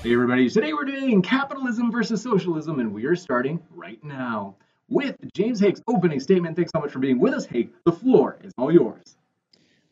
[0.00, 4.54] Hey everybody, today we're doing capitalism versus socialism, and we are starting right now
[4.88, 6.54] with James Hake's opening statement.
[6.54, 7.74] Thanks so much for being with us, Hake.
[7.82, 9.16] The floor is all yours.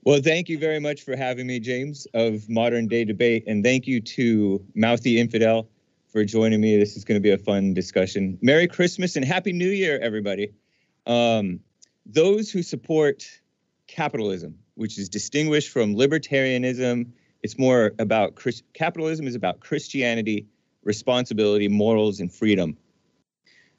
[0.05, 3.89] Well, thank you very much for having me, James, of Modern Day Debate, and thank
[3.89, 5.69] you to Mouthy Infidel
[6.07, 6.79] for joining me.
[6.79, 8.39] This is going to be a fun discussion.
[8.41, 10.53] Merry Christmas and Happy New Year, everybody.
[11.07, 11.59] Um,
[12.07, 13.29] those who support
[13.89, 17.09] capitalism, which is distinguished from libertarianism
[17.47, 20.49] it's more about Christ- capitalism is about Christianity,
[20.83, 22.77] responsibility, morals, and freedom.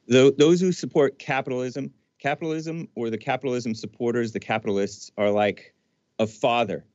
[0.08, 5.73] those who support capitalism, capitalism or the capitalism supporters, the capitalists, are like
[6.17, 6.85] a father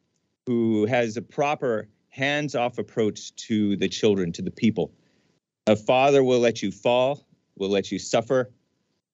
[0.46, 4.94] who has a proper hands off approach to the children, to the people.
[5.66, 7.26] A father will let you fall,
[7.58, 8.50] will let you suffer,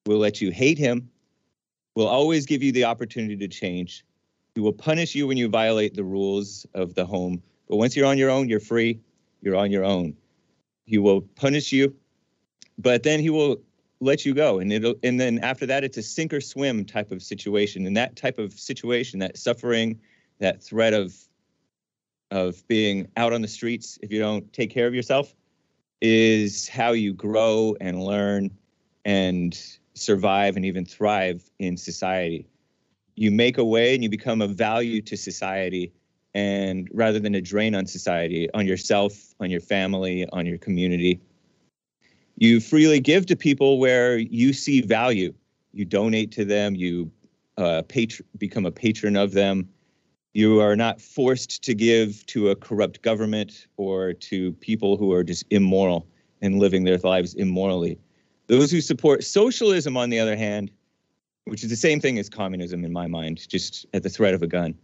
[0.05, 1.09] will let you hate him,
[1.97, 4.05] will always give you the opportunity to change.
[4.55, 8.07] He will punish you when you violate the rules of the home, but once you're
[8.07, 8.99] on your own, you're free.
[9.41, 10.15] You're on your own.
[10.85, 11.95] He will punish you,
[12.77, 13.61] but then he will
[14.01, 14.59] let you go.
[14.59, 17.85] And it'll and then after that, it's a sink or swim type of situation.
[17.85, 19.99] And that type of situation, that suffering,
[20.39, 21.15] that threat of
[22.31, 25.35] of being out on the streets if you don't take care of yourself,
[26.01, 28.49] is how you grow and learn
[29.05, 29.61] and
[29.93, 32.47] survive and even thrive in society.
[33.15, 35.91] You make a way and you become a value to society
[36.33, 41.19] and rather than a drain on society, on yourself, on your family, on your community.
[42.37, 45.33] You freely give to people where you see value.
[45.73, 47.11] You donate to them, you
[47.57, 47.83] uh,
[48.37, 49.69] become a patron of them.
[50.33, 55.23] You are not forced to give to a corrupt government or to people who are
[55.23, 56.07] just immoral
[56.41, 57.99] and living their lives immorally.
[58.47, 60.71] Those who support socialism, on the other hand,
[61.45, 64.43] which is the same thing as communism in my mind, just at the threat of
[64.43, 64.75] a gun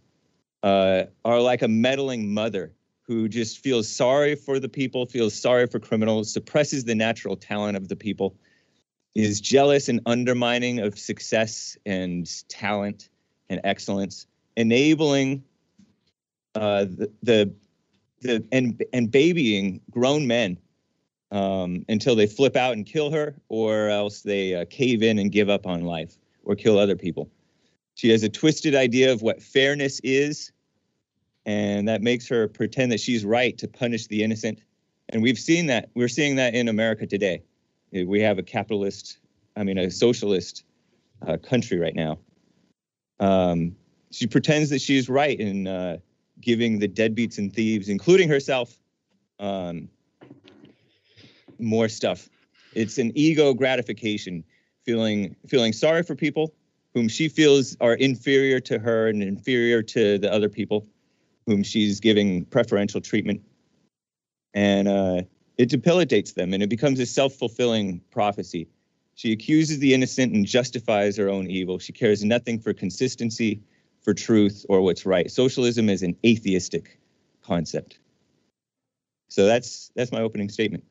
[0.66, 2.72] uh, are like a meddling mother
[3.02, 7.76] who just feels sorry for the people, feels sorry for criminals, suppresses the natural talent
[7.76, 8.36] of the people,
[9.14, 13.10] is jealous and undermining of success and talent
[13.48, 15.44] and excellence, enabling
[16.56, 17.54] uh, the, the
[18.22, 20.58] the and and babying grown men
[21.30, 25.30] um, until they flip out and kill her, or else they uh, cave in and
[25.30, 27.30] give up on life or kill other people.
[27.94, 30.50] She has a twisted idea of what fairness is,
[31.46, 34.60] and that makes her pretend that she's right to punish the innocent.
[35.08, 35.90] And we've seen that.
[35.94, 37.42] We're seeing that in America today.
[37.92, 39.18] We have a capitalist,
[39.56, 40.64] I mean, a socialist
[41.26, 42.18] uh, country right now.
[43.20, 43.76] Um,
[44.10, 45.98] she pretends that she's right in uh,
[46.40, 48.76] giving the deadbeats and thieves, including herself,
[49.38, 49.88] um,
[51.60, 52.28] more stuff.
[52.74, 54.44] It's an ego gratification,
[54.84, 56.52] feeling feeling sorry for people
[56.92, 60.86] whom she feels are inferior to her and inferior to the other people
[61.46, 63.42] whom she's giving preferential treatment.
[64.54, 65.22] And uh,
[65.58, 68.68] it debilitates them and it becomes a self fulfilling prophecy.
[69.14, 71.78] She accuses the innocent and justifies her own evil.
[71.78, 73.62] She cares nothing for consistency,
[74.02, 75.30] for truth, or what's right.
[75.30, 76.98] Socialism is an atheistic
[77.42, 77.98] concept.
[79.28, 80.84] So that's that's my opening statement.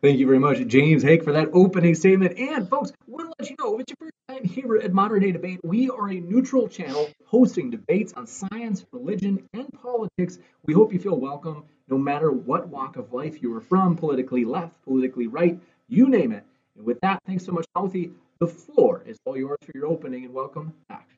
[0.00, 2.38] Thank you very much, James Hake, for that opening statement.
[2.38, 5.20] And folks, want to let you know if it's your first time here at Modern
[5.20, 10.38] Day Debate, we are a neutral channel hosting debates on science, religion, and politics.
[10.64, 14.44] We hope you feel welcome no matter what walk of life you are from, politically
[14.46, 16.44] left, politically right, you name it.
[16.76, 18.12] And with that, thanks so much, Mouthy.
[18.38, 21.08] The floor is all yours for your opening, and welcome back.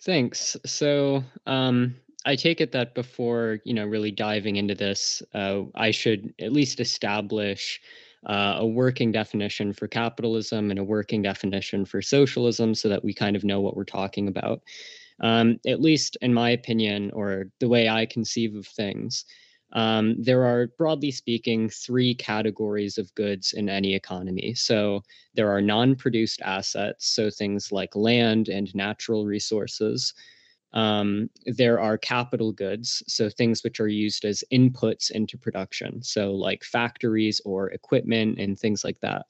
[0.00, 0.56] Thanks.
[0.64, 5.90] So, um, I take it that before you know really diving into this, uh, I
[5.90, 7.80] should at least establish
[8.26, 13.12] uh, a working definition for capitalism and a working definition for socialism, so that we
[13.12, 14.62] kind of know what we're talking about.
[15.20, 19.24] Um, at least in my opinion, or the way I conceive of things,
[19.72, 24.54] um, there are broadly speaking three categories of goods in any economy.
[24.54, 25.02] So
[25.34, 30.12] there are non-produced assets, so things like land and natural resources.
[30.74, 36.32] Um, there are capital goods, so things which are used as inputs into production, so
[36.32, 39.26] like factories or equipment and things like that.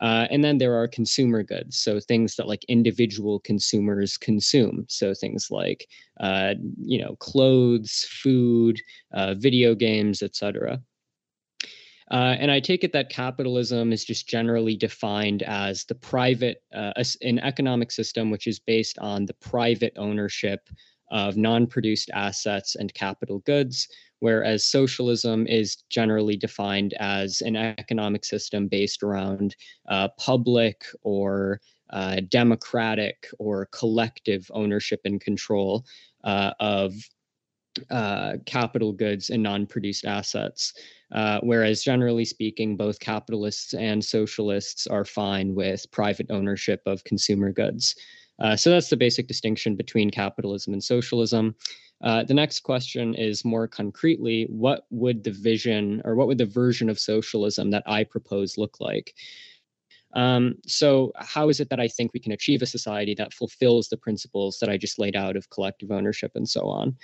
[0.00, 4.84] Uh, and then there are consumer goods, so things that like individual consumers consume.
[4.88, 5.88] So things like,
[6.20, 8.80] uh, you know, clothes, food,
[9.12, 10.80] uh, video games, etc.
[12.10, 16.92] Uh, and I take it that capitalism is just generally defined as the private, uh,
[17.22, 20.68] an economic system which is based on the private ownership
[21.10, 28.24] of non produced assets and capital goods, whereas socialism is generally defined as an economic
[28.24, 29.56] system based around
[29.88, 31.60] uh, public or
[31.90, 35.84] uh, democratic or collective ownership and control
[36.24, 36.94] uh, of
[37.90, 40.72] uh, capital goods and non-produced assets.
[41.12, 47.52] Uh, whereas generally speaking, both capitalists and socialists are fine with private ownership of consumer
[47.52, 47.94] goods.
[48.40, 51.54] Uh, so that's the basic distinction between capitalism and socialism.
[52.02, 56.44] Uh, the next question is more concretely, what would the vision or what would the
[56.44, 59.14] version of socialism that I propose look like?
[60.14, 63.88] Um, so, how is it that I think we can achieve a society that fulfills
[63.88, 66.96] the principles that I just laid out of collective ownership and so on?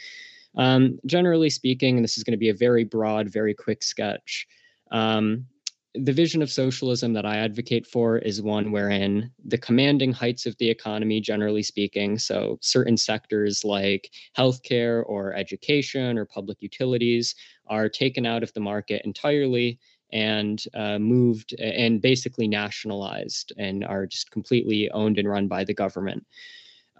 [0.56, 4.46] Um, generally speaking, and this is going to be a very broad, very quick sketch.
[4.90, 5.46] Um,
[5.94, 10.56] the vision of socialism that I advocate for is one wherein the commanding heights of
[10.58, 17.34] the economy, generally speaking, so certain sectors like healthcare or education or public utilities,
[17.66, 19.78] are taken out of the market entirely
[20.12, 25.74] and uh, moved and basically nationalized and are just completely owned and run by the
[25.74, 26.24] government.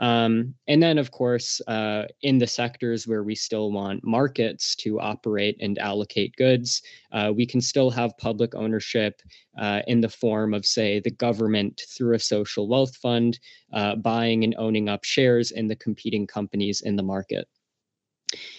[0.00, 4.98] Um, and then, of course, uh, in the sectors where we still want markets to
[4.98, 6.82] operate and allocate goods,
[7.12, 9.20] uh, we can still have public ownership
[9.58, 13.38] uh, in the form of, say, the government through a social wealth fund
[13.74, 17.46] uh, buying and owning up shares in the competing companies in the market.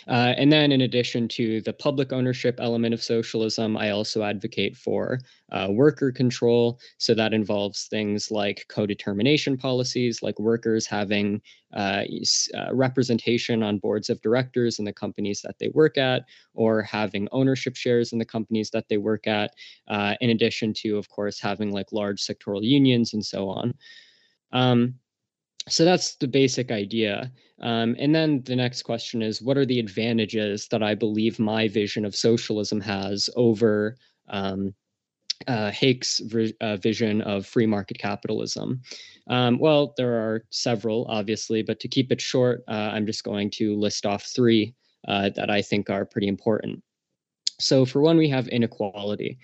[0.08, 4.76] Uh, and then, in addition to the public ownership element of socialism, I also advocate
[4.76, 5.20] for
[5.52, 6.80] uh, worker control.
[6.98, 11.42] So that involves things like co determination policies, like workers having
[11.74, 12.04] uh,
[12.54, 17.28] uh, representation on boards of directors in the companies that they work at, or having
[17.32, 19.54] ownership shares in the companies that they work at,
[19.88, 23.74] uh, in addition to, of course, having like large sectoral unions and so on.
[24.52, 24.96] Um,
[25.72, 27.32] so that's the basic idea.
[27.62, 31.68] Um, and then the next question is what are the advantages that I believe my
[31.68, 33.98] vision of socialism has over
[34.30, 34.74] um,
[35.48, 35.72] uh,
[36.62, 38.82] uh, vision of free market capitalism?
[39.28, 43.50] Um, well, there are several, obviously, but to keep it short, uh, I'm just going
[43.52, 44.76] to list off three
[45.08, 46.84] uh, that I think are pretty important.
[47.60, 49.38] So, for one, we have inequality.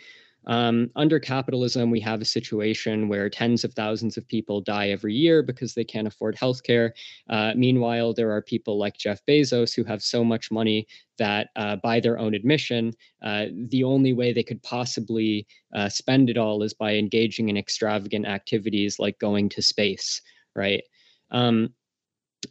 [0.48, 5.14] Um, under capitalism, we have a situation where tens of thousands of people die every
[5.14, 6.92] year because they can't afford healthcare.
[7.30, 11.76] Uh, meanwhile, there are people like Jeff Bezos who have so much money that, uh,
[11.78, 15.46] by their own admission, uh, the only way they could possibly
[15.76, 20.22] uh, spend it all is by engaging in extravagant activities like going to space,
[20.56, 20.84] right?
[21.32, 21.74] Um,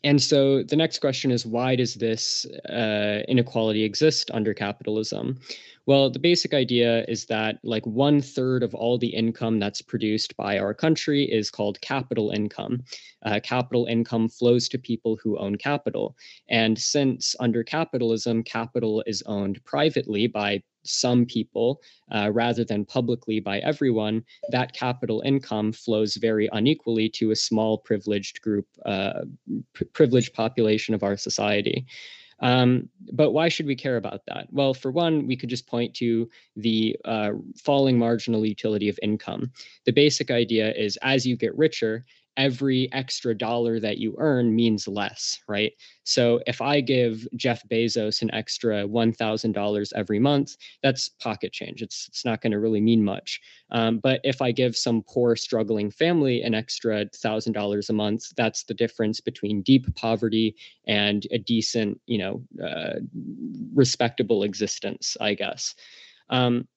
[0.02, 5.38] and so the next question is why does this uh, inequality exist under capitalism?
[5.86, 10.36] Well, the basic idea is that like one third of all the income that's produced
[10.36, 12.82] by our country is called capital income.
[13.24, 16.16] Uh, capital income flows to people who own capital.
[16.48, 21.80] And since under capitalism, capital is owned privately by some people
[22.12, 27.78] uh, rather than publicly by everyone, that capital income flows very unequally to a small
[27.78, 29.22] privileged group, uh,
[29.92, 31.86] privileged population of our society.
[32.40, 34.48] Um, but why should we care about that?
[34.50, 39.50] Well, for one, we could just point to the uh, falling marginal utility of income.
[39.86, 42.04] The basic idea is as you get richer,
[42.36, 45.72] every extra dollar that you earn means less, right?
[46.04, 51.82] So if I give Jeff Bezos an extra $1,000 every month, that's pocket change.
[51.82, 53.40] It's, it's not going to really mean much.
[53.70, 58.64] Um, but if I give some poor, struggling family an extra $1,000 a month, that's
[58.64, 60.54] the difference between deep poverty
[60.86, 63.00] and a decent, you know, uh,
[63.74, 65.74] respectable existence, I guess.
[66.30, 66.68] Um,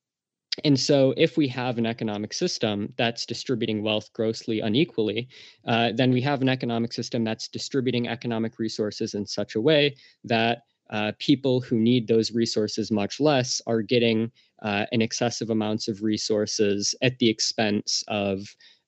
[0.64, 5.28] and so, if we have an economic system that's distributing wealth grossly unequally,
[5.66, 9.96] uh, then we have an economic system that's distributing economic resources in such a way
[10.24, 14.32] that uh, people who need those resources much less are getting
[14.64, 18.42] uh, an excessive amounts of resources at the expense of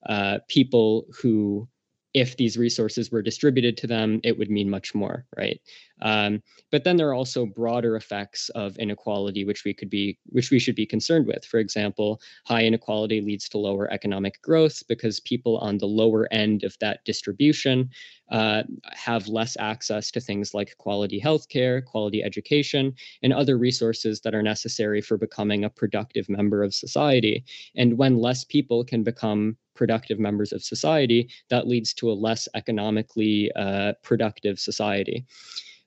[0.07, 1.67] uh, people who
[2.13, 5.62] if these resources were distributed to them, it would mean much more, right?
[6.01, 6.41] Um,
[6.72, 10.60] but then there are also broader effects of inequality, which we could be, which we
[10.60, 11.46] should be concerned with.
[11.46, 16.63] For example, high inequality leads to lower economic growth because people on the lower end
[16.63, 17.89] of that distribution
[18.31, 22.93] uh, have less access to things like quality healthcare, quality education,
[23.24, 27.43] and other resources that are necessary for becoming a productive member of society.
[27.75, 32.48] And when less people can become productive members of society, that leads to a less
[32.55, 35.25] economically uh, productive society.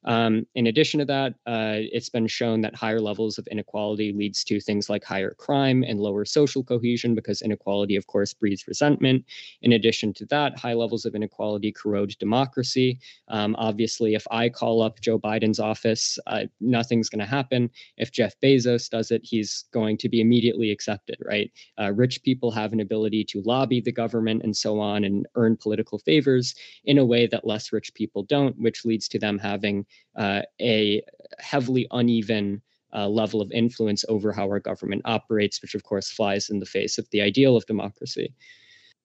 [0.05, 4.45] Um, in addition to that, uh, it's been shown that higher levels of inequality leads
[4.45, 9.25] to things like higher crime and lower social cohesion because inequality, of course, breeds resentment.
[9.63, 12.99] In addition to that, high levels of inequality corrode democracy.
[13.29, 17.71] Um, obviously, if I call up Joe Biden's office, uh, nothing's going to happen.
[17.97, 21.51] If Jeff Bezos does it, he's going to be immediately accepted, right?
[21.81, 25.57] Uh, rich people have an ability to lobby the government and so on and earn
[25.57, 29.87] political favors in a way that less rich people don't, which leads to them having
[30.17, 31.03] uh, a
[31.39, 32.63] heavily uneven
[32.95, 36.67] uh, level of influence over how our government operates, which of course flies in the
[36.67, 38.33] face of the ideal of democracy.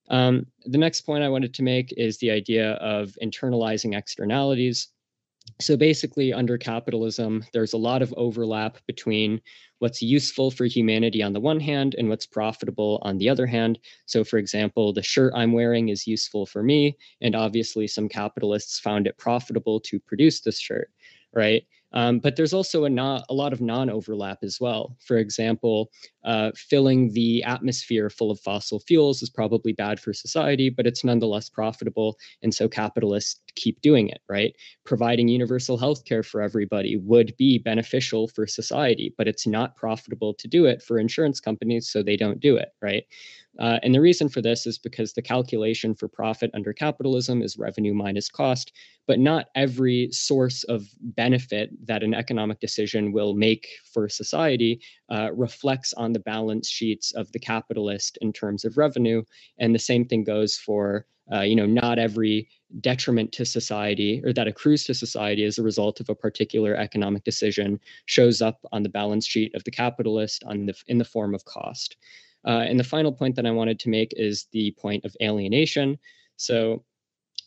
[0.09, 4.89] Um, the next point I wanted to make is the idea of internalizing externalities.
[5.59, 9.41] So basically, under capitalism, there's a lot of overlap between
[9.79, 13.79] what's useful for humanity on the one hand and what's profitable on the other hand.
[14.05, 18.79] So, for example, the shirt I'm wearing is useful for me, and obviously, some capitalists
[18.79, 20.91] found it profitable to produce this shirt,
[21.33, 21.63] right?
[21.91, 24.95] Um, but there's also a, not, a lot of non overlap as well.
[25.03, 25.91] For example,
[26.23, 31.03] uh, filling the atmosphere full of fossil fuels is probably bad for society, but it's
[31.03, 32.17] nonetheless profitable.
[32.43, 34.55] And so capitalists keep doing it, right?
[34.83, 40.33] Providing universal health care for everybody would be beneficial for society, but it's not profitable
[40.33, 43.05] to do it for insurance companies, so they don't do it, right?
[43.57, 47.57] Uh, and the reason for this is because the calculation for profit under capitalism is
[47.57, 48.71] revenue minus cost,
[49.05, 55.31] but not every source of benefit that an economic decision will make for society uh,
[55.33, 59.23] reflects on the balance sheets of the capitalist in terms of revenue.
[59.57, 62.47] And the same thing goes for, uh, you know, not every
[62.81, 67.23] detriment to society or that accrues to society as a result of a particular economic
[67.23, 71.33] decision shows up on the balance sheet of the capitalist on the, in the form
[71.33, 71.97] of cost.
[72.45, 75.97] Uh, and the final point that I wanted to make is the point of alienation.
[76.37, 76.83] So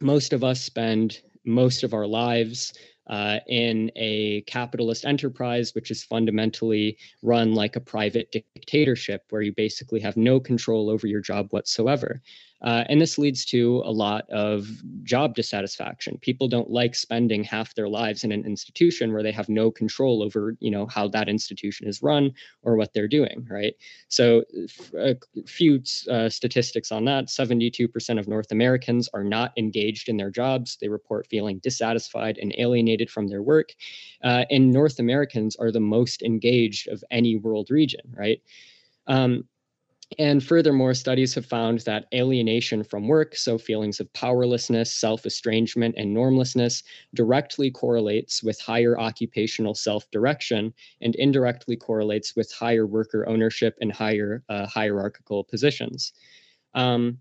[0.00, 2.73] most of us spend most of our lives
[3.06, 9.52] uh, in a capitalist enterprise, which is fundamentally run like a private dictatorship, where you
[9.52, 12.23] basically have no control over your job whatsoever.
[12.62, 14.69] Uh, and this leads to a lot of
[15.02, 16.19] job dissatisfaction.
[16.21, 20.23] People don't like spending half their lives in an institution where they have no control
[20.23, 23.75] over, you know, how that institution is run or what they're doing, right?
[24.09, 24.45] So,
[24.97, 25.16] a
[25.47, 30.78] few uh, statistics on that: 72% of North Americans are not engaged in their jobs.
[30.81, 33.75] They report feeling dissatisfied and alienated from their work.
[34.23, 38.40] Uh, and North Americans are the most engaged of any world region, right?
[39.07, 39.45] Um,
[40.19, 45.95] and furthermore, studies have found that alienation from work, so feelings of powerlessness, self estrangement,
[45.99, 46.83] and normlessness,
[47.14, 53.92] directly correlates with higher occupational self direction and indirectly correlates with higher worker ownership and
[53.92, 56.12] higher uh, hierarchical positions.
[56.75, 57.19] Um,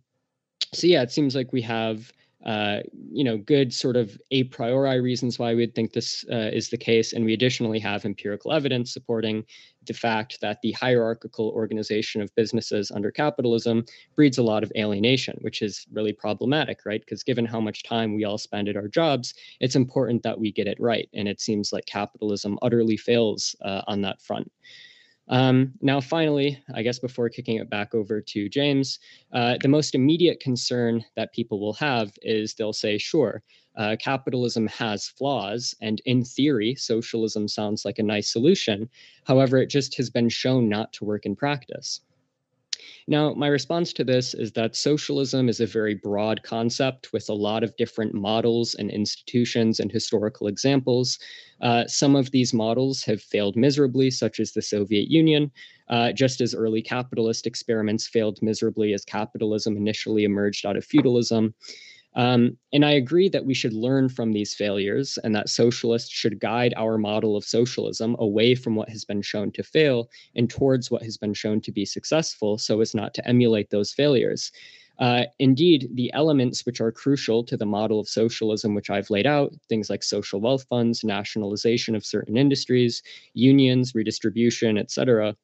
[0.73, 2.11] so, yeah, it seems like we have
[2.45, 2.79] uh,
[3.11, 6.77] you know, good sort of a priori reasons why we'd think this uh, is the
[6.77, 7.13] case.
[7.13, 9.45] And we additionally have empirical evidence supporting
[9.85, 15.37] the fact that the hierarchical organization of businesses under capitalism breeds a lot of alienation,
[15.41, 17.01] which is really problematic, right?
[17.01, 20.51] Because given how much time we all spend at our jobs, it's important that we
[20.51, 21.09] get it right.
[21.13, 24.51] And it seems like capitalism utterly fails uh, on that front.
[25.31, 28.99] Um, now, finally, I guess before kicking it back over to James,
[29.31, 33.41] uh, the most immediate concern that people will have is they'll say, sure,
[33.77, 38.89] uh, capitalism has flaws, and in theory, socialism sounds like a nice solution.
[39.23, 42.01] However, it just has been shown not to work in practice.
[43.07, 47.33] Now, my response to this is that socialism is a very broad concept with a
[47.33, 51.19] lot of different models and institutions and historical examples.
[51.61, 55.51] Uh, some of these models have failed miserably, such as the Soviet Union,
[55.89, 61.53] uh, just as early capitalist experiments failed miserably as capitalism initially emerged out of feudalism.
[62.15, 66.39] Um, and I agree that we should learn from these failures and that socialists should
[66.39, 70.91] guide our model of socialism away from what has been shown to fail and towards
[70.91, 74.51] what has been shown to be successful so as not to emulate those failures.
[74.99, 79.25] Uh, indeed, the elements which are crucial to the model of socialism, which I've laid
[79.25, 83.01] out, things like social wealth funds, nationalization of certain industries,
[83.33, 85.35] unions, redistribution, etc.,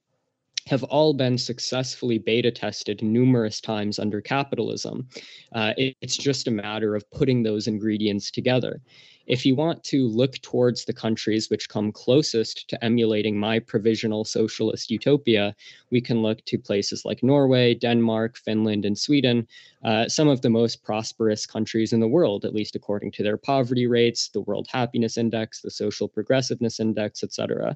[0.67, 5.07] have all been successfully beta tested numerous times under capitalism.
[5.53, 8.81] Uh, it, it's just a matter of putting those ingredients together.
[9.27, 14.23] If you want to look towards the countries which come closest to emulating my provisional
[14.23, 15.53] socialist utopia,
[15.91, 19.45] we can look to places like Norway, Denmark, Finland, and Sweden,
[19.83, 23.37] uh, some of the most prosperous countries in the world, at least according to their
[23.37, 27.75] poverty rates, the World Happiness Index, the Social Progressiveness Index, etc.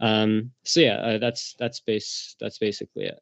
[0.00, 3.20] Um, so yeah, uh, that's that's base that's basically it.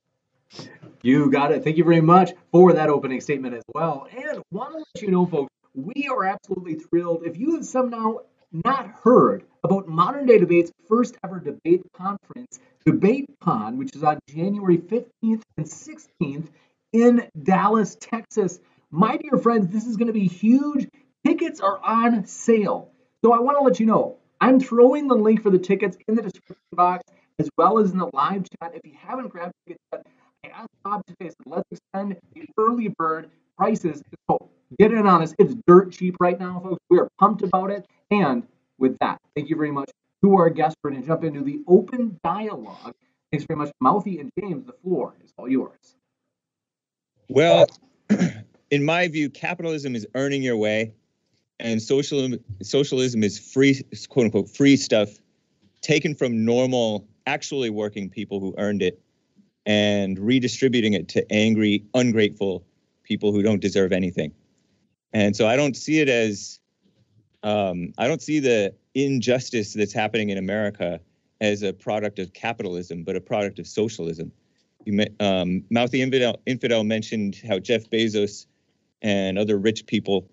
[1.02, 1.64] You got it.
[1.64, 4.06] Thank you very much for that opening statement as well.
[4.16, 7.24] And want to let you know, folks, we are absolutely thrilled.
[7.24, 8.18] If you have somehow
[8.64, 14.18] not heard about Modern Day Debate's first ever debate conference, Debate Con, which is on
[14.28, 16.46] January 15th and 16th
[16.92, 18.60] in Dallas, Texas.
[18.90, 20.88] My dear friends, this is going to be huge.
[21.26, 22.92] Tickets are on sale.
[23.24, 26.14] So I want to let you know I'm throwing the link for the tickets in
[26.14, 27.02] the description box
[27.38, 28.72] as well as in the live chat.
[28.74, 30.06] If you haven't grabbed tickets yet,
[30.44, 34.02] I asked Bob today, so let's extend the early bird prices.
[34.28, 35.34] So get in on this.
[35.38, 36.82] It's dirt cheap right now, folks.
[36.90, 37.86] We are pumped about it.
[38.10, 38.46] And
[38.78, 39.90] with that, thank you very much
[40.22, 40.76] to our guests.
[40.82, 42.94] We're going to jump into the open dialogue.
[43.32, 44.66] Thanks very much, Mouthy and James.
[44.66, 45.96] The floor is all yours.
[47.28, 47.66] Well,
[48.70, 50.94] in my view, capitalism is earning your way,
[51.60, 55.10] and socialism socialism is free, quote unquote, free stuff
[55.80, 59.00] taken from normal, actually working people who earned it,
[59.64, 62.64] and redistributing it to angry, ungrateful
[63.02, 64.32] people who don't deserve anything.
[65.12, 66.60] And so I don't see it as
[67.42, 71.00] um, I don't see the injustice that's happening in America
[71.40, 74.32] as a product of capitalism, but a product of socialism.
[74.84, 78.46] You, um, Mouthy Infidel, Infidel mentioned how Jeff Bezos
[79.02, 80.28] and other rich people,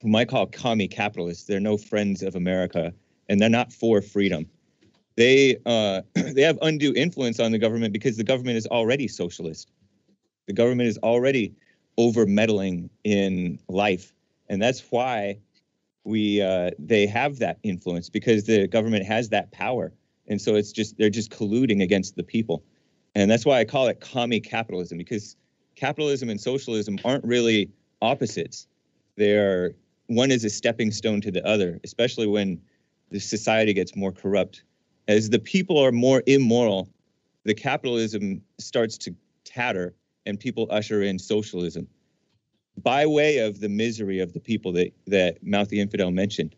[0.00, 2.92] whom I call commie capitalists, they're no friends of America,
[3.28, 4.46] and they're not for freedom.
[5.16, 9.70] They uh, they have undue influence on the government because the government is already socialist.
[10.46, 11.54] The government is already
[11.98, 14.12] over meddling in life,
[14.48, 15.38] and that's why
[16.04, 19.92] we uh, they have that influence because the government has that power,
[20.28, 22.64] and so it's just they're just colluding against the people,
[23.14, 25.36] and that's why I call it commie capitalism because
[25.76, 28.66] capitalism and socialism aren't really opposites.
[29.16, 29.74] They're
[30.10, 32.60] one is a stepping stone to the other, especially when
[33.10, 34.64] the society gets more corrupt.
[35.06, 36.88] As the people are more immoral,
[37.44, 39.14] the capitalism starts to
[39.44, 39.94] tatter
[40.26, 41.86] and people usher in socialism
[42.82, 45.38] by way of the misery of the people that that
[45.68, 46.56] the Infidel mentioned.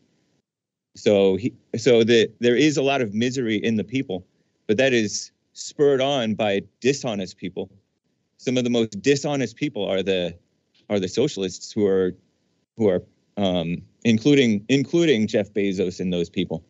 [0.97, 4.27] So he, so that there is a lot of misery in the people,
[4.67, 7.71] but that is spurred on by dishonest people.
[8.39, 10.35] Some of the most dishonest people are the
[10.89, 12.15] are the socialists who are
[12.79, 13.03] who are
[13.37, 16.65] um, including including Jeff Bezos and those people.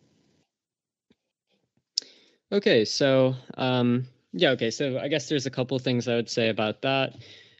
[2.51, 6.49] Okay, so um, yeah, okay, so I guess there's a couple things I would say
[6.49, 7.15] about that.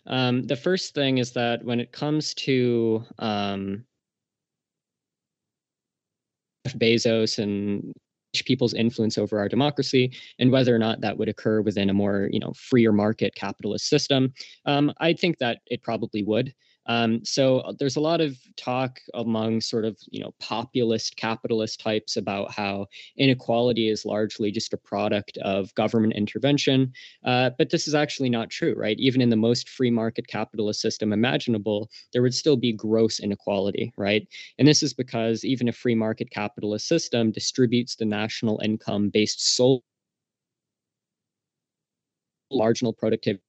[0.05, 3.85] Um, the first thing is that when it comes to um,
[6.67, 7.93] Bezos and
[8.41, 12.29] people's influence over our democracy and whether or not that would occur within a more
[12.31, 14.33] you know freer market capitalist system
[14.65, 16.51] um, i think that it probably would
[16.85, 21.79] um, so uh, there's a lot of talk among sort of you know populist capitalist
[21.79, 26.91] types about how inequality is largely just a product of government intervention,
[27.25, 28.99] uh, but this is actually not true, right?
[28.99, 33.93] Even in the most free market capitalist system imaginable, there would still be gross inequality,
[33.97, 34.27] right?
[34.57, 39.55] And this is because even a free market capitalist system distributes the national income based
[39.55, 39.81] solely
[42.51, 43.41] marginal productivity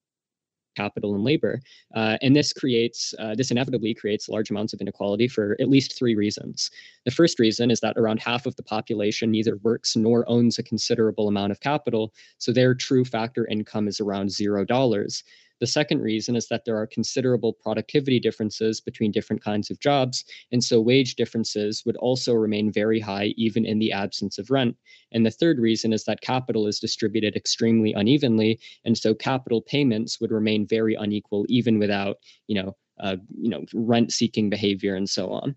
[0.75, 1.61] capital and labor.
[1.95, 5.97] Uh, and this creates, uh, this inevitably creates large amounts of inequality for at least
[5.99, 6.71] three reasons.
[7.05, 10.63] The first reason is that around half of the population neither works nor owns a
[10.63, 15.25] considerable amount of capital, so their true factor income is around zero dollars.
[15.65, 20.23] The second reason is that there are considerable productivity differences between different kinds of jobs,
[20.53, 24.77] and so wage differences would also remain very high even in the absence of rent.
[25.11, 30.21] And the third reason is that capital is distributed extremely unevenly, and so capital payments
[30.21, 35.31] would remain very unequal even without, you know, uh, you know, rent-seeking behavior and so
[35.31, 35.57] on.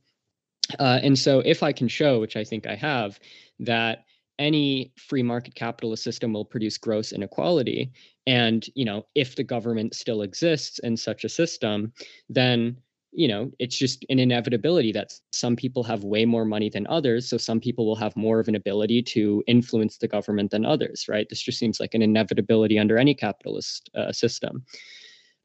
[0.80, 3.20] Uh, and so, if I can show, which I think I have,
[3.60, 4.06] that
[4.40, 7.92] any free market capitalist system will produce gross inequality.
[8.26, 11.94] And you know if the government still exists in such a system
[12.30, 12.78] then
[13.14, 17.30] you know it's just an inevitability that some people have way more money than others.
[17.30, 21.06] So some people will have more of an ability to influence the government than others
[21.08, 21.28] right?
[21.30, 24.64] This just seems like an inevitability under any capitalist uh, system.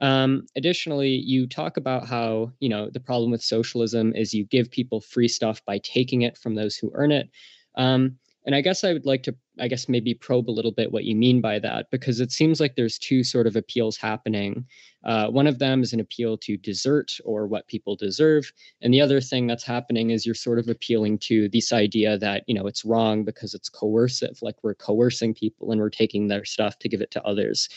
[0.00, 4.70] Um, additionally you talk about how you know the problem with socialism is you give
[4.70, 7.30] people free stuff by taking it from those who earn it.
[7.76, 10.90] Um, and I guess I would like to, I guess, maybe probe a little bit
[10.90, 14.66] what you mean by that, because it seems like there's two sort of appeals happening.
[15.04, 18.52] Uh, one of them is an appeal to desert or what people deserve.
[18.80, 22.44] And the other thing that's happening is you're sort of appealing to this idea that,
[22.46, 26.44] you know, it's wrong because it's coercive, like we're coercing people and we're taking their
[26.44, 27.68] stuff to give it to others.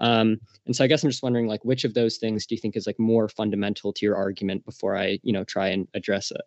[0.00, 2.60] Um, and so I guess I'm just wondering, like, which of those things do you
[2.60, 6.30] think is like more fundamental to your argument before I, you know, try and address
[6.30, 6.42] it?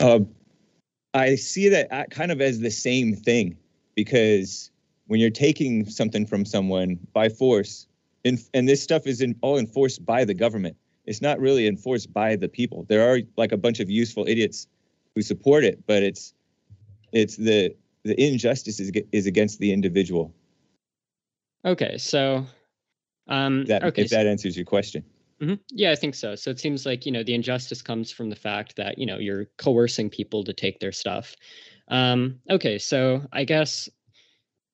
[0.00, 0.20] Uh,
[1.14, 3.56] I see that kind of as the same thing
[3.94, 4.70] because
[5.06, 7.86] when you're taking something from someone by force,
[8.24, 10.76] and, and this stuff is in, all enforced by the government.
[11.06, 12.84] It's not really enforced by the people.
[12.88, 14.68] There are like a bunch of useful idiots
[15.14, 16.34] who support it, but it's
[17.12, 20.32] it's the the injustice is is against the individual.
[21.64, 22.46] Okay, so
[23.26, 25.04] um, that, okay, if that answers your question.
[25.40, 25.54] Mm-hmm.
[25.70, 26.34] Yeah, I think so.
[26.34, 29.18] So it seems like you know the injustice comes from the fact that you know
[29.18, 31.34] you're coercing people to take their stuff.
[31.88, 33.88] Um, okay, so I guess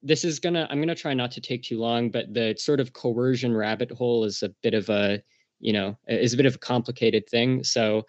[0.02, 2.92] this is gonna I'm gonna try not to take too long, but the sort of
[2.94, 5.22] coercion rabbit hole is a bit of a
[5.60, 7.62] you know is a bit of a complicated thing.
[7.62, 8.04] So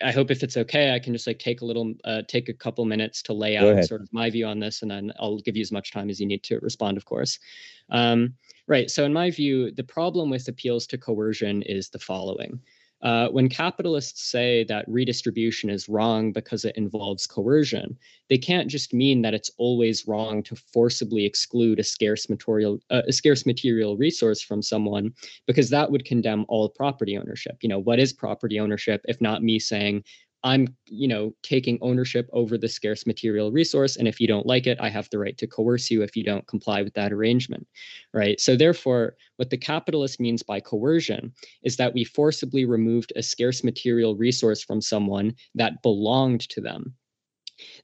[0.00, 2.54] I hope if it's okay, I can just like take a little, uh, take a
[2.54, 5.56] couple minutes to lay out sort of my view on this, and then I'll give
[5.56, 7.38] you as much time as you need to respond, of course.
[7.90, 8.34] Um,
[8.68, 8.90] right.
[8.90, 12.60] So, in my view, the problem with appeals to coercion is the following.
[13.02, 17.98] Uh, when capitalists say that redistribution is wrong because it involves coercion,
[18.28, 23.02] they can't just mean that it's always wrong to forcibly exclude a scarce material uh,
[23.08, 25.12] a scarce material resource from someone,
[25.48, 27.56] because that would condemn all property ownership.
[27.60, 30.04] You know, what is property ownership if not me saying
[30.44, 33.96] I'm, you know, taking ownership over the scarce material resource.
[33.96, 36.24] And if you don't like it, I have the right to coerce you if you
[36.24, 37.66] don't comply with that arrangement.
[38.12, 38.40] Right.
[38.40, 43.62] So therefore, what the capitalist means by coercion is that we forcibly removed a scarce
[43.62, 46.94] material resource from someone that belonged to them.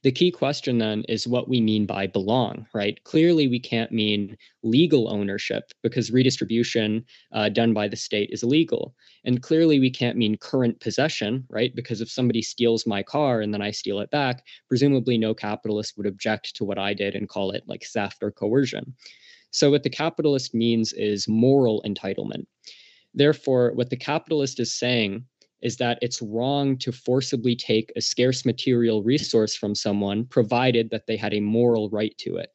[0.03, 3.03] The key question then is what we mean by belong, right?
[3.03, 8.95] Clearly, we can't mean legal ownership because redistribution uh, done by the state is illegal.
[9.25, 11.75] And clearly, we can't mean current possession, right?
[11.75, 15.97] Because if somebody steals my car and then I steal it back, presumably no capitalist
[15.97, 18.95] would object to what I did and call it like theft or coercion.
[19.51, 22.45] So, what the capitalist means is moral entitlement.
[23.13, 25.25] Therefore, what the capitalist is saying
[25.61, 31.07] is that it's wrong to forcibly take a scarce material resource from someone, provided that
[31.07, 32.53] they had a moral right to it.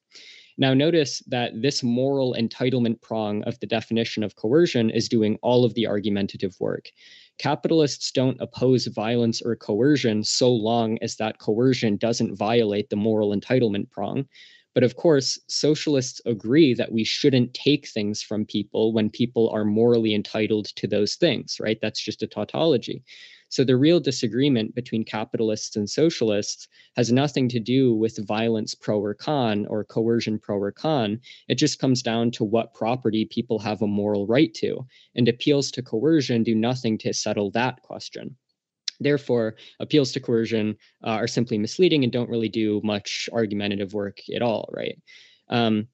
[0.56, 5.64] Now, notice that this moral entitlement prong of the definition of coercion is doing all
[5.64, 6.90] of the argumentative work.
[7.38, 13.34] Capitalists don't oppose violence or coercion so long as that coercion doesn't violate the moral
[13.34, 14.26] entitlement prong.
[14.74, 19.64] But of course, socialists agree that we shouldn't take things from people when people are
[19.64, 21.80] morally entitled to those things, right?
[21.80, 23.04] That's just a tautology.
[23.48, 28.98] So the real disagreement between capitalists and socialists has nothing to do with violence pro
[29.00, 31.20] or con or coercion pro or con.
[31.48, 34.86] It just comes down to what property people have a moral right to.
[35.14, 38.36] And appeals to coercion do nothing to settle that question.
[39.04, 44.18] Therefore, appeals to coercion uh, are simply misleading and don't really do much argumentative work
[44.34, 44.98] at all, right?
[45.48, 45.88] Um,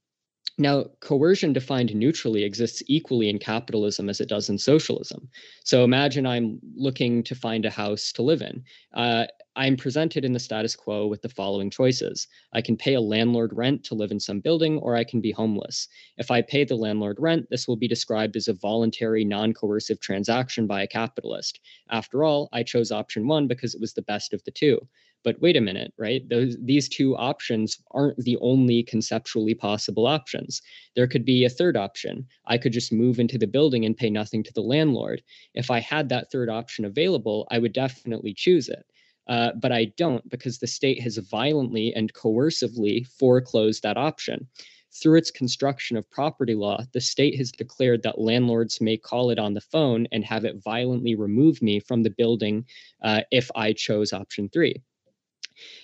[0.60, 5.28] now, coercion defined neutrally exists equally in capitalism as it does in socialism.
[5.64, 8.62] So imagine I'm looking to find a house to live in.
[8.94, 12.28] Uh, I'm presented in the status quo with the following choices.
[12.52, 15.32] I can pay a landlord rent to live in some building, or I can be
[15.32, 15.88] homeless.
[16.18, 20.00] If I pay the landlord rent, this will be described as a voluntary, non coercive
[20.00, 21.58] transaction by a capitalist.
[21.90, 24.86] After all, I chose option one because it was the best of the two.
[25.22, 26.26] But wait a minute, right?
[26.28, 30.62] Those these two options aren't the only conceptually possible options.
[30.96, 32.26] There could be a third option.
[32.46, 35.22] I could just move into the building and pay nothing to the landlord.
[35.54, 38.86] If I had that third option available, I would definitely choose it.
[39.26, 44.48] Uh, but I don't because the state has violently and coercively foreclosed that option.
[44.92, 49.38] Through its construction of property law, the state has declared that landlords may call it
[49.38, 52.64] on the phone and have it violently remove me from the building
[53.02, 54.82] uh, if I chose option three.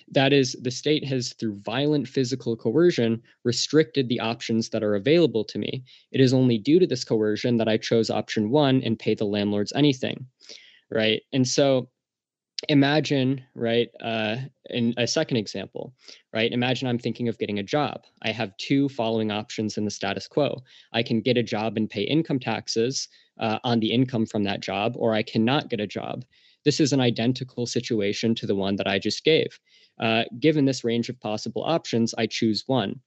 [0.09, 5.43] That is, the state has, through violent physical coercion, restricted the options that are available
[5.45, 5.83] to me.
[6.11, 9.25] It is only due to this coercion that I chose option one and pay the
[9.25, 10.25] landlords anything,
[10.89, 11.21] right?
[11.33, 11.89] And so
[12.69, 14.37] imagine right uh,
[14.71, 15.93] in a second example
[16.33, 19.91] right imagine i'm thinking of getting a job i have two following options in the
[19.91, 23.07] status quo i can get a job and pay income taxes
[23.39, 26.25] uh, on the income from that job or i cannot get a job
[26.67, 29.59] this is an identical situation to the one that i just gave
[29.99, 32.99] uh, given this range of possible options i choose one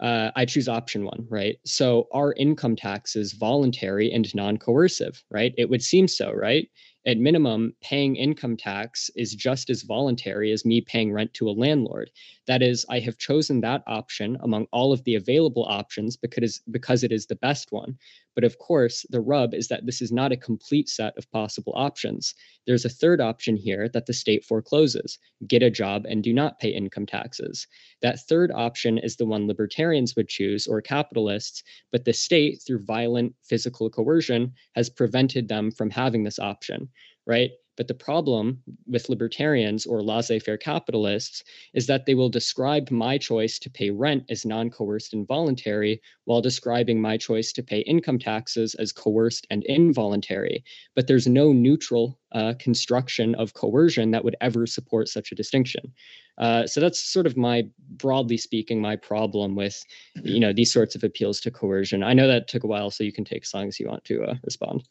[0.00, 1.58] uh, I choose option one, right?
[1.66, 5.52] So our income tax is voluntary and non coercive, right?
[5.58, 6.70] It would seem so, right?
[7.06, 11.52] at minimum, paying income tax is just as voluntary as me paying rent to a
[11.52, 12.10] landlord.
[12.46, 17.02] That is, I have chosen that option among all of the available options because, because
[17.02, 17.96] it is the best one.
[18.34, 21.72] But of course, the rub is that this is not a complete set of possible
[21.76, 22.34] options.
[22.66, 26.58] There's a third option here that the state forecloses get a job and do not
[26.60, 27.66] pay income taxes.
[28.02, 32.84] That third option is the one libertarians would choose or capitalists, but the state, through
[32.84, 36.88] violent physical coercion, has prevented them from having this option,
[37.26, 37.50] right?
[37.80, 43.16] But the problem with libertarians or laissez faire capitalists is that they will describe my
[43.16, 47.78] choice to pay rent as non coerced and voluntary, while describing my choice to pay
[47.78, 50.62] income taxes as coerced and involuntary.
[50.94, 55.90] But there's no neutral uh, construction of coercion that would ever support such a distinction.
[56.36, 59.82] Uh, so that's sort of my, broadly speaking, my problem with,
[60.16, 62.02] you know, these sorts of appeals to coercion.
[62.02, 64.04] I know that took a while, so you can take as long as you want
[64.04, 64.86] to uh, respond.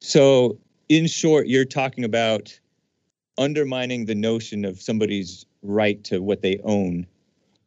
[0.00, 2.58] So in short, you're talking about
[3.36, 7.06] undermining the notion of somebody's right to what they own,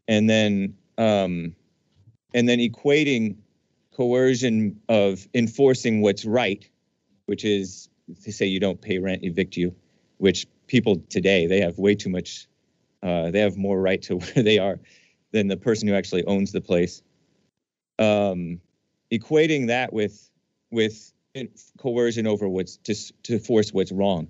[0.07, 1.55] and then um,
[2.33, 3.35] and then equating
[3.95, 6.67] coercion of enforcing what's right,
[7.25, 7.89] which is
[8.23, 9.75] to say you don't pay rent, evict you,
[10.17, 11.47] which people today.
[11.47, 12.47] They have way too much.
[13.03, 14.79] Uh, they have more right to where they are
[15.31, 17.01] than the person who actually owns the place.
[17.99, 18.59] Um,
[19.11, 20.29] equating that with
[20.71, 21.13] with
[21.77, 24.27] coercion over what's to to force what's wrong.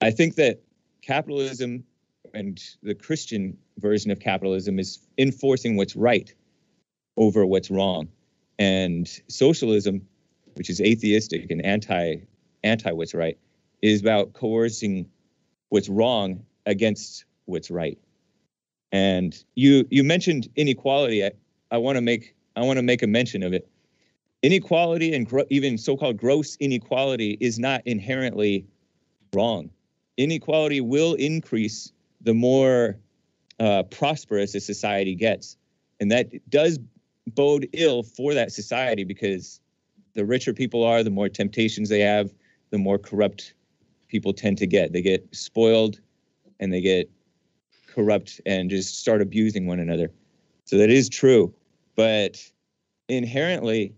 [0.00, 0.62] I think that
[1.02, 1.84] capitalism
[2.32, 6.32] and the Christian version of capitalism is enforcing what's right
[7.16, 8.08] over what's wrong,
[8.58, 10.06] and socialism,
[10.54, 12.16] which is atheistic and anti
[12.62, 13.38] anti what's right,
[13.82, 15.08] is about coercing
[15.70, 17.98] what's wrong against what's right.
[18.92, 21.24] And you you mentioned inequality.
[21.24, 21.32] I,
[21.70, 23.68] I want to make I want to make a mention of it.
[24.44, 28.66] Inequality and gro- even so-called gross inequality is not inherently
[29.32, 29.70] wrong.
[30.18, 32.98] Inequality will increase the more
[33.58, 35.56] uh, prosperous a society gets,
[35.98, 36.78] and that does
[37.28, 39.60] bode ill for that society because
[40.12, 42.30] the richer people are, the more temptations they have,
[42.68, 43.54] the more corrupt
[44.08, 44.92] people tend to get.
[44.92, 46.00] They get spoiled
[46.60, 47.10] and they get
[47.86, 50.10] corrupt and just start abusing one another.
[50.66, 51.54] So that is true.
[51.96, 52.46] But
[53.08, 53.94] inherently,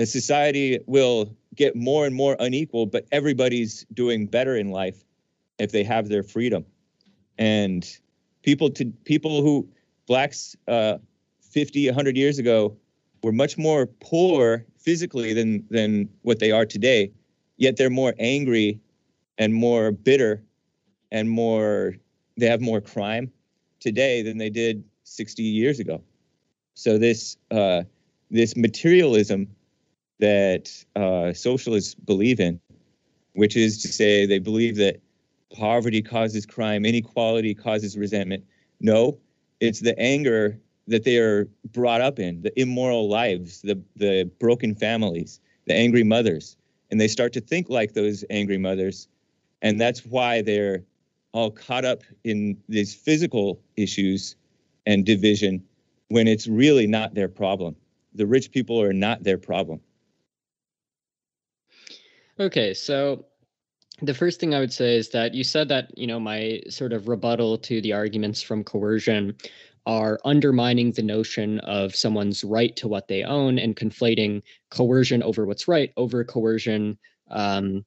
[0.00, 5.04] a society will get more and more unequal, but everybody's doing better in life
[5.58, 6.64] if they have their freedom.
[7.36, 7.86] And
[8.42, 9.68] people to people who
[10.06, 10.96] blacks uh,
[11.42, 12.76] 50, 100 years ago
[13.22, 17.12] were much more poor physically than than what they are today.
[17.58, 18.80] Yet they're more angry
[19.36, 20.42] and more bitter
[21.12, 21.94] and more
[22.38, 23.30] they have more crime
[23.80, 26.02] today than they did 60 years ago.
[26.72, 27.82] So this uh,
[28.30, 29.48] this materialism
[30.20, 32.60] that uh, socialists believe in,
[33.34, 35.00] which is to say they believe that
[35.54, 38.44] poverty causes crime, inequality causes resentment.
[38.80, 39.18] No,
[39.60, 44.74] it's the anger that they are brought up in, the immoral lives, the the broken
[44.74, 46.56] families, the angry mothers,
[46.90, 49.08] and they start to think like those angry mothers
[49.62, 50.84] and that's why they're
[51.32, 54.36] all caught up in these physical issues
[54.86, 55.62] and division
[56.08, 57.76] when it's really not their problem.
[58.14, 59.80] The rich people are not their problem.
[62.40, 63.26] Okay, so
[64.00, 66.94] the first thing I would say is that you said that, you know, my sort
[66.94, 69.36] of rebuttal to the arguments from coercion
[69.84, 75.44] are undermining the notion of someone's right to what they own and conflating coercion over
[75.44, 76.98] what's right over coercion
[77.30, 77.84] um,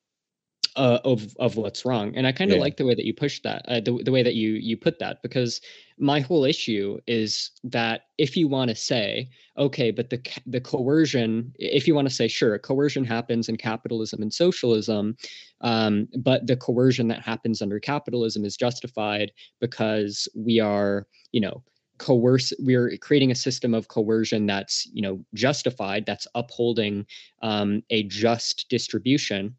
[0.76, 2.62] uh, of of what's wrong and i kind of yeah.
[2.62, 5.00] like the way that you push that uh, the, the way that you you put
[5.00, 5.62] that because
[6.00, 11.54] my whole issue is that if you want to say okay but the the coercion
[11.60, 15.16] if you want to say sure coercion happens in capitalism and socialism
[15.62, 21.64] um, but the coercion that happens under capitalism is justified because we are you know
[22.00, 27.06] coerce we're creating a system of coercion that's you know justified that's upholding
[27.44, 29.56] um, a just distribution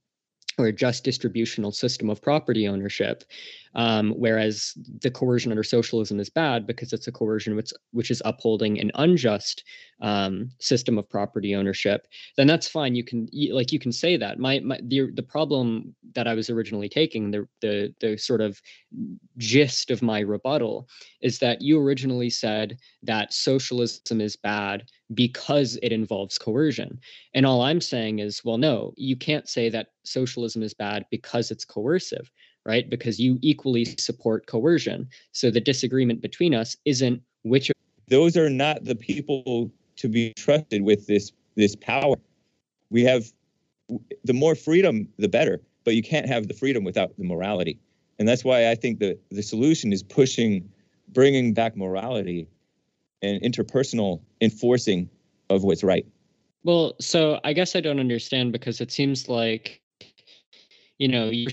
[0.58, 3.24] or a just distributional system of property ownership
[3.74, 8.22] um, whereas the coercion under socialism is bad because it's a coercion which, which is
[8.24, 9.64] upholding an unjust
[10.00, 12.06] um, system of property ownership
[12.36, 12.94] then that's fine.
[12.94, 14.38] You can like you can say that.
[14.38, 18.60] My, my the, the problem that i was originally taking the, the the sort of
[19.36, 20.88] gist of my rebuttal
[21.20, 26.98] is that you originally said that socialism is bad because it involves coercion.
[27.34, 31.50] And all i'm saying is well no you can't say that socialism is bad because
[31.50, 32.30] it's coercive
[32.66, 32.88] right?
[32.88, 35.08] Because you equally support coercion.
[35.32, 37.70] So the disagreement between us isn't which.
[38.08, 42.16] Those are not the people to be trusted with this this power.
[42.90, 43.32] We have
[44.24, 45.60] the more freedom, the better.
[45.84, 47.78] But you can't have the freedom without the morality,
[48.18, 50.66] and that's why I think the the solution is pushing,
[51.12, 52.48] bringing back morality,
[53.20, 55.10] and interpersonal enforcing
[55.50, 56.06] of what's right.
[56.62, 59.82] Well, so I guess I don't understand because it seems like,
[60.96, 61.52] you know, you're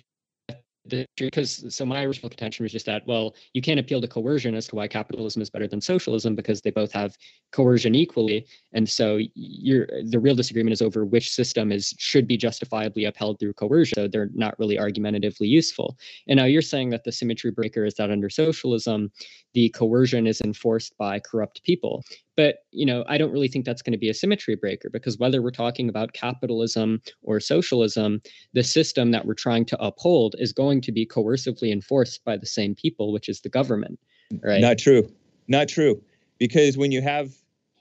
[1.16, 4.68] because so my original contention was just that well you can't appeal to coercion as
[4.68, 7.16] to why capitalism is better than socialism because they both have
[7.52, 8.48] coercion equally.
[8.74, 13.40] And so you're the real disagreement is over which system is should be justifiably upheld
[13.40, 15.98] through coercion so they're not really argumentatively useful.
[16.28, 19.12] And now you're saying that the symmetry breaker is that under socialism
[19.54, 22.04] the coercion is enforced by corrupt people
[22.38, 25.18] but you know i don't really think that's going to be a symmetry breaker because
[25.18, 28.22] whether we're talking about capitalism or socialism
[28.54, 32.46] the system that we're trying to uphold is going to be coercively enforced by the
[32.46, 34.00] same people which is the government
[34.42, 34.62] right?
[34.62, 35.12] Not true.
[35.48, 36.02] Not true.
[36.38, 37.34] Because when you have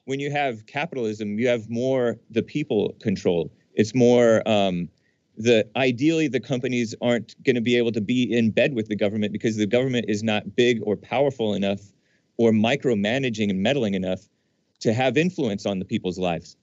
[0.04, 3.52] when you have capitalism you have more the people control.
[3.74, 4.88] It's more um,
[5.36, 8.96] the ideally the companies aren't going to be able to be in bed with the
[8.96, 11.80] government because the government is not big or powerful enough
[12.36, 14.28] or micromanaging and meddling enough
[14.80, 16.56] to have influence on the people's lives.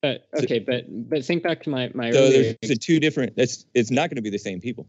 [0.00, 2.10] But okay, so, but but think back to my my.
[2.10, 2.54] So earlier...
[2.60, 3.36] there's a two different.
[3.36, 4.88] That's it's not going to be the same people.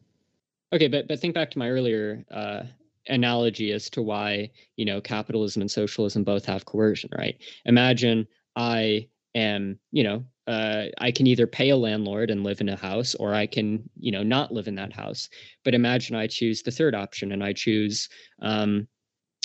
[0.74, 2.64] Okay, but but think back to my earlier uh,
[3.08, 7.38] analogy as to why you know capitalism and socialism both have coercion, right?
[7.66, 12.70] Imagine I am, you know, uh, I can either pay a landlord and live in
[12.70, 15.30] a house, or I can, you know, not live in that house.
[15.64, 18.10] But imagine I choose the third option, and I choose,
[18.42, 18.88] um,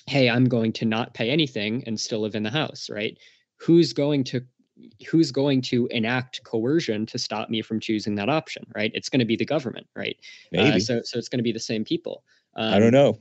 [0.09, 3.17] hey, I'm going to not pay anything and still live in the house, right?
[3.57, 4.41] Who's going to
[5.11, 9.19] who's going to enact coercion to stop me from choosing that option right it's going
[9.19, 10.17] to be the government right
[10.55, 10.77] Uh, Maybe.
[10.77, 12.23] uh, so so it's going to be the same people
[12.55, 13.19] um, I don't know.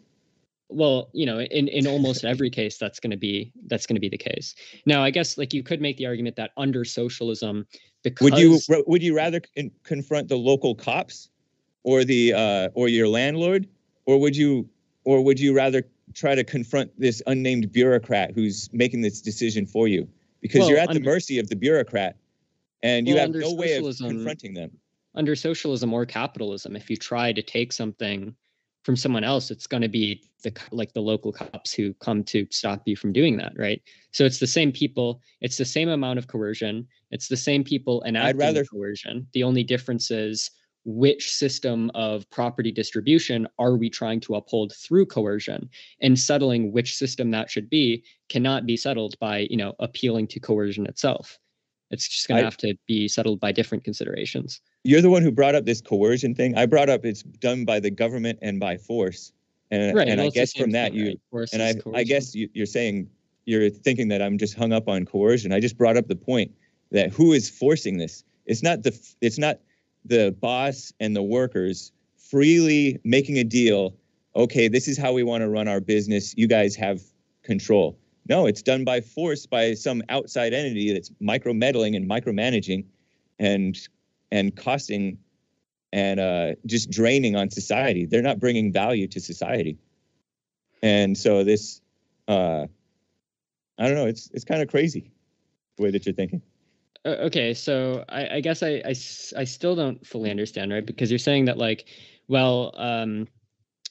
[0.69, 3.99] well you know in in almost every case that's going to be that's going to
[3.99, 4.53] be the case
[4.85, 7.65] now i guess like you could make the argument that under socialism
[8.03, 11.29] because Would you would you rather con- confront the local cops
[11.83, 13.67] or the uh, or your landlord,
[14.05, 14.69] or would you
[15.05, 19.87] or would you rather try to confront this unnamed bureaucrat who's making this decision for
[19.87, 20.07] you?
[20.41, 22.15] Because Well, you're at the under- mercy of the bureaucrat,
[22.83, 24.71] and you Well, have no way of confronting them.
[25.15, 28.35] under socialism or capitalism if you try to take something
[28.83, 32.45] from someone else it's going to be the like the local cops who come to
[32.51, 36.19] stop you from doing that right so it's the same people it's the same amount
[36.19, 40.51] of coercion it's the same people enacting rather- coercion the only difference is
[40.87, 45.69] which system of property distribution are we trying to uphold through coercion
[46.01, 50.39] and settling which system that should be cannot be settled by you know appealing to
[50.39, 51.37] coercion itself
[51.91, 55.31] it's just going to have to be settled by different considerations You're the one who
[55.31, 56.57] brought up this coercion thing.
[56.57, 59.33] I brought up it's done by the government and by force,
[59.71, 61.49] and right and well, I guess from that thing, you right?
[61.51, 63.09] And I, I guess you, you're saying
[63.45, 65.51] you're thinking that I'm just hung up on coercion.
[65.51, 66.51] I just brought up the point
[66.91, 68.23] that who is forcing this?
[68.45, 69.59] It's not the it's not
[70.05, 73.95] the boss and the workers freely making a deal.
[74.35, 76.35] Okay, this is how we want to run our business.
[76.37, 77.01] You guys have
[77.43, 77.97] control.
[78.29, 82.85] No, it's done by force by some outside entity that's micromeddling and micromanaging,
[83.39, 83.77] and
[84.31, 85.17] and costing
[85.93, 88.05] and uh, just draining on society.
[88.05, 89.77] They're not bringing value to society.
[90.83, 91.81] And so this,
[92.27, 92.67] uh,
[93.79, 95.11] I don't know, it's it's kind of crazy
[95.77, 96.41] the way that you're thinking.
[97.07, 101.09] Uh, okay so I, I guess I, I I still don't fully understand right because
[101.09, 101.85] you're saying that like
[102.27, 103.27] well um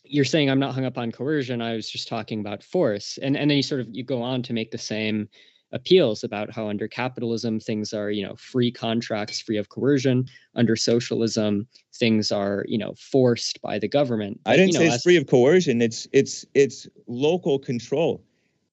[0.04, 3.34] you're saying i'm not hung up on coercion i was just talking about force and
[3.34, 5.28] and then you sort of you go on to make the same
[5.72, 10.76] appeals about how under capitalism things are you know free contracts free of coercion under
[10.76, 14.96] socialism things are you know forced by the government I didn't you know, say it's
[14.96, 15.82] as- free of coercion.
[15.82, 18.22] It's it's it's local control.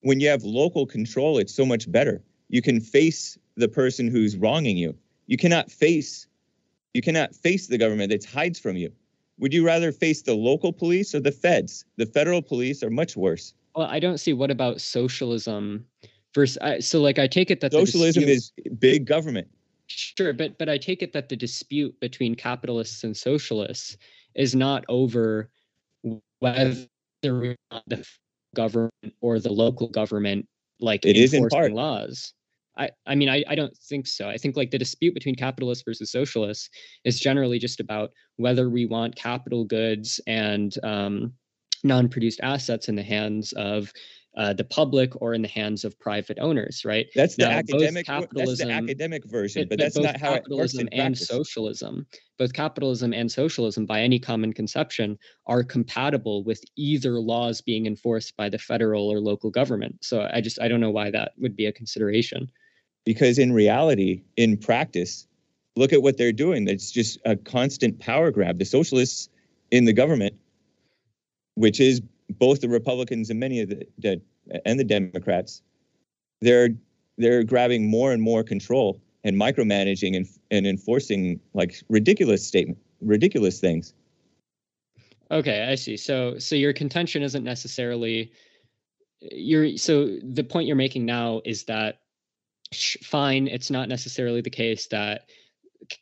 [0.02, 2.22] When you have local control, it's so much better.
[2.50, 4.96] You can face the person who's wronging you.
[5.28, 6.28] You cannot face
[6.94, 8.92] you cannot face the government that hides from you.
[9.40, 11.86] Would you rather face the local police or the feds?
[11.98, 13.54] The federal police are much worse.
[13.76, 15.86] well i don't see what about socialism
[16.36, 19.48] versus I, so like i take it that Socialism dispute- is big government.
[19.88, 23.98] Sure, but but I take it that the dispute between capitalists and socialists
[24.34, 25.50] is not over
[26.40, 26.74] whether
[27.22, 27.56] the
[28.56, 30.48] government or the local government
[30.80, 31.74] like It is in enforcing part.
[31.74, 32.34] laws.
[32.78, 34.28] I, I mean I, I don't think so.
[34.28, 36.70] I think like the dispute between capitalists versus socialists
[37.04, 41.34] is generally just about whether we want capital goods and um,
[41.84, 43.92] non-produced assets in the hands of
[44.36, 47.06] uh, the public or in the hands of private owners, right?
[47.14, 48.08] That's the Now, academic.
[48.08, 51.28] That's the academic version, but, but that's not how it works in and practice.
[51.28, 52.08] socialism
[52.38, 58.36] both capitalism and socialism by any common conception are compatible with either laws being enforced
[58.38, 61.56] by the federal or local government so i just i don't know why that would
[61.56, 62.50] be a consideration
[63.06, 65.28] because in reality, in practice,
[65.76, 66.68] look at what they're doing.
[66.68, 68.60] It's just a constant power grab.
[68.60, 69.30] The socialists
[69.72, 70.36] in the government,
[71.56, 74.22] which is both the Republicans and many of the, the
[74.66, 75.62] and the Democrats,
[76.42, 76.70] they're
[77.18, 83.60] they're grabbing more and more control and micromanaging and and enforcing like ridiculous statement, ridiculous
[83.60, 83.94] things.
[85.32, 88.32] okay i see so so your contention isn't necessarily
[89.32, 92.02] you're so the point you're making now is that
[93.04, 93.48] fine.
[93.48, 95.30] It's not necessarily the case that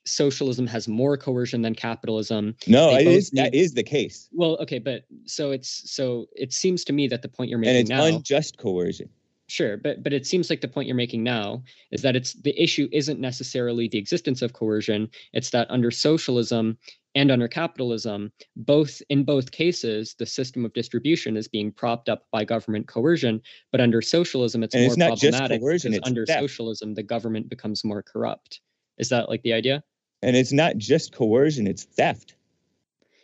[0.05, 2.55] socialism has more coercion than capitalism.
[2.67, 6.53] No, it is that need- is the case, Well, okay, but so it's so it
[6.53, 9.09] seems to me that the point you're making and it's now, unjust coercion.
[9.51, 12.59] Sure, but but it seems like the point you're making now is that it's the
[12.61, 15.09] issue isn't necessarily the existence of coercion.
[15.33, 16.77] It's that under socialism
[17.13, 22.25] and under capitalism, both in both cases, the system of distribution is being propped up
[22.31, 23.41] by government coercion.
[23.71, 26.39] But under socialism, it's And more it's not just problematic coercion, because it's under theft.
[26.39, 28.61] socialism, the government becomes more corrupt.
[28.97, 29.83] Is that like the idea?
[30.21, 32.35] And it's not just coercion; it's theft.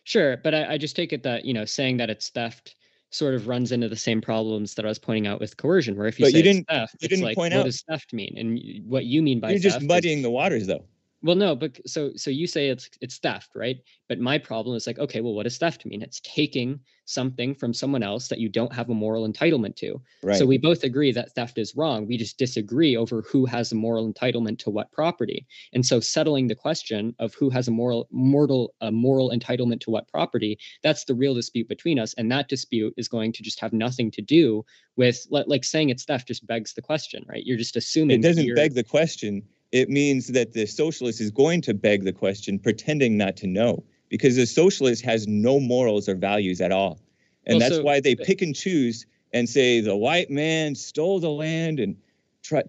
[0.04, 2.76] Sure, but I, I just take it that you know saying that it's theft
[3.10, 6.08] sort of runs into the same problems that I was pointing out with coercion, where
[6.08, 7.82] if you But say you didn't- theft, you it's didn't like point what out- does
[7.84, 10.84] theft mean, and what you mean by You're just theft is- muddying the waters, though.
[11.24, 13.78] Well, no, but so so you say it's it's theft, right?
[14.08, 16.04] But my problem is like, okay, well, what does theft mean?
[16.04, 20.00] It's taking something from someone else that you don't have a moral entitlement to.
[20.22, 20.38] Right.
[20.38, 22.06] So we both agree that theft is wrong.
[22.06, 25.48] We just disagree over who has a moral entitlement to what property.
[25.74, 29.90] And so settling the question of who has a moral mortal a moral entitlement to
[29.90, 32.14] what property, that's the real dispute between us.
[32.14, 34.64] And that dispute is going to just have nothing to do
[34.98, 37.44] with like saying it's theft just begs the question, right?
[37.44, 41.62] You're just assuming it doesn't beg the question it means that the socialist is going
[41.62, 46.16] to beg the question, pretending not to know, because the socialist has no morals or
[46.16, 47.00] values at all.
[47.46, 51.20] And well, that's so, why they pick and choose and say the white man stole
[51.20, 51.98] the land and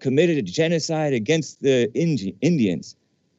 [0.01, 2.97] committed a genocide against the Indi- Indians,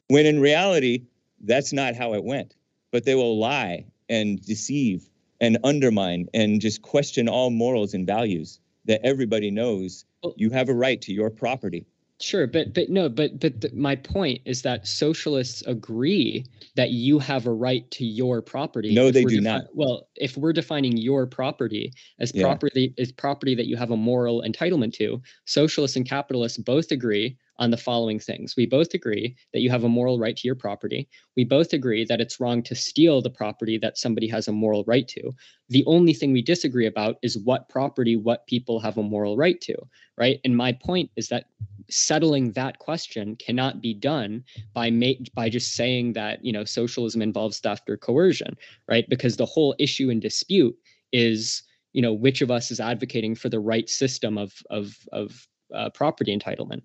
[0.08, 1.02] when in reality,
[1.42, 2.54] that's not how it went.
[2.90, 5.08] But they will lie and deceive
[5.40, 10.04] and undermine and just question all morals and values that everybody knows
[10.36, 11.86] you have a right to your property.
[12.20, 16.44] Sure, but but no, but but the, my point is that socialists agree
[16.76, 18.94] that you have a right to your property.
[18.94, 19.64] No, they do defi- not.
[19.72, 22.44] Well, if we're defining your property as yeah.
[22.44, 27.38] property as property that you have a moral entitlement to, socialists and capitalists both agree
[27.60, 28.54] on the following things.
[28.56, 31.08] We both agree that you have a moral right to your property.
[31.36, 34.82] We both agree that it's wrong to steal the property that somebody has a moral
[34.86, 35.30] right to.
[35.68, 39.60] The only thing we disagree about is what property what people have a moral right
[39.60, 39.76] to,
[40.16, 40.40] right?
[40.42, 41.44] And my point is that
[41.90, 44.90] settling that question cannot be done by
[45.34, 48.56] by just saying that, you know, socialism involves theft or coercion,
[48.88, 49.08] right?
[49.08, 50.76] Because the whole issue and dispute
[51.12, 51.62] is
[51.92, 55.90] you know which of us is advocating for the right system of of of uh,
[55.90, 56.82] property entitlement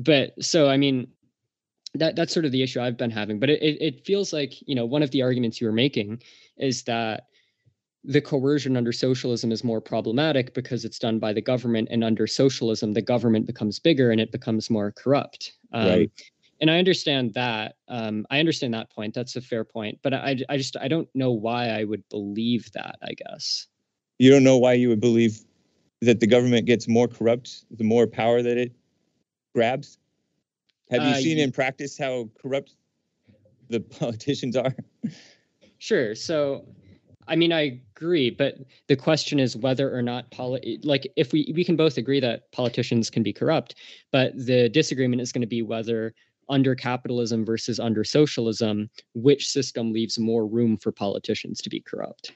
[0.00, 1.08] but so I mean,
[1.94, 3.38] that that's sort of the issue I've been having.
[3.38, 6.22] But it it feels like you know one of the arguments you were making
[6.56, 7.24] is that
[8.04, 12.26] the coercion under socialism is more problematic because it's done by the government, and under
[12.26, 15.52] socialism, the government becomes bigger and it becomes more corrupt.
[15.72, 16.10] Um, right.
[16.60, 17.76] And I understand that.
[17.88, 19.14] Um, I understand that point.
[19.14, 19.98] That's a fair point.
[20.02, 22.96] But I, I just I don't know why I would believe that.
[23.02, 23.66] I guess.
[24.18, 25.40] You don't know why you would believe
[26.02, 28.72] that the government gets more corrupt the more power that it
[29.54, 29.98] grabs?
[30.90, 32.74] Have you uh, seen in practice how corrupt
[33.68, 34.74] the politicians are?
[35.78, 36.14] Sure.
[36.14, 36.66] So,
[37.28, 38.56] I mean, I agree, but
[38.88, 42.50] the question is whether or not poli- like if we we can both agree that
[42.52, 43.74] politicians can be corrupt,
[44.12, 46.14] but the disagreement is going to be whether
[46.48, 52.32] under capitalism versus under socialism, which system leaves more room for politicians to be corrupt?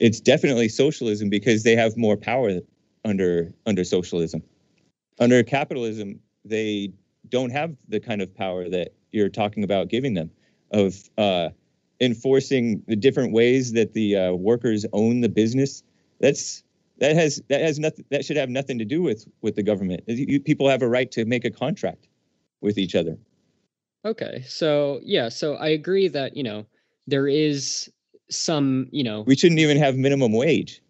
[0.00, 2.60] It's definitely socialism because they have more power
[3.04, 4.42] under under socialism
[5.18, 6.92] under capitalism, they
[7.28, 10.30] don't have the kind of power that you're talking about giving them
[10.70, 11.48] of uh,
[12.00, 15.82] enforcing the different ways that the uh, workers own the business.
[16.20, 16.62] That's
[16.98, 20.02] that has that has nothing that should have nothing to do with with the government.
[20.06, 22.08] You, people have a right to make a contract
[22.60, 23.16] with each other.
[24.04, 26.66] Okay, so yeah, so I agree that you know
[27.06, 27.90] there is
[28.30, 30.80] some you know we shouldn't even have minimum wage.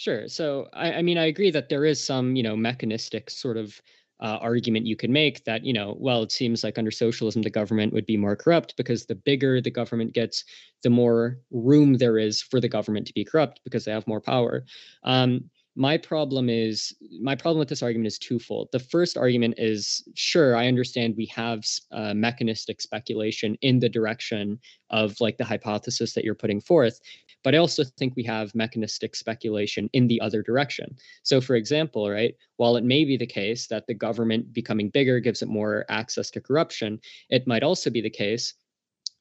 [0.00, 0.28] Sure.
[0.28, 3.82] So, I, I mean, I agree that there is some, you know, mechanistic sort of
[4.22, 7.50] uh, argument you could make that, you know, well, it seems like under socialism, the
[7.50, 10.44] government would be more corrupt because the bigger the government gets,
[10.82, 14.20] the more room there is for the government to be corrupt because they have more
[14.20, 14.64] power.
[15.04, 18.68] Um, my problem is my problem with this argument is twofold.
[18.72, 24.58] The first argument is sure, I understand we have uh, mechanistic speculation in the direction
[24.90, 27.00] of like the hypothesis that you're putting forth.
[27.42, 30.96] But I also think we have mechanistic speculation in the other direction.
[31.22, 35.20] So, for example, right, while it may be the case that the government becoming bigger
[35.20, 37.00] gives it more access to corruption,
[37.30, 38.54] it might also be the case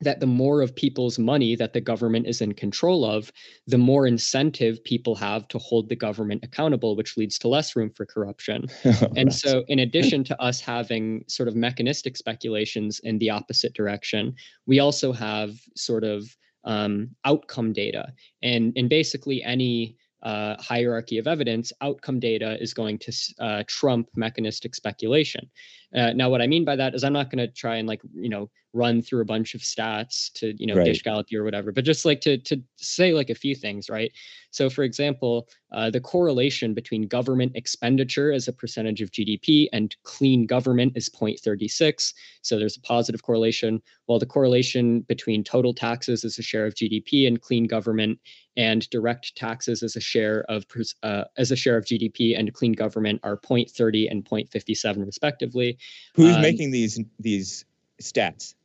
[0.02, 3.32] that the more of people's money that the government is in control of,
[3.68, 7.90] the more incentive people have to hold the government accountable, which leads to less room
[7.90, 8.66] for corruption.
[9.18, 14.34] and so, in addition to us having sort of mechanistic speculations in the opposite direction,
[14.66, 18.14] we also have sort of um, outcome data.
[18.42, 24.10] And, and basically, any uh, hierarchy of evidence, outcome data is going to uh, trump
[24.16, 25.50] mechanistic speculation.
[25.96, 28.02] Uh, now, what I mean by that is I'm not going to try and like
[28.14, 30.86] you know run through a bunch of stats to you know right.
[30.86, 34.12] Gish Gallopy or whatever, but just like to to say like a few things, right?
[34.52, 39.96] So, for example, uh, the correlation between government expenditure as a percentage of GDP and
[40.04, 42.14] clean government is 0.36.
[42.42, 46.74] So there's a positive correlation, while the correlation between total taxes as a share of
[46.76, 48.20] GDP and clean government
[48.58, 50.66] and direct taxes as a share of
[51.04, 55.78] uh, as a share of GDP and clean government are 0.30 and 0.57 respectively.
[56.16, 57.66] Who's um, making these these
[58.02, 58.56] stats?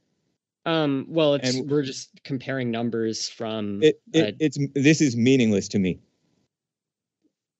[0.66, 3.82] Um, well, it's and we're just comparing numbers from.
[3.82, 6.00] It, it, uh, it's this is meaningless to me.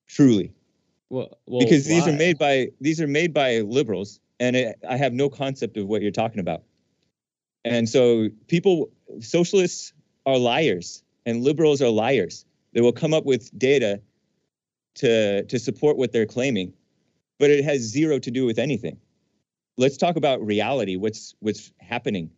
[0.07, 0.53] Truly.
[1.11, 1.95] Well, well because why?
[1.95, 5.77] these are made by these are made by liberals and it, I have no concept
[5.77, 6.63] of what you're talking about.
[7.65, 8.91] And so people,
[9.21, 9.93] socialists
[10.27, 12.45] are liars and liberals are liars.
[12.73, 14.01] They will come up with data
[14.97, 16.75] to, to support what they're claiming,
[17.39, 18.99] but it has zero to do with anything.
[19.77, 20.97] Let's talk about reality.
[20.97, 22.31] What's what's happening?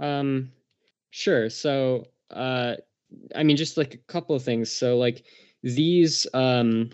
[0.00, 0.52] Um,
[1.10, 1.50] sure.
[1.50, 2.76] So, uh,
[3.34, 4.70] I mean, just like a couple of things.
[4.70, 5.24] So, like
[5.62, 6.90] these um,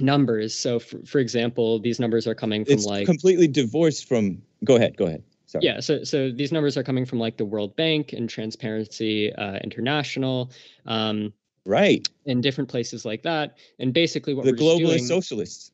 [0.00, 0.54] numbers.
[0.54, 4.42] So, for, for example, these numbers are coming from it's like completely divorced from.
[4.64, 4.96] Go ahead.
[4.96, 5.22] Go ahead.
[5.46, 5.64] Sorry.
[5.64, 9.58] Yeah, so so these numbers are coming from like the World Bank and Transparency uh,
[9.64, 10.52] International,
[10.86, 11.32] um,
[11.66, 13.56] right, in different places like that.
[13.80, 15.72] And basically, what the globalist doing, socialists.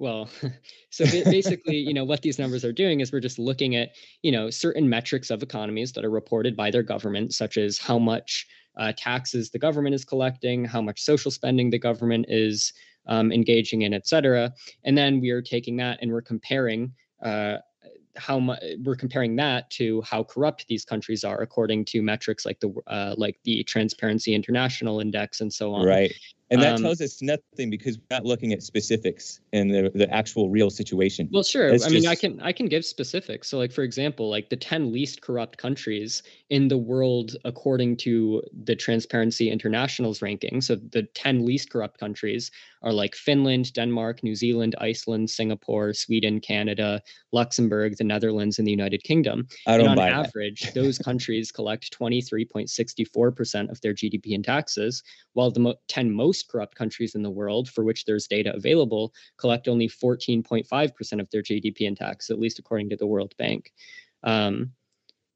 [0.00, 0.30] Well,
[0.90, 3.90] so basically, you know, what these numbers are doing is we're just looking at
[4.22, 7.98] you know certain metrics of economies that are reported by their government, such as how
[7.98, 8.46] much
[8.78, 12.72] uh, taxes the government is collecting, how much social spending the government is
[13.06, 14.52] um, engaging in, et cetera.
[14.84, 16.92] And then we are taking that and we're comparing.
[17.22, 17.58] Uh,
[18.16, 22.58] how much we're comparing that to how corrupt these countries are according to metrics like
[22.58, 25.86] the uh, like the Transparency International Index and so on.
[25.86, 26.12] Right.
[26.50, 30.12] And that Um, tells us nothing because we're not looking at specifics and the, the
[30.12, 31.28] actual real situation.
[31.30, 31.68] Well, sure.
[31.68, 33.48] It's I mean, I can I can give specifics.
[33.48, 38.42] So, like for example, like the ten least corrupt countries in the world according to
[38.64, 40.60] the Transparency International's ranking.
[40.60, 42.50] So, the ten least corrupt countries
[42.82, 48.72] are like Finland, Denmark, New Zealand, Iceland, Singapore, Sweden, Canada, Luxembourg, the Netherlands, and the
[48.72, 49.46] United Kingdom.
[49.66, 50.26] I don't on buy that.
[50.26, 55.02] average, those countries collect 23.64% of their GDP in taxes,
[55.34, 59.12] while the mo- 10 most corrupt countries in the world, for which there's data available,
[59.36, 63.72] collect only 14.5% of their GDP in tax, at least according to the World Bank.
[64.22, 64.72] Um,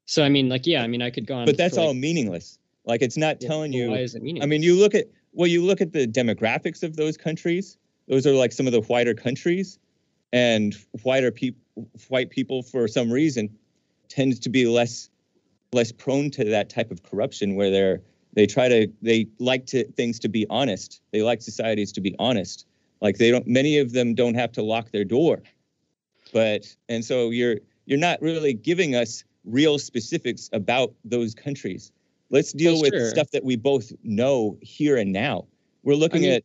[0.05, 1.45] so, I mean, like, yeah, I mean, I could go on.
[1.45, 2.59] But that's for, all like, meaningless.
[2.85, 3.93] Like it's not telling Why you.
[3.95, 4.45] is it meaningless?
[4.45, 7.77] I mean, you look at well, you look at the demographics of those countries.
[8.07, 9.79] Those are like some of the whiter countries,
[10.31, 11.59] and whiter people,
[12.07, 13.49] white people, for some reason,
[14.07, 15.09] tends to be less
[15.73, 18.01] less prone to that type of corruption, where they're
[18.35, 21.01] they try to they like to things to be honest.
[21.11, 22.65] They like societies to be honest.
[23.01, 23.47] Like they don't.
[23.47, 25.41] Many of them don't have to lock their door,
[26.33, 31.91] but and so you're you're not really giving us real specifics about those countries.
[32.31, 33.09] Let's deal Well, with sure.
[33.09, 35.45] stuff that we both know here and now.
[35.83, 36.43] We're looking mean- at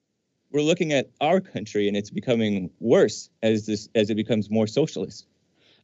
[0.53, 4.66] we're looking at our country and it's becoming worse as this as it becomes more
[4.66, 5.26] socialist.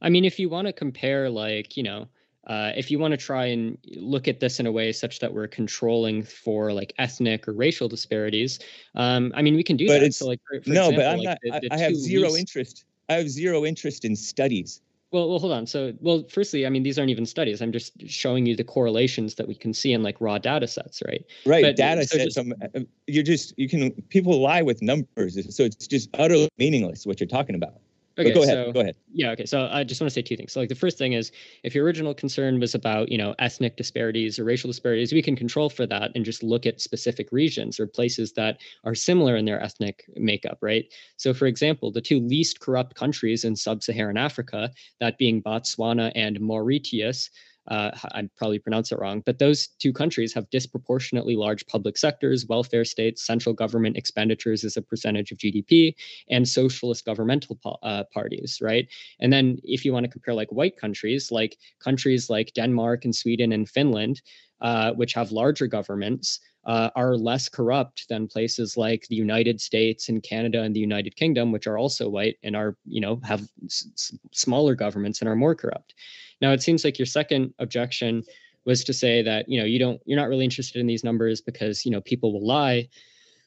[0.03, 2.07] I mean, if you want to compare, like, you know,
[2.47, 5.33] uh, if you want to try and look at this in a way such that
[5.33, 8.59] we're controlling for like ethnic or racial disparities,
[8.95, 10.03] um, I mean, we can do But that.
[10.03, 11.79] it's- So, like, for, for no, example, but I'm like not the- I, the I
[11.79, 12.85] have zero least- interest.
[13.09, 14.81] I have zero interest in studies.
[15.13, 15.67] Well, well, hold on.
[15.67, 17.63] So, well, firstly, I mean, these aren't even studies.
[17.63, 21.01] I'm just showing you the correlations that we can see in like raw data sets,
[21.07, 21.25] right?
[21.47, 22.35] Right, But, data so sets.
[22.35, 26.49] just- um, uh, you're just you can people lie with numbers, so it's just utterly
[26.59, 27.75] meaningless what you're talking about.
[28.19, 28.67] Okay, go ahead.
[28.67, 28.97] so go ahead.
[29.13, 29.45] yeah, okay.
[29.45, 30.53] So I just want to say two things.
[30.53, 31.33] So like the first thing is
[31.65, 35.37] if your original concern was about, you know, ethnic disparities or racial disparities, we can
[35.37, 39.45] control for that and just look at specific regions or places that are similar in
[39.45, 40.87] their ethnic makeup, right?
[41.19, 46.41] So for example, the two least corrupt countries in sub-Saharan Africa, that being Botswana and
[46.41, 47.29] Mauritius,
[47.69, 52.47] uh, I probably pronounce it wrong, but those two countries have disproportionately large public sectors,
[52.47, 55.95] welfare states, central government expenditures as a percentage of GDP,
[56.31, 58.89] and socialist governmental uh, parties, right?
[59.21, 63.15] And then if you want to compare like white countries, like countries like Denmark and
[63.15, 64.23] Sweden and Finland,
[64.61, 70.09] uh, which have larger governments, uh, are less corrupt than places like the United States
[70.09, 73.49] and Canada and the United Kingdom, which are also white and are, you know, have
[73.65, 75.95] s- smaller governments and are more corrupt.
[76.41, 78.25] Now, it seems like your second objection
[78.65, 81.41] was to say that, you know, you don't, you're not really interested in these numbers
[81.41, 82.89] because, you know, people will lie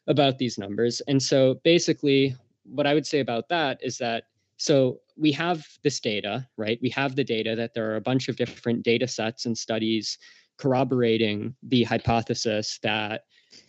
[0.08, 1.02] about these numbers.
[1.08, 4.24] And so basically, what I would say about that is that
[4.56, 6.80] so we have this data, right?
[6.82, 10.18] We have the data that there are a bunch of different data sets and studies
[10.60, 13.24] corroborating the hypothesis that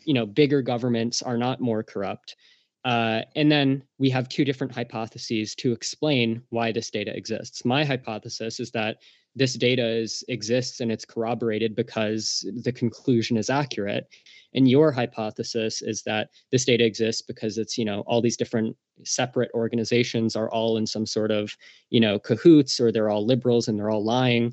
[0.05, 2.37] you know bigger governments are not more corrupt.
[2.85, 7.65] Uh, and then we have two different hypotheses to explain why this data exists.
[7.65, 8.97] My hypothesis is that
[9.37, 14.09] this data is exists and it's corroborated because the conclusion is accurate
[14.55, 18.77] and your hypothesis is that this data exists because it's you know all these different
[19.05, 21.55] separate organizations are all in some sort of
[21.91, 24.53] you know cahoots or they're all liberals and they're all lying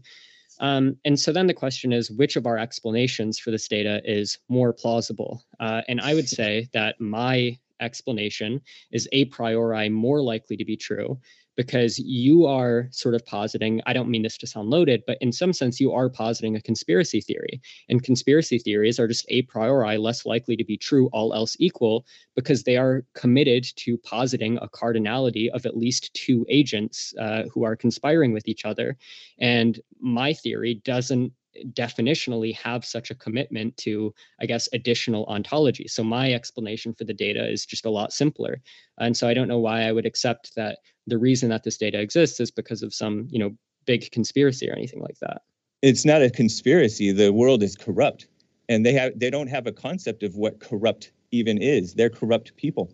[0.60, 4.40] um, and so then the question is which of our explanations for this data is
[4.50, 5.44] more plausible?
[5.60, 8.60] Uh, and i would say that my explanation
[8.92, 11.20] is a priori more likely to be true
[11.58, 15.32] because you are sort of positing, I don't mean this to sound loaded, but in
[15.32, 17.60] some sense, you are positing a conspiracy theory.
[17.90, 22.06] And conspiracy theories are just a priori less likely to be true, all else equal,
[22.36, 27.64] because they are committed to positing a cardinality of at least two agents uh, who
[27.64, 28.96] are conspiring with each other.
[29.40, 31.34] And my theory doesn't
[31.74, 35.88] definitionally have such a commitment to, I guess, additional ontology.
[35.88, 38.62] So my explanation for the data is just a lot simpler.
[39.00, 42.00] And so I don't know why I would accept that the reason that this data
[42.00, 43.52] exists is because of some, you know,
[43.86, 45.42] big conspiracy or anything like that.
[45.82, 47.12] It's not a conspiracy.
[47.12, 48.28] The world is corrupt.
[48.70, 51.94] And they have they don't have a concept of what corrupt even is.
[51.94, 52.94] They're corrupt people.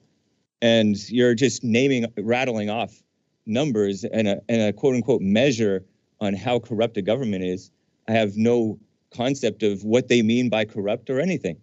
[0.61, 3.01] And you're just naming rattling off
[3.45, 5.84] numbers and a, and a quote unquote measure
[6.22, 7.72] on how corrupt a government is
[8.08, 8.80] I have no
[9.12, 11.58] concept of what they mean by corrupt or anything.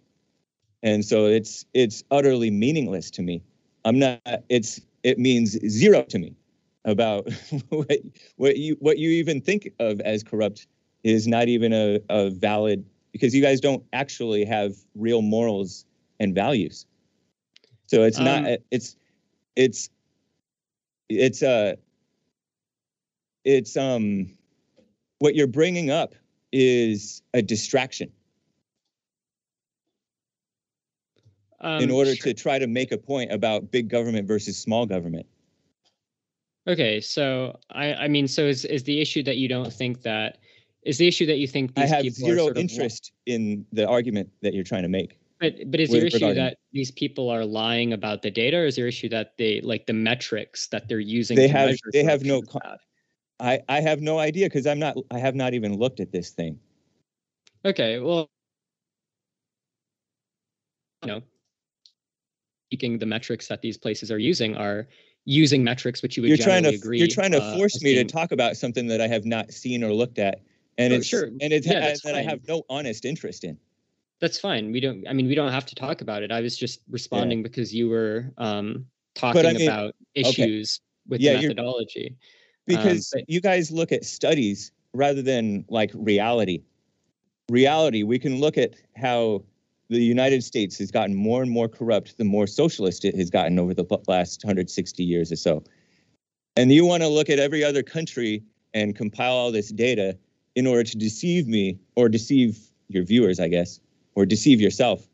[0.83, 3.43] And so it's it's utterly meaningless to me.
[3.85, 6.35] I'm not it's it means zero to me
[6.85, 7.31] about
[7.69, 7.91] what,
[8.37, 10.67] what you what you even think of as corrupt
[11.03, 15.85] is not even a, a valid because you guys don't actually have real morals
[16.19, 16.85] and values.
[17.87, 18.95] So it's um, not it's
[19.55, 19.89] it's
[21.09, 21.75] it's uh
[23.43, 24.37] it's um
[25.19, 26.15] what you're bringing up
[26.51, 28.11] is a distraction
[31.61, 32.33] um, in order sure.
[32.33, 35.25] to try to make a point about big government versus small government.
[36.67, 40.37] Okay, so I, I mean, so is is the issue that you don't think that
[40.83, 44.29] is the issue that you think these people I have zero interest in the argument
[44.41, 45.17] that you're trying to make.
[45.39, 48.77] But but is your issue that these people are lying about the data, or is
[48.77, 51.35] your issue that they like the metrics that they're using?
[51.35, 52.43] They have they have no.
[53.41, 56.29] I, I have no idea because I'm not I have not even looked at this
[56.29, 56.59] thing.
[57.65, 58.29] Okay, well,
[61.01, 61.21] you know,
[62.67, 64.87] speaking the metrics that these places are using are
[65.25, 67.95] using metrics which you would you're trying to agree, you're trying to uh, force me
[67.95, 70.41] to talk about something that I have not seen or looked at,
[70.77, 71.25] and oh, it's sure.
[71.25, 73.57] and it's yeah, that I have no honest interest in.
[74.19, 74.71] That's fine.
[74.71, 75.07] We don't.
[75.07, 76.31] I mean, we don't have to talk about it.
[76.31, 77.43] I was just responding yeah.
[77.43, 78.85] because you were um,
[79.15, 81.09] talking I mean, about issues okay.
[81.09, 82.15] with yeah, methodology
[82.77, 86.61] because um, you guys look at studies rather than like reality.
[87.49, 89.43] Reality, we can look at how
[89.89, 93.59] the United States has gotten more and more corrupt the more socialist it has gotten
[93.59, 95.63] over the last 160 years or so.
[96.55, 98.43] And you want to look at every other country
[98.73, 100.17] and compile all this data
[100.55, 103.79] in order to deceive me or deceive your viewers, I guess,
[104.15, 105.07] or deceive yourself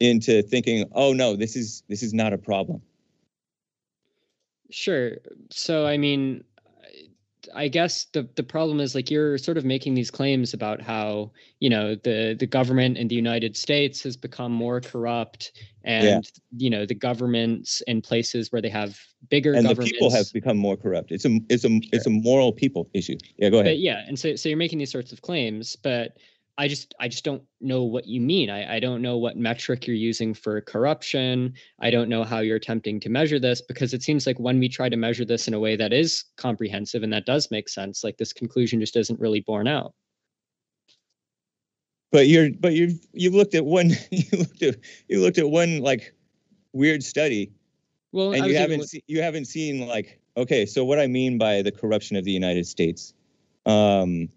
[0.00, 2.80] into thinking, oh no, this is this is not a problem.
[4.70, 5.16] Sure.
[5.50, 6.44] So I mean,
[7.54, 11.32] I guess the the problem is like you're sort of making these claims about how
[11.58, 15.52] you know the the government in the United States has become more corrupt,
[15.84, 16.20] and yeah.
[16.56, 18.98] you know the governments in places where they have
[19.28, 21.12] bigger and the people have become more corrupt.
[21.12, 21.80] It's a it's a sure.
[21.92, 23.16] it's a moral people issue.
[23.38, 23.72] Yeah, go ahead.
[23.72, 26.16] But yeah, and so so you're making these sorts of claims, but
[26.60, 28.50] I just I just don't know what you mean.
[28.50, 31.54] I, I don't know what metric you're using for corruption.
[31.80, 34.68] I don't know how you're attempting to measure this because it seems like when we
[34.68, 38.04] try to measure this in a way that is comprehensive and that does make sense,
[38.04, 39.94] like this conclusion just isn't really borne out.
[42.12, 44.76] But you're but you've you've looked at one you looked at
[45.08, 46.14] you looked at one like
[46.74, 47.52] weird study.
[48.12, 51.62] Well, and you haven't se- you haven't seen like okay, so what I mean by
[51.62, 53.14] the corruption of the United States.
[53.64, 54.28] Um,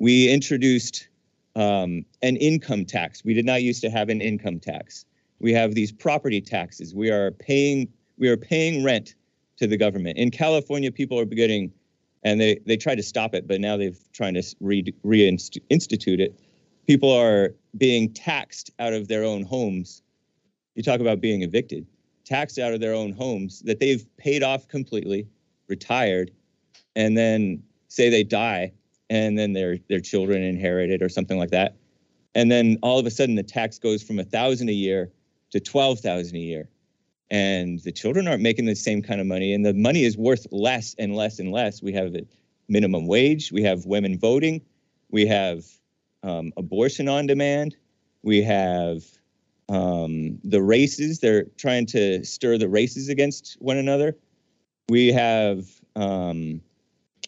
[0.00, 1.08] we introduced
[1.56, 3.24] um, an income tax.
[3.24, 5.06] We did not used to have an income tax.
[5.40, 6.94] We have these property taxes.
[6.94, 7.88] We are paying
[8.18, 9.14] we are paying rent
[9.56, 10.16] to the government.
[10.16, 11.72] In California, people are getting,
[12.22, 16.38] and they they tried to stop it, but now they've trying to re, reinstitute it.
[16.86, 20.02] People are being taxed out of their own homes.
[20.74, 21.86] You talk about being evicted,
[22.24, 25.26] taxed out of their own homes that they've paid off completely,
[25.68, 26.30] retired,
[26.94, 28.72] and then say they die
[29.10, 31.76] and then their their children inherit it or something like that.
[32.34, 35.10] And then all of a sudden the tax goes from a thousand a year
[35.50, 36.68] to twelve thousand a year.
[37.30, 40.46] And the children aren't making the same kind of money, and the money is worth
[40.52, 41.82] less and less and less.
[41.82, 42.26] We have a
[42.68, 44.62] minimum wage, we have women voting,
[45.10, 45.64] we have
[46.22, 47.76] um, abortion on demand,
[48.22, 49.02] we have
[49.68, 51.20] um, the races.
[51.20, 54.16] They're trying to stir the races against one another.
[54.88, 56.60] We have um,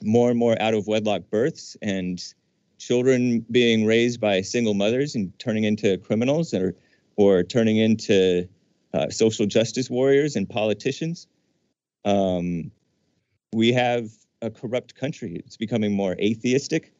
[0.02, 2.22] more and more out of wedlock births and
[2.78, 6.74] children being raised by single mothers and turning into criminals or
[7.16, 8.48] or turning into
[8.94, 11.26] uh, social justice warriors and politicians.
[12.04, 12.70] Um,
[13.52, 14.08] we have
[14.40, 15.42] a corrupt country.
[15.44, 16.92] It's becoming more atheistic.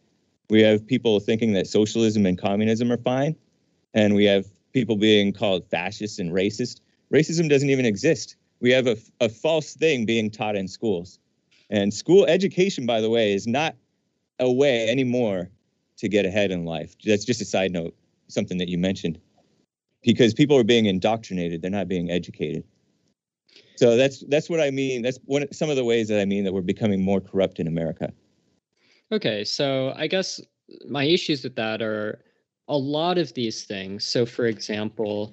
[0.50, 3.36] We have people thinking that socialism and communism are fine,
[3.94, 6.80] and we have people being called fascist and racist.
[7.12, 8.36] Racism doesn't even exist.
[8.60, 11.20] We have a, a false thing being taught in schools
[11.70, 13.76] And school education, by the way, is not
[14.38, 15.50] a way anymore
[15.98, 16.94] to get ahead in life.
[17.04, 17.94] That's just a side note,
[18.28, 19.20] something that you mentioned.
[20.02, 22.64] Because people are being indoctrinated, they're not being educated.
[23.76, 25.02] So that's that's what I mean.
[25.02, 27.66] That's one some of the ways that I mean that we're becoming more corrupt in
[27.66, 28.12] America.
[29.10, 30.40] Okay, so I guess
[30.88, 32.20] my issues with that are
[32.68, 34.04] a lot of these things.
[34.04, 35.32] So, for example,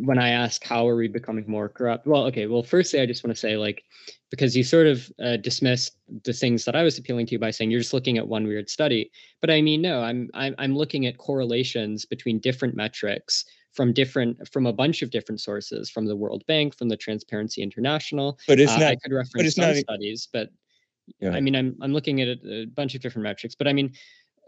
[0.00, 3.24] when I ask how are we becoming more corrupt, well, okay, well, firstly, I just
[3.24, 3.82] want to say, like,
[4.30, 7.70] because you sort of uh, dismissed the things that I was appealing to by saying
[7.70, 9.10] you're just looking at one weird study,
[9.40, 14.48] but I mean, no, I'm I'm, I'm looking at correlations between different metrics from different
[14.48, 18.38] from a bunch of different sources, from the World Bank, from the Transparency International.
[18.46, 18.88] But it's uh, not.
[18.88, 20.50] I could reference some not, studies, but
[21.20, 21.30] yeah.
[21.30, 23.92] I mean, I'm I'm looking at a, a bunch of different metrics, but I mean,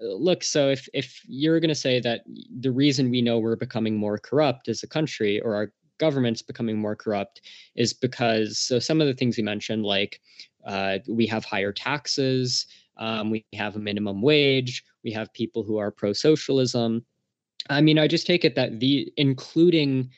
[0.00, 2.22] look so if if you're going to say that
[2.60, 6.78] the reason we know we're becoming more corrupt as a country or our government's becoming
[6.78, 7.42] more corrupt
[7.76, 10.20] is because so some of the things you mentioned like
[10.66, 15.78] uh, we have higher taxes um, we have a minimum wage we have people who
[15.78, 17.04] are pro-socialism.
[17.68, 20.10] I mean i just take it that the including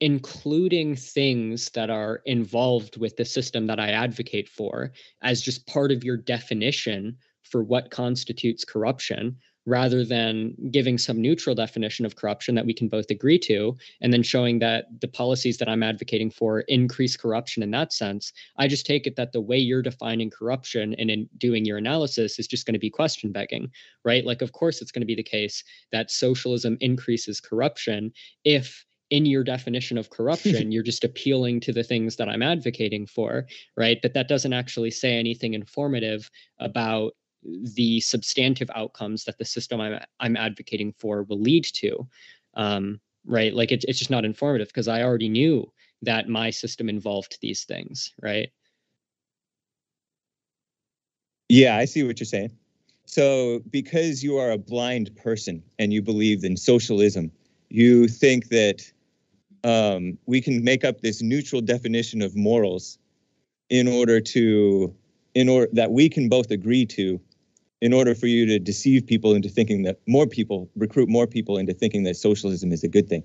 [0.00, 4.90] including things that are involved with the system that i advocate for
[5.22, 9.36] as just part of your definition for what constitutes corruption
[9.66, 14.12] rather than giving some neutral definition of corruption that we can both agree to and
[14.12, 18.66] then showing that the policies that I'm advocating for increase corruption in that sense I
[18.66, 22.48] just take it that the way you're defining corruption and in doing your analysis is
[22.48, 23.70] just going to be question begging
[24.04, 24.24] right?
[24.24, 25.62] Like of course it's going to be the case
[25.92, 28.12] that socialism increases corruption
[28.44, 33.06] if in your definition of corruption you're just appealing to the things that I'm advocating
[33.06, 33.98] for right?
[34.02, 36.28] But that doesn't actually say anything informative
[36.58, 37.12] about
[37.44, 42.08] the substantive outcomes that the system I'm, I'm advocating for will lead to.
[42.54, 43.54] Um, right.
[43.54, 45.70] Like it, it's just not informative because I already knew
[46.02, 48.12] that my system involved these things.
[48.20, 48.50] Right.
[51.48, 52.50] Yeah, I see what you're saying.
[53.04, 57.30] So, because you are a blind person and you believe in socialism,
[57.68, 58.90] you think that
[59.64, 62.98] um, we can make up this neutral definition of morals
[63.68, 64.94] in order to,
[65.34, 67.20] in order that we can both agree to
[67.82, 71.58] in order for you to deceive people into thinking that more people recruit more people
[71.58, 73.24] into thinking that socialism is a good thing.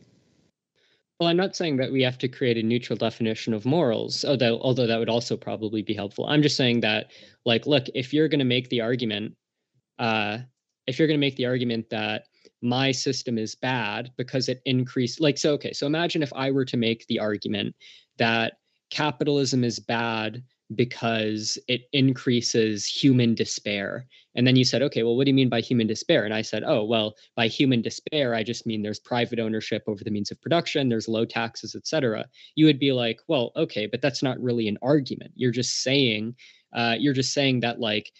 [1.19, 4.59] Well i'm not saying that we have to create a neutral definition of morals although
[4.59, 6.25] although that would also probably be helpful.
[6.27, 7.11] I'm just saying that
[7.45, 9.35] like look if you're going to make the argument
[9.99, 10.39] uh
[10.87, 12.25] if you're going to make the argument that
[12.61, 16.65] my system is bad because it increased like so okay so imagine if i were
[16.65, 17.75] to make the argument
[18.17, 18.53] that
[18.89, 20.43] capitalism is bad
[20.75, 24.05] because it increases human despair.
[24.35, 26.25] And then you said, okay, well, what do you mean by human despair?
[26.25, 30.03] And I said, oh, well, by human despair, I just mean there's private ownership over
[30.03, 32.25] the means of production, there's low taxes, et cetera.
[32.55, 35.31] You would be like, well, okay, but that's not really an argument.
[35.35, 36.35] You're just saying,
[36.73, 38.11] uh, you're just saying that like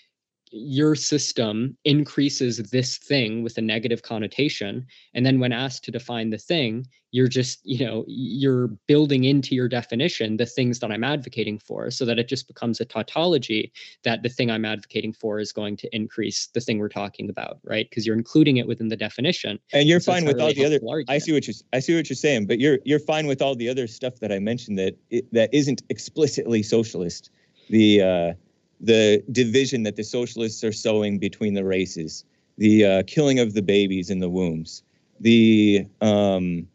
[0.51, 6.29] your system increases this thing with a negative connotation and then when asked to define
[6.29, 11.03] the thing you're just you know you're building into your definition the things that i'm
[11.03, 13.71] advocating for so that it just becomes a tautology
[14.03, 17.59] that the thing i'm advocating for is going to increase the thing we're talking about
[17.67, 17.89] right?
[17.89, 19.59] Because you're including it within the definition.
[19.73, 21.09] And you're so fine with really all the other argument.
[21.09, 23.55] i see what you i see what you're saying but you're you're fine with all
[23.55, 24.95] the other stuff that i mentioned that
[25.31, 27.29] that isn't explicitly socialist.
[27.69, 28.33] The uh
[28.79, 32.23] the division that the socialists are sowing between the races,
[32.57, 34.83] the uh, killing of the babies in the wombs,
[35.19, 36.67] the um,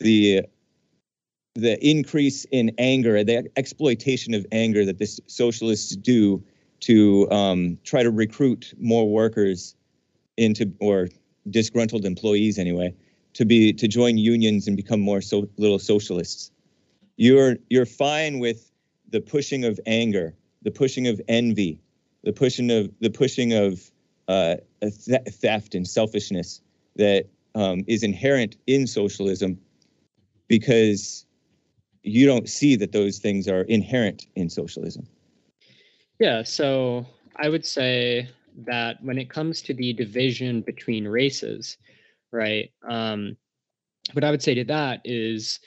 [0.00, 0.42] the
[1.54, 6.42] the increase in anger, the exploitation of anger that the socialists do
[6.80, 9.76] to um, try to recruit more workers
[10.36, 11.08] into or
[11.50, 12.94] disgruntled employees anyway
[13.34, 16.50] to be to join unions and become more so little socialists.
[17.16, 18.70] You're you're fine with
[19.10, 21.80] the pushing of anger the pushing of envy,
[22.24, 23.90] the pushing of the pushing of
[24.28, 24.56] uh,
[25.28, 26.60] theft and selfishness
[26.96, 29.58] that um, is inherent in socialism,
[30.48, 31.26] because
[32.02, 35.06] you don't see that those things are inherent in socialism.
[36.18, 37.06] Yeah, so
[37.36, 38.28] I would say
[38.66, 41.78] that when it comes to the division between races,
[42.32, 42.70] right?
[42.88, 43.36] Um,
[44.12, 45.60] what I would say to that is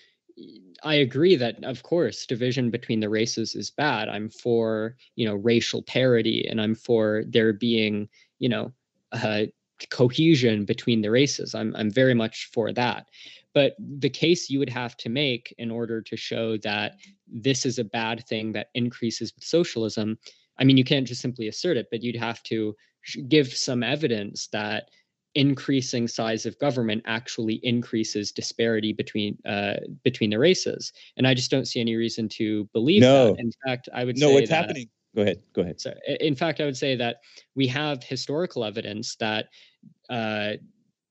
[0.84, 4.09] I agree that of course division between the races is bad.
[4.09, 8.09] I'm for, you know, racial parity and I'm for there being,
[8.39, 8.71] you know,
[9.11, 9.45] uh,
[9.89, 11.53] cohesion between the races.
[11.53, 13.07] I'm I'm very much for that.
[13.53, 16.97] But the case you would have to make in order to show that
[17.28, 20.17] this is a bad thing that increases with socialism,
[20.59, 22.76] I mean, you can't just simply assert it, but you'd have to
[23.30, 24.89] give some evidence that
[25.36, 30.94] increasing size of government actually increases disparity between uh, between the races.
[31.18, 33.34] And I just don't see any reason to believe no.
[33.34, 33.40] that.
[33.40, 34.32] In fact, I would no.
[34.32, 34.90] what's that, happening?
[35.16, 35.42] go ahead.
[35.54, 35.80] Go ahead.
[35.80, 37.18] So, in fact, I would say that
[37.56, 39.48] we have historical evidence that
[40.10, 40.54] uh,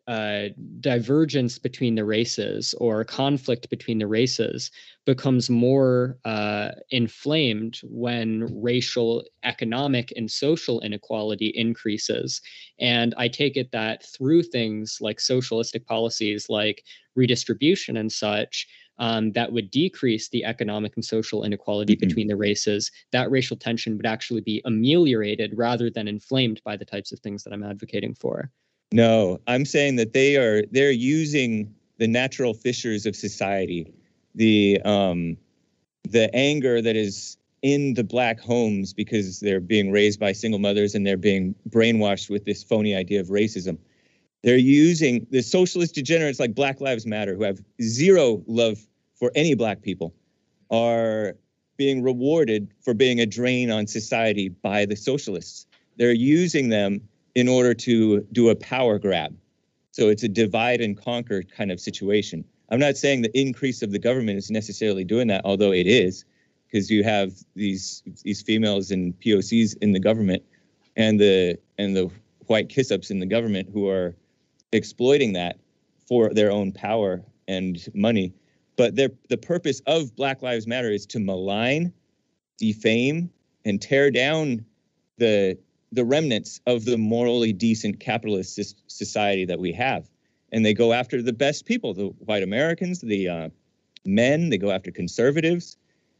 [0.06, 0.48] uh,
[0.80, 4.70] divergence between the races or conflict between the races
[5.06, 12.40] becomes more uh, inflamed when racial, economic, and social inequality increases.
[12.78, 16.84] And I take it that through things like socialistic policies like
[17.14, 18.66] redistribution and such,
[18.98, 22.06] um, that would decrease the economic and social inequality mm-hmm.
[22.06, 26.84] between the races, that racial tension would actually be ameliorated rather than inflamed by the
[26.84, 28.50] types of things that I'm advocating for.
[28.94, 33.92] No, I'm saying that they are they're using the natural fissures of society,
[34.36, 35.36] the um,
[36.08, 40.94] the anger that is in the black homes because they're being raised by single mothers
[40.94, 43.78] and they're being brainwashed with this phony idea of racism.
[44.44, 48.78] They're using the socialist degenerates like Black Lives Matter, who have zero love
[49.16, 50.14] for any black people,
[50.70, 51.34] are
[51.76, 55.66] being rewarded for being a drain on society by the socialists.
[55.96, 57.00] They're using them
[57.34, 59.36] in order to do a power grab.
[59.90, 62.44] So it's a divide and conquer kind of situation.
[62.70, 66.24] I'm not saying the increase of the government is necessarily doing that, although it is,
[66.66, 70.42] because you have these these females and POCs in the government,
[70.96, 72.10] and the and the
[72.46, 74.14] white kiss ups in the government who are
[74.72, 75.58] exploiting that
[76.08, 78.32] for their own power and money.
[78.76, 81.92] But their the purpose of Black Lives Matter is to malign,
[82.58, 83.30] defame,
[83.64, 84.64] and tear down
[85.18, 85.56] the
[85.94, 90.08] the remnants of the morally decent capitalist society that we have.
[90.52, 93.48] And they go after the best people, the white Americans, the uh,
[94.04, 95.76] men, they go after conservatives.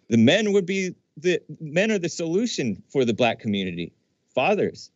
[0.09, 3.93] The men would be the men are the solution for the black community,
[4.35, 4.91] fathers.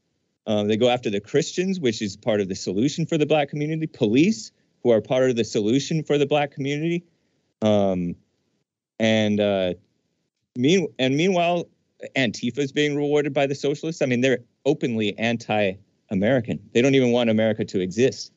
[0.46, 3.48] Uh, they go after the Christians, which is part of the solution for the black
[3.50, 4.50] community, police,
[4.82, 7.04] who are part of the solution for the black community.
[7.62, 8.16] Um,
[8.98, 9.74] and uh,
[10.56, 11.68] mean, and meanwhile,
[12.16, 14.02] Antifa is being rewarded by the socialists.
[14.02, 16.60] I mean, they're openly anti-American.
[16.72, 18.32] They don't even want America to exist.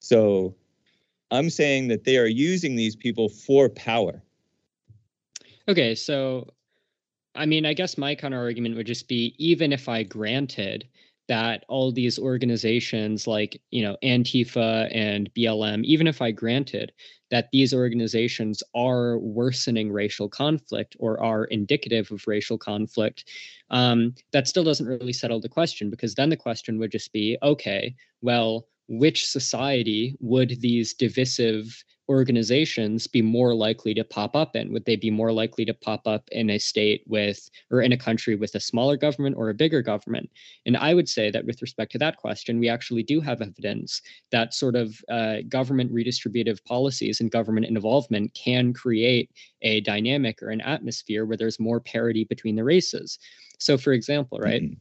[0.00, 0.54] So
[1.30, 4.22] I'm saying that they are using these people for power.
[5.68, 6.48] Okay, so
[7.34, 10.86] I mean, I guess my counter argument would just be even if I granted
[11.28, 16.92] that all these organizations like, you know, Antifa and BLM, even if I granted
[17.30, 23.26] that these organizations are worsening racial conflict or are indicative of racial conflict,
[23.70, 27.36] um, that still doesn't really settle the question because then the question would just be
[27.42, 34.72] okay, well, which society would these divisive organizations be more likely to pop up in?
[34.72, 37.96] Would they be more likely to pop up in a state with or in a
[37.96, 40.30] country with a smaller government or a bigger government?
[40.66, 44.00] And I would say that with respect to that question, we actually do have evidence
[44.30, 49.30] that sort of uh, government redistributive policies and government involvement can create
[49.62, 53.18] a dynamic or an atmosphere where there's more parity between the races.
[53.58, 54.62] So, for example, right?
[54.62, 54.74] Mm-hmm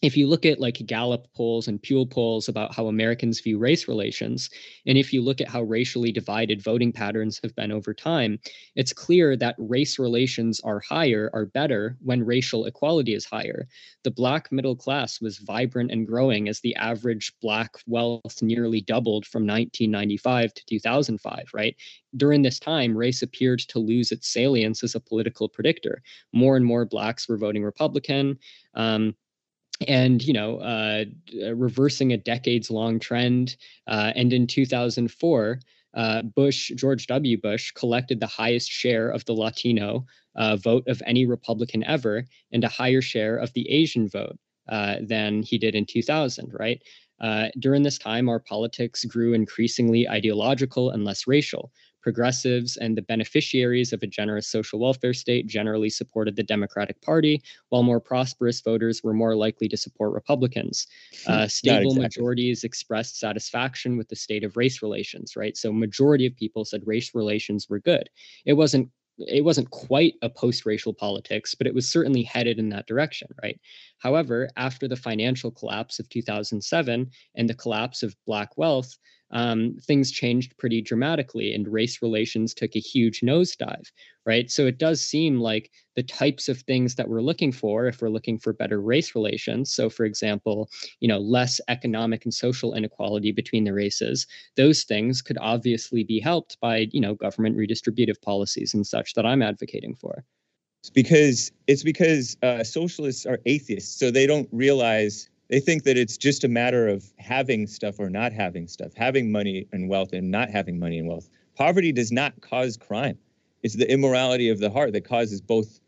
[0.00, 3.88] if you look at like Gallup polls and Pew polls about how Americans view race
[3.88, 4.48] relations,
[4.86, 8.38] and if you look at how racially divided voting patterns have been over time,
[8.76, 13.66] it's clear that race relations are higher, are better when racial equality is higher.
[14.04, 19.26] The Black middle class was vibrant and growing as the average Black wealth nearly doubled
[19.26, 21.74] from 1995 to 2005, right?
[22.16, 26.02] During this time, race appeared to lose its salience as a political predictor.
[26.32, 28.38] More and more Blacks were voting Republican.
[28.74, 29.14] Um,
[29.86, 31.04] and you know uh,
[31.42, 33.56] uh, reversing a decades long trend
[33.86, 35.60] uh, and in 2004
[35.94, 37.40] uh, bush george w.
[37.40, 40.04] Bush collected the highest share of the latino
[40.36, 44.96] uh, vote of any republican ever and a higher share of the asian vote uh,
[45.00, 46.82] than he did in 2000 right?
[47.58, 51.72] During this time our politics grew increasingly ideological and less racial
[52.08, 57.42] progressives and the beneficiaries of a generous social welfare state generally supported the Democratic Party,
[57.68, 60.86] while more prosperous voters were more likely to support Republicans.
[61.26, 61.32] Hmm.
[61.32, 62.02] Uh, stable exactly.
[62.02, 65.54] majorities expressed satisfaction with the state of race relations, right?
[65.54, 68.08] So majority of people said race relations were good.
[68.46, 68.88] It wasn't
[69.26, 73.60] it wasn't quite a post-racial politics, but it was certainly headed in that direction, right?
[73.98, 78.96] However, after the financial collapse of 2007 and the collapse of black wealth,
[79.30, 83.90] um, things changed pretty dramatically and race relations took a huge nosedive,
[84.24, 84.50] right?
[84.50, 88.08] So it does seem like the types of things that we're looking for, if we're
[88.08, 90.68] looking for better race relations, so for example,
[91.00, 94.26] you know, less economic and social inequality between the races,
[94.56, 99.26] those things could obviously be helped by, you know, government redistributive policies and such that
[99.26, 100.24] I'm advocating for.
[100.82, 105.96] It's because it's because uh, socialists are atheists, so they don't realize they think that
[105.96, 110.12] it's just a matter of having stuff or not having stuff, having money and wealth
[110.12, 111.28] and not having money and wealth.
[111.56, 113.18] Poverty does not cause crime.
[113.62, 115.80] It's the immorality of the heart that causes both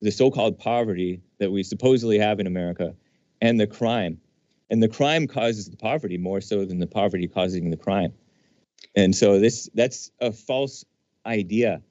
[0.00, 2.94] the so-called poverty that we supposedly have in America
[3.40, 4.18] and the crime.
[4.70, 8.12] And the crime causes the poverty more so than the poverty causing the crime.
[8.94, 10.84] And so this that's a false
[11.26, 11.82] idea.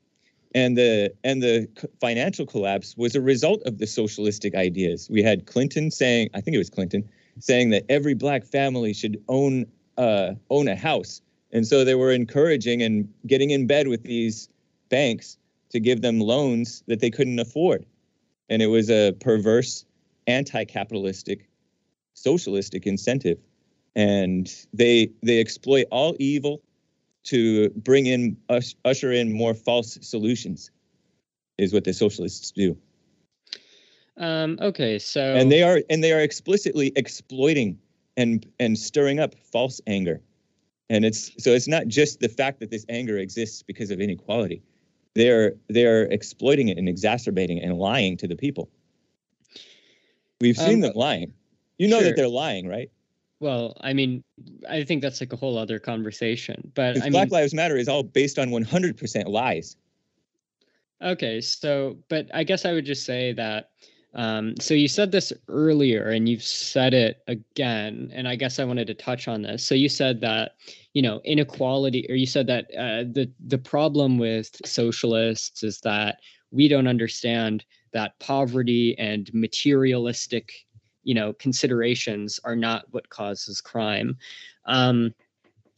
[0.55, 1.67] And the and the
[1.99, 5.09] financial collapse was a result of the socialistic ideas.
[5.09, 7.07] We had Clinton saying, I think it was Clinton,
[7.39, 9.65] saying that every black family should own
[9.97, 11.21] uh, own a house.
[11.51, 14.49] And so they were encouraging and getting in bed with these
[14.89, 15.37] banks
[15.69, 17.85] to give them loans that they couldn't afford.
[18.49, 19.85] And it was a perverse,
[20.27, 21.49] anti capitalistic,
[22.13, 23.39] socialistic incentive.
[23.95, 26.61] And they, they exploit all evil
[27.25, 28.37] to bring in,
[28.85, 30.71] usher in more false solutions,
[31.57, 32.77] is what the socialists do.
[34.17, 37.77] Um, okay, so and they are and they are explicitly exploiting
[38.15, 40.21] and and stirring up false anger,
[40.89, 44.61] and it's so it's not just the fact that this anger exists because of inequality
[45.17, 48.69] they're they're exploiting it and exacerbating it and lying to the people.
[50.39, 51.33] We've seen um, them lying.
[51.79, 52.09] You know sure.
[52.09, 52.91] that they're lying, right?
[53.39, 54.23] Well, I mean,
[54.69, 56.71] I think that's like a whole other conversation.
[56.75, 59.75] But I Black mean, Lives Matter is all based on 100% lies.
[61.01, 63.71] Okay, so but I guess I would just say that
[64.13, 68.63] um, so you said this earlier and you've said it again, and I guess I
[68.63, 69.63] wanted to touch on this.
[69.63, 70.55] So you said that,
[70.93, 76.19] you know, inequality, or you said that uh, the the problem with socialists is that
[76.51, 80.51] we don't understand that poverty and materialistic,
[81.03, 84.17] you know, considerations are not what causes crime.
[84.65, 85.13] Um,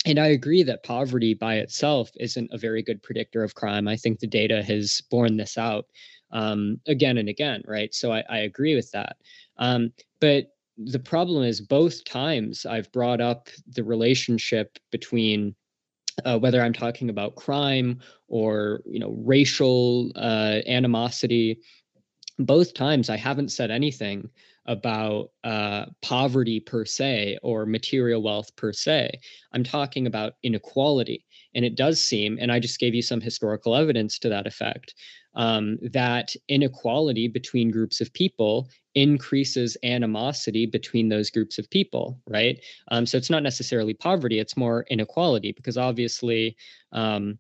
[0.06, 3.88] and I agree that poverty by itself isn't a very good predictor of crime.
[3.88, 5.88] I think the data has borne this out
[6.32, 7.94] um, again and again, right?
[7.94, 9.18] So I, I agree with that.
[9.58, 15.56] Um, but the problem is both times I've brought up the relationship between
[16.26, 21.60] uh, whether I'm talking about crime or you know racial uh, animosity.
[22.38, 24.30] Both times I haven't said anything
[24.66, 29.20] about uh, poverty per se or material wealth per se.
[29.52, 31.26] I'm talking about inequality.
[31.56, 34.94] And it does seem, and I just gave you some historical evidence to that effect,
[35.36, 42.64] um, that inequality between groups of people increases animosity between those groups of people, right?
[42.92, 46.56] Um, so it's not necessarily poverty, it's more inequality because obviously,
[46.92, 47.38] um,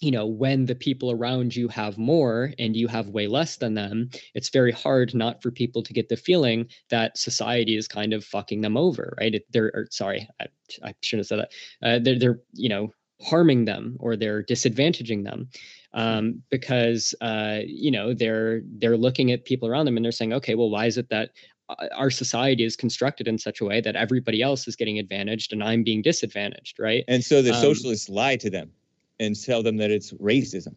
[0.00, 3.74] you know, when the people around you have more and you have way less than
[3.74, 8.12] them, it's very hard not for people to get the feeling that society is kind
[8.12, 9.42] of fucking them over, right?
[9.50, 10.46] They're or, sorry, I,
[10.84, 11.86] I, shouldn't have said that.
[11.86, 15.48] Uh, they're, they're, you know, harming them or they're disadvantaging them
[15.94, 20.32] um, because uh, you know they're they're looking at people around them and they're saying
[20.32, 21.30] okay well why is it that
[21.68, 25.52] uh, our society is constructed in such a way that everybody else is getting advantaged
[25.52, 27.04] and i'm being disadvantaged right?
[27.08, 28.70] And so the um, socialists lie to them
[29.18, 30.74] and tell them that it's racism.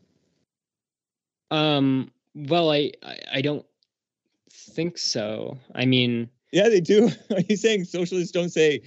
[1.52, 3.66] Um well i i, I don't
[4.52, 5.58] think so.
[5.76, 7.12] I mean yeah they do.
[7.32, 8.82] Are you saying socialists don't say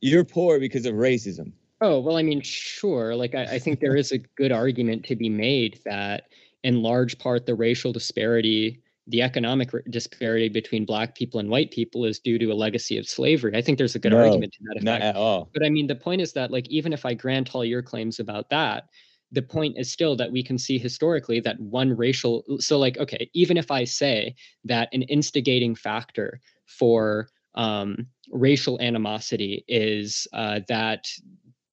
[0.00, 3.14] you're poor because of racism Oh, well, I mean, sure.
[3.14, 6.24] Like, I, I think there is a good argument to be made that
[6.62, 12.04] in large part the racial disparity, the economic disparity between black people and white people
[12.04, 13.56] is due to a legacy of slavery.
[13.56, 14.84] I think there's a good no, argument to that effect.
[14.84, 15.48] Not at all.
[15.54, 18.20] But I mean, the point is that, like, even if I grant all your claims
[18.20, 18.88] about that,
[19.32, 23.30] the point is still that we can see historically that one racial so like okay
[23.32, 31.08] even if i say that an instigating factor for um, racial animosity is uh, that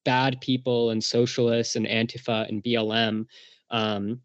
[0.07, 3.25] bad people and socialists and Antifa and BLM
[3.71, 4.21] um,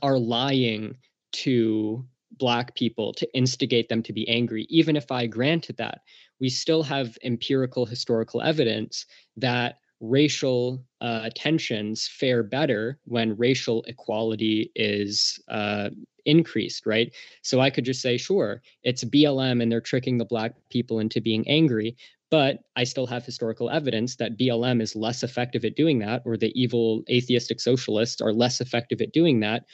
[0.00, 0.96] are lying
[1.32, 2.02] to
[2.38, 6.02] black people to instigate them to be angry even if i granted that
[6.40, 9.06] we still have empirical historical evidence
[9.36, 15.88] that racial uh, tensions fare better when racial equality is uh,
[16.28, 17.12] increased, right?
[17.42, 21.20] So I could just say, sure, it's BLM and they're tricking the black people into
[21.20, 21.96] being angry,
[22.30, 26.36] but I still have historical evidence that BLM is less effective at doing that, or
[26.36, 29.64] the evil atheistic socialists are less effective at doing that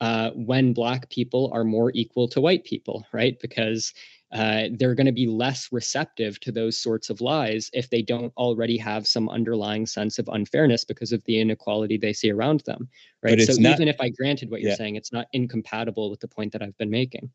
[0.00, 3.38] uh, when Black people are more equal to white people, right?
[3.40, 3.92] Because
[4.32, 8.32] uh, they're going to be less receptive to those sorts of lies if they don't
[8.36, 12.88] already have some underlying sense of unfairness because of the inequality they see around them,
[13.22, 13.40] right?
[13.40, 14.76] So not, even if I granted what you're yeah.
[14.76, 17.30] saying, it's not incompatible with the point that I've been making.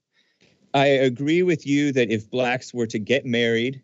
[0.73, 3.81] I agree with you that if blacks were to get married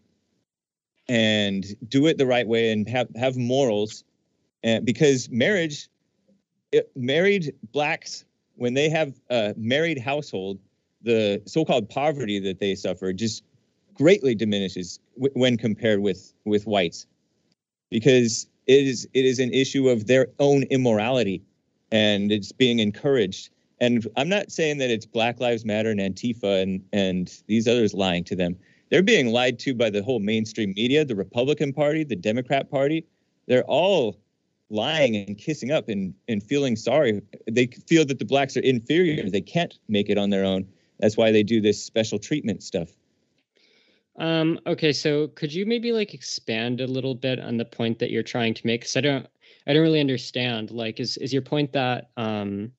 [1.12, 4.05] and do it the right way and have have morals.
[4.64, 5.89] And because marriage
[6.72, 8.24] it, married blacks
[8.55, 10.57] when they have a married household
[11.01, 13.43] the so-called poverty that they suffer just
[13.93, 17.07] greatly diminishes w- when compared with with whites.
[17.89, 21.43] Because it is it is an issue of their own immorality
[21.91, 23.49] and it's being encouraged.
[23.82, 27.93] And I'm not saying that it's Black Lives Matter and Antifa and, and these others
[27.93, 28.55] lying to them.
[28.91, 33.07] They're being lied to by the whole mainstream media, the Republican Party, the Democrat Party.
[33.47, 34.19] They're all
[34.69, 37.21] lying and kissing up and, and feeling sorry.
[37.49, 39.29] They feel that the blacks are inferior.
[39.29, 40.67] They can't make it on their own.
[40.99, 42.89] That's why they do this special treatment stuff.
[44.19, 48.11] Um, okay, so could you maybe like expand a little bit on the point that
[48.11, 48.81] you're trying to make?
[48.81, 49.25] Because I don't,
[49.67, 50.69] I don't really understand.
[50.69, 52.71] Like, is is your point that um,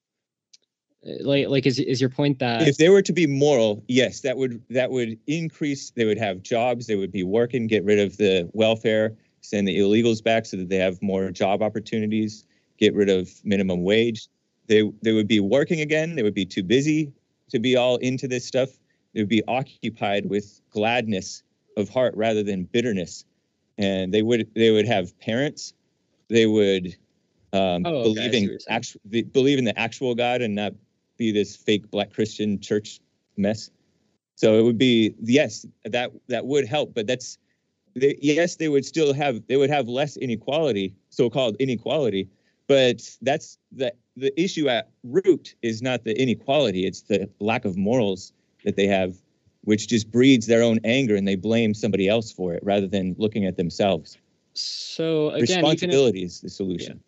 [1.21, 4.37] like like is is your point that if they were to be moral yes that
[4.37, 8.17] would that would increase they would have jobs they would be working get rid of
[8.19, 12.47] the welfare send the illegals back so that they have more job opportunities
[12.83, 14.29] get rid of minimum wage.
[14.67, 17.13] They they would be working again they would be too busy
[17.51, 18.71] to be all into this stuff.
[19.15, 21.43] They would be occupied with gladness
[21.77, 23.25] of heart rather than bitterness.
[23.79, 25.75] And they would they would have parents.
[26.29, 26.97] They would
[27.53, 29.01] um, Oh, okay, I believe see in what you're actual
[29.33, 30.73] believe in the actual God and not
[31.23, 33.01] be this fake black Christian church
[33.37, 33.71] mess.
[34.35, 37.39] So it would be yes, that that would help, but that's
[37.95, 42.29] they, yes, they would still have they would have less inequality, so-called inequality,
[42.67, 47.77] but that's the the issue at root is not the inequality; it's the lack of
[47.77, 48.33] morals
[48.65, 49.11] that they have,
[49.65, 53.15] which just breeds their own anger and they blame somebody else for it rather than
[53.19, 54.19] looking at themselves.
[54.55, 57.01] so again even if, Responsibility is the solution.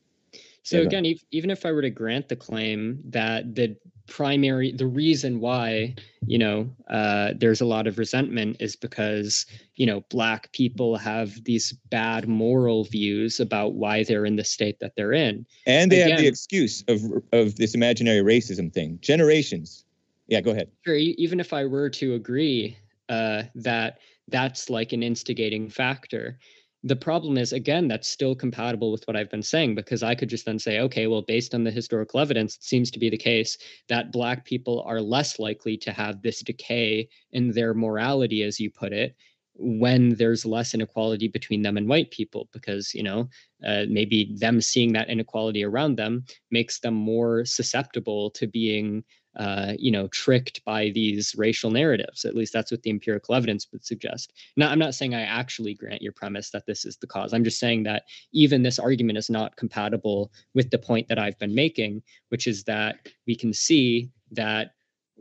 [0.62, 3.76] so Yeah, again ev- even if I were to grant the claim that the
[4.06, 5.94] primary the reason why
[6.26, 9.46] you know uh, there's a lot of resentment is because
[9.76, 14.78] you know black people have these bad moral views about why they're in the state
[14.80, 17.00] that they're in And they have the excuse of
[17.32, 18.98] of this imaginary racism thing.
[19.00, 19.84] Generations.
[20.28, 20.70] Yeah, go ahead.
[20.84, 22.76] sure even if i were to agree
[23.08, 23.98] uh, that
[24.28, 26.38] that's like an instigating factor
[26.84, 30.28] the problem is again that's still compatible with what i've been saying because i could
[30.28, 33.16] just then say okay well based on the historical evidence it seems to be the
[33.16, 33.56] case
[33.88, 38.70] that black people are less likely to have this decay in their morality as you
[38.70, 39.16] put it
[39.56, 43.28] when there's less inequality between them and white people because you know
[43.66, 49.02] uh, maybe them seeing that inequality around them makes them more susceptible to being
[49.36, 52.24] uh, you know, tricked by these racial narratives.
[52.24, 54.32] At least that's what the empirical evidence would suggest.
[54.56, 57.32] Now, I'm not saying I actually grant your premise that this is the cause.
[57.32, 61.38] I'm just saying that even this argument is not compatible with the point that I've
[61.38, 64.73] been making, which is that we can see that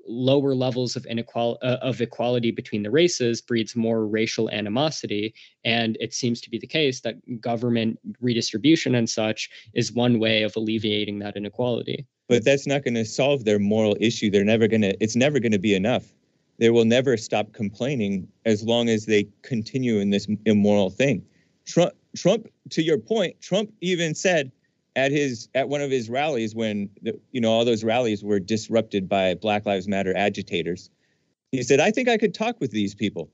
[0.07, 5.33] lower levels of inequality uh, of equality between the races breeds more racial animosity
[5.63, 10.43] and it seems to be the case that government redistribution and such is one way
[10.43, 14.29] of alleviating that inequality But that's not going to solve their moral issue.
[14.29, 16.11] They're never going to it's never going to be enough.
[16.59, 21.25] They will never stop complaining as long as they continue in this immoral thing.
[21.65, 24.51] Trump Trump to your point, Trump even said
[24.95, 28.39] at his at one of his rallies when the, you know all those rallies were
[28.39, 30.89] disrupted by Black Lives Matter agitators.
[31.51, 33.29] He said, "I think I could talk with these people,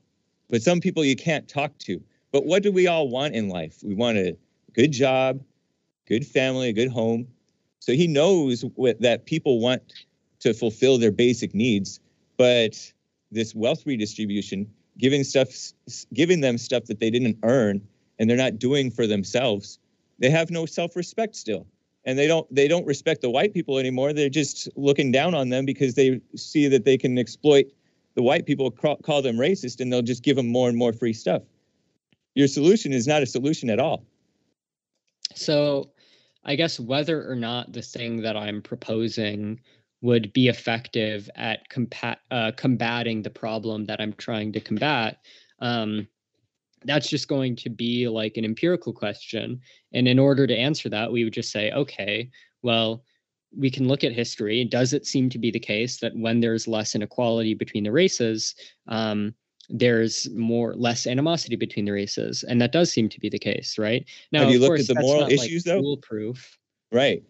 [0.48, 2.02] but some people you can't talk to.
[2.32, 3.78] But what do we all want in life?
[3.82, 4.36] We want a
[4.72, 5.42] good job,
[6.06, 7.26] good family, a good home.
[7.80, 9.82] So he knows what, that people want
[10.40, 11.98] to fulfill their basic needs,
[12.36, 12.92] but
[13.32, 15.48] this wealth redistribution, giving stuff,
[16.12, 17.80] giving them stuff that they didn't earn
[18.18, 19.78] and they're not doing for themselves,
[20.20, 21.66] they have no self-respect still,
[22.04, 24.12] and they don't they don't respect the white people anymore.
[24.12, 27.66] They're just looking down on them because they see that they can exploit
[28.14, 31.12] the white people, call, them racist, and they'll just give them more and more free
[31.12, 31.42] stuff.
[32.34, 34.04] Your solution is not a solution at all.
[35.34, 35.92] So,
[36.44, 39.60] I guess whether or not the thing that I'm proposing
[40.02, 45.18] would be effective at compa- uh, combating the problem that I'm trying to combat,
[45.60, 46.08] um,
[46.84, 49.60] that's just going to be like an empirical question.
[49.92, 52.30] And in order to answer that, we would just say, okay,
[52.62, 53.04] well,
[53.56, 54.64] we can look at history.
[54.64, 58.54] Does it seem to be the case that when there's less inequality between the races,
[58.88, 59.34] um,
[59.68, 63.78] there's more less animosity between the races, and that does seem to be the case,
[63.78, 64.04] right?
[64.32, 65.80] Now, Have you of looked course, at the moral not, like, issues, though?
[65.80, 66.58] Foolproof.
[66.90, 67.22] Right.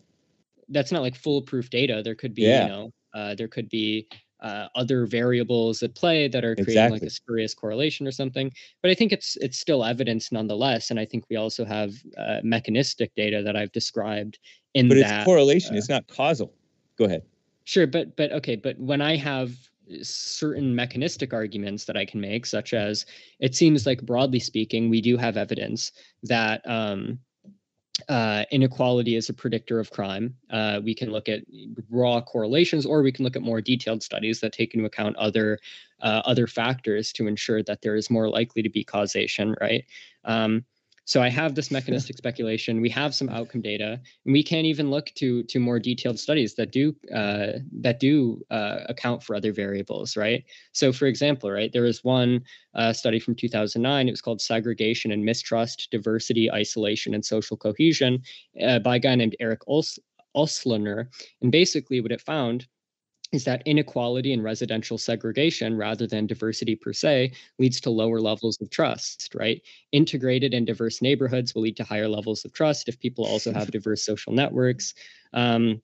[0.69, 2.01] That's not like foolproof data.
[2.03, 2.63] There could be, Yeah.
[2.63, 4.07] you know, uh, there could be
[4.43, 8.53] uh, other variables at play that are creating like a spurious correlation or something.
[8.83, 12.41] But I think it's it's still evidence nonetheless, and I think we also have uh,
[12.43, 14.39] mechanistic data that I've described
[14.75, 15.21] in But that.
[15.21, 15.75] it's correlation.
[15.75, 16.55] uh, it's not causal.
[16.99, 17.23] Go ahead.
[17.65, 19.53] Sure, but but okay, but when I have
[20.03, 23.07] certain mechanistic arguments that I can make, such as
[23.41, 25.93] it seems like broadly speaking, we do have evidence
[26.23, 27.19] that um,
[28.09, 30.35] uh, inequality is a predictor of crime.
[30.51, 31.41] Uh, we can look at
[31.91, 35.59] raw correlations, or we can look at more detailed studies that take into account other
[36.01, 39.55] uh, other factors to ensure that there is more likely to be causation.
[39.61, 39.85] Right.
[40.25, 40.65] Um,
[41.11, 42.81] So I have this mechanistic speculation.
[42.81, 46.55] We have some outcome data, and we can't even look to to more detailed studies
[46.55, 50.45] that do uh, that do uh, account for other variables, right?
[50.71, 52.45] So, for example, right, there was one
[52.77, 54.07] uh, study from 2009.
[54.07, 58.23] It was called "Segregation and Mistrust: Diversity, Isolation, and Social Cohesion"
[58.63, 59.99] uh, by a guy named Eric Ols-
[61.43, 62.69] and basically what it found
[63.33, 68.61] is that inequality and residential segregation rather than diversity per se leads to lower levels
[68.61, 69.63] of trust right?
[69.93, 73.71] Integrated and diverse neighborhoods will lead to higher levels of trust if people also have
[73.71, 74.95] diverse social networks.
[75.33, 75.81] Um,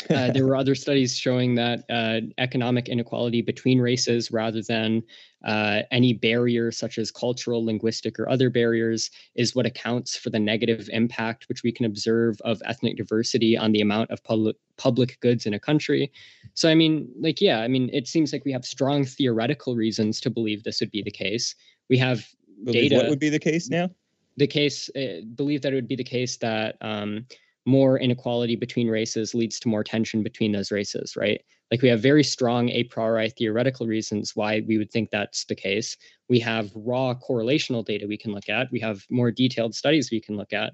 [0.10, 5.02] uh, there were other studies showing that uh, economic inequality between races rather than
[5.44, 10.38] uh, any barrier such as cultural, linguistic, or other barriers is what accounts for the
[10.38, 15.20] negative impact which we can observe of ethnic diversity on the amount of public public
[15.20, 16.10] goods in a country.
[16.54, 20.20] So I mean, like, yeah, I mean, it seems like we have strong theoretical reasons
[20.20, 21.54] to believe this would be the case.
[21.90, 22.26] We have
[22.64, 22.96] Believe data.
[22.96, 23.90] What would be the case now?
[24.36, 27.26] the case uh, believe that it would be the case that um,
[27.64, 31.42] more inequality between races leads to more tension between those races, right?
[31.70, 35.54] Like we have very strong a priori theoretical reasons why we would think that's the
[35.54, 35.96] case.
[36.28, 38.70] We have raw correlational data we can look at.
[38.72, 40.72] We have more detailed studies we can look at.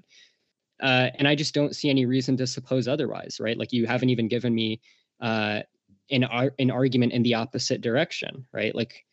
[0.81, 3.57] Uh, and I just don't see any reason to suppose otherwise, right?
[3.57, 4.81] Like you haven't even given me
[5.21, 5.61] uh,
[6.09, 8.73] an ar- an argument in the opposite direction, right?
[8.73, 9.05] Like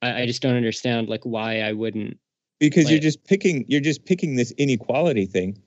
[0.00, 2.18] I, I just don't understand like why I wouldn't
[2.60, 5.60] Because you're just picking you're just picking this inequality thing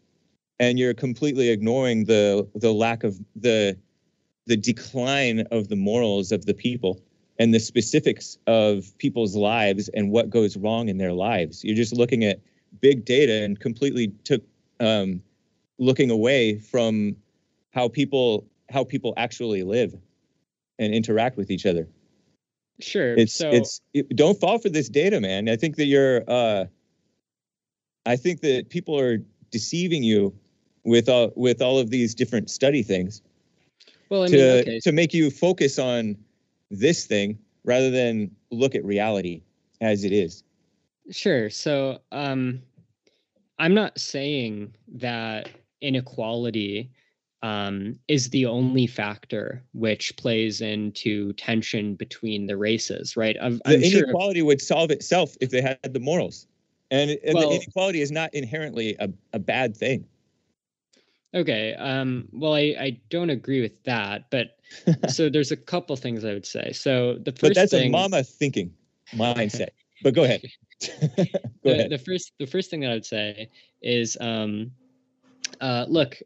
[0.60, 3.77] and you're completely ignoring the the lack of the
[4.45, 7.02] the decline of the morals of the people
[7.40, 11.64] and the specifics of people's lives and what goes wrong in their lives.
[11.64, 12.40] You're just looking at
[12.80, 14.44] big data and completely took
[14.80, 15.22] um,
[15.80, 17.15] looking away from
[17.72, 19.95] how people how people actually live
[20.80, 21.88] and interact with each other.
[22.80, 23.14] sure.
[23.14, 25.49] It's so, it's it, don't fall for this data, man.
[25.49, 26.65] I think that you're uh
[28.06, 29.18] I think that people are
[29.52, 30.34] deceiving you
[30.86, 33.22] with all with all of these different study things
[34.10, 36.16] well, I to mean, okay, to make you focus on
[36.70, 39.41] this thing rather than look at reality
[39.82, 40.44] as it is.
[41.12, 41.49] Sure.
[41.49, 42.62] So um,
[43.60, 45.49] I'm not saying that
[45.82, 46.91] inequality
[47.41, 53.36] um, is the only factor which plays into tension between the races, right?
[53.41, 54.03] I'm, The I'm sure.
[54.03, 56.48] inequality would solve itself if they had the morals.
[56.91, 60.06] And, and Well- the inequality is not inherently a, a bad thing.
[61.36, 61.74] Okay.
[61.76, 64.57] Um, well, I, I don't agree with that, but
[65.10, 66.72] so there's a couple things I would say.
[66.72, 68.74] So the first But that's thing, a mama thinking
[69.14, 69.70] mindset.
[70.02, 70.41] But go ahead.
[70.82, 71.28] go
[71.64, 71.90] the, ahead.
[71.90, 73.49] the first the first thing that I would say
[73.82, 74.72] is um
[75.62, 76.18] uh look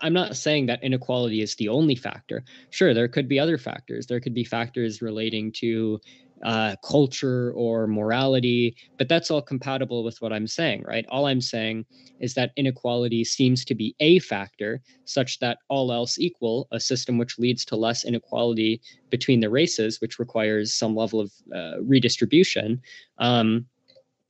[0.00, 2.44] I'm not saying that inequality is the only factor.
[2.70, 4.06] Sure, there could be other factors.
[4.06, 6.00] There could be factors relating to
[6.42, 11.06] uh, culture or morality, but that's all compatible with what I'm saying, right?
[11.08, 11.84] All I'm saying
[12.20, 17.18] is that inequality seems to be a factor, such that all else equal, a system
[17.18, 22.80] which leads to less inequality between the races, which requires some level of uh, redistribution,
[23.18, 23.66] um,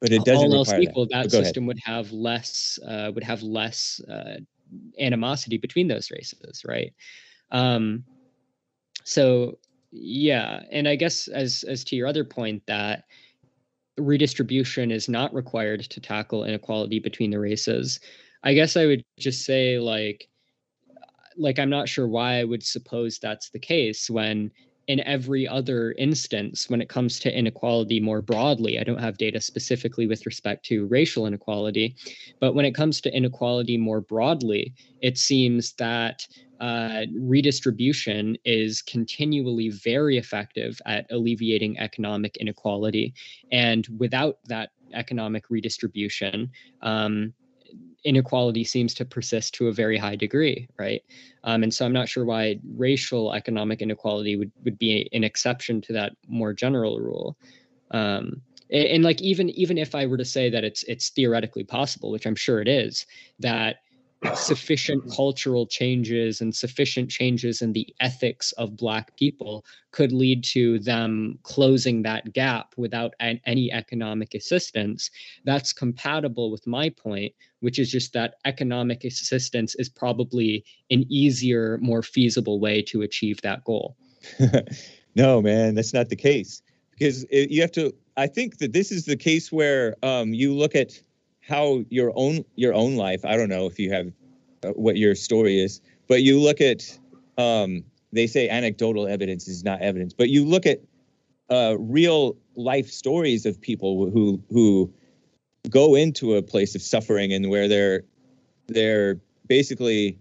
[0.01, 1.11] But it doesn't all else equal, that.
[1.11, 1.47] that go ahead.
[1.47, 4.37] system would have less uh, would have less uh,
[4.99, 6.93] animosity between those races, right?
[7.51, 8.05] Um,
[9.05, 9.59] so
[9.93, 13.05] yeah, and I guess as as to your other point that
[13.99, 18.01] redistribution is not required to tackle inequality between the races.
[18.43, 20.29] I guess I would just say like
[21.37, 24.51] like I'm not sure why I would suppose that's the case when
[24.89, 29.41] in every other instance when it comes to inequality more broadly i don't have data
[29.41, 31.95] specifically with respect to racial inequality
[32.41, 36.27] but when it comes to inequality more broadly it seems that
[36.63, 43.13] uh, redistribution is continually very effective at alleviating economic inequality
[43.51, 46.51] and without that economic redistribution
[46.83, 47.35] um,
[48.05, 51.03] inequality seems to persist to a very high degree right
[51.45, 55.81] um, and so I'm not sure why racial economic inequality would, would be an exception
[55.83, 57.37] to that more general rule.
[57.91, 61.65] Um, and, and like even even if I were to say that it's it's theoretically
[61.65, 63.07] possible, which I'm sure it is,
[63.41, 63.77] that
[64.35, 70.79] sufficient cultural changes and sufficient changes in the ethics of black people could lead to
[70.79, 75.11] them closing that gap without an, any economic assistance
[75.45, 81.79] that's compatible with my point which is just that economic assistance is probably an easier
[81.83, 83.97] more feasible way to achieve that goal
[85.15, 86.63] no, man, that's not the case
[86.93, 87.95] because it, you have to.
[88.17, 91.01] I think that this is the case where um, you look at
[91.47, 93.25] how your own your own life.
[93.25, 94.13] I don't know if you have
[94.65, 96.99] uh, what your story is, but you look at.
[97.39, 100.81] Um, they say anecdotal evidence is not evidence, but you look at
[101.51, 104.93] uh, real life stories of people who who
[105.71, 108.03] go into a place of suffering and where they're
[108.69, 110.19] they're basically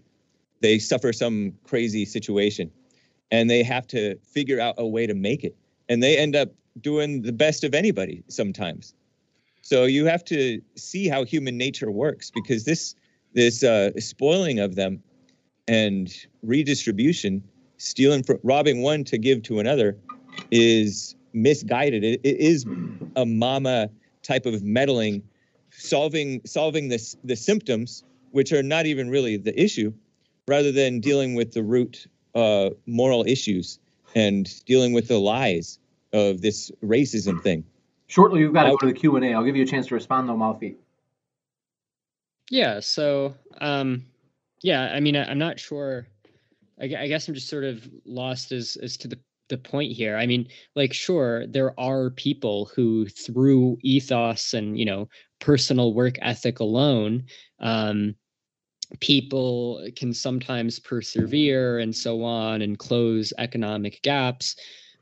[0.60, 2.70] they suffer some crazy situation
[3.30, 5.56] and they have to figure out a way to make it
[5.88, 6.50] and they end up
[6.80, 8.94] doing the best of anybody sometimes
[9.62, 12.94] so you have to see how human nature works because this
[13.32, 15.02] this uh, spoiling of them
[15.66, 17.42] and redistribution
[17.78, 19.96] stealing from robbing one to give to another
[20.50, 22.04] is misguided.
[22.04, 22.66] It, it is
[23.16, 23.88] a mama
[24.22, 25.22] type of meddling
[25.70, 29.92] solving solving this the symptoms which are not even really the issue
[30.46, 33.78] rather than dealing with the root uh, moral issues
[34.14, 35.78] and dealing with the lies
[36.12, 37.64] of this racism thing
[38.12, 40.28] shortly we've got to go to the q&a i'll give you a chance to respond
[40.28, 40.76] though Mouthy
[42.50, 44.04] yeah so um
[44.62, 46.06] yeah i mean I, am not sure
[46.80, 49.18] I, I guess i'm just sort of lost as as to the
[49.52, 50.16] the point here.
[50.16, 55.08] I mean, like, sure, there are people who, through ethos and you know
[55.40, 57.24] personal work ethic alone,
[57.60, 58.14] um,
[59.00, 64.56] people can sometimes persevere and so on and close economic gaps.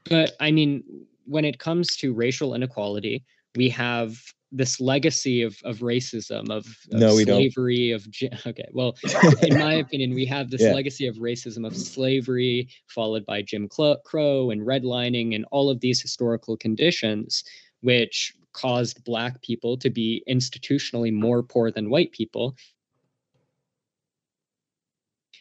[0.08, 0.82] But I mean,
[1.30, 3.24] when it comes to racial inequality,
[3.56, 4.20] we have
[4.52, 8.04] this legacy of of racism of, of no, slavery of
[8.46, 8.96] okay well
[9.42, 10.72] in my opinion we have this yeah.
[10.72, 16.02] legacy of racism of slavery followed by jim crow and redlining and all of these
[16.02, 17.44] historical conditions
[17.82, 22.56] which caused black people to be institutionally more poor than white people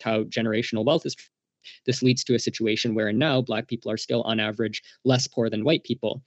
[0.03, 1.15] how generational wealth is
[1.85, 5.49] this leads to a situation where now black people are still on average less poor
[5.49, 6.21] than white people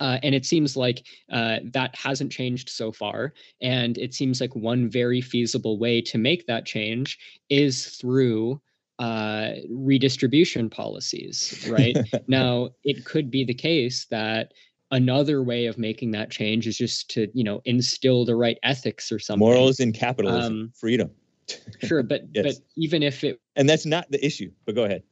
[0.00, 3.32] uh, and it seems like uh, that hasn't changed so far.
[3.60, 7.18] And it seems like one very feasible way to make that change
[7.48, 8.60] is through
[8.98, 11.96] uh, redistribution policies, right?
[12.28, 14.52] now, it could be the case that
[14.90, 19.10] another way of making that change is just to, you know, instill the right ethics
[19.10, 19.40] or something.
[19.40, 21.10] Morals and capitalism, um, freedom.
[21.82, 22.44] sure, but yes.
[22.44, 24.50] but even if it and that's not the issue.
[24.64, 25.02] But go ahead.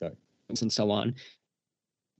[0.00, 0.14] Sorry.
[0.48, 1.14] And so on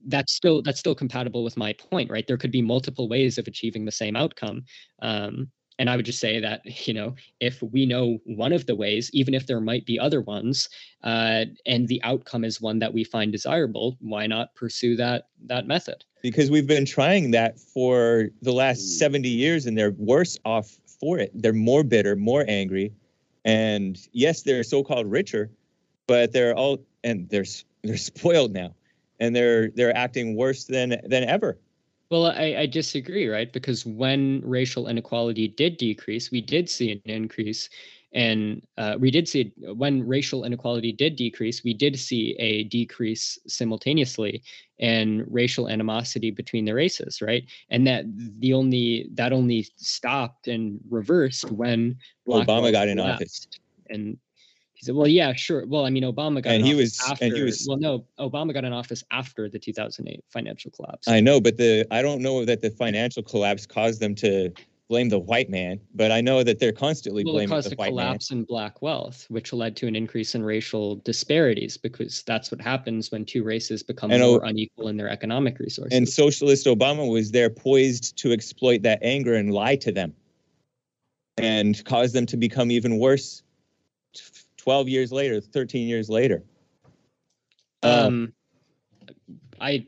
[0.05, 3.47] that's still that's still compatible with my point right there could be multiple ways of
[3.47, 4.63] achieving the same outcome
[5.01, 8.75] um, and i would just say that you know if we know one of the
[8.75, 10.69] ways even if there might be other ones
[11.03, 15.67] uh, and the outcome is one that we find desirable why not pursue that that
[15.67, 20.77] method because we've been trying that for the last 70 years and they're worse off
[20.99, 22.91] for it they're more bitter more angry
[23.47, 25.49] and yes they're so-called richer
[26.05, 27.45] but they're all and they're
[27.83, 28.73] they're spoiled now
[29.19, 31.57] and they're they're acting worse than than ever.
[32.09, 33.51] Well, I, I disagree, right?
[33.51, 37.69] Because when racial inequality did decrease, we did see an increase,
[38.17, 43.37] and uh, we did see when racial inequality did decrease, we did see a decrease
[43.47, 44.41] simultaneously
[44.79, 47.43] in racial animosity between the races, right?
[47.69, 48.05] And that
[48.39, 53.47] the only that only stopped and reversed when Obama got in office,
[53.91, 54.17] and
[54.73, 55.67] he said, "Well, yeah, sure.
[55.67, 58.51] Well, I mean, Obama got and he was after, and he was well, no, Obama
[58.51, 61.07] got in office after the 2008 financial collapse.
[61.07, 64.51] I know, but the I don't know that the financial collapse caused them to
[64.89, 67.75] blame the white man, but I know that they're constantly well, blaming it caused the
[67.75, 68.39] a white collapse man.
[68.39, 73.11] in black wealth, which led to an increase in racial disparities because that's what happens
[73.11, 75.95] when two races become and, more unequal in their economic resources.
[75.95, 80.13] And socialist Obama was there poised to exploit that anger and lie to them
[81.37, 83.43] and cause them to become even worse
[84.57, 86.43] 12 years later, 13 years later.
[87.83, 88.33] Uh, um,
[89.59, 89.85] I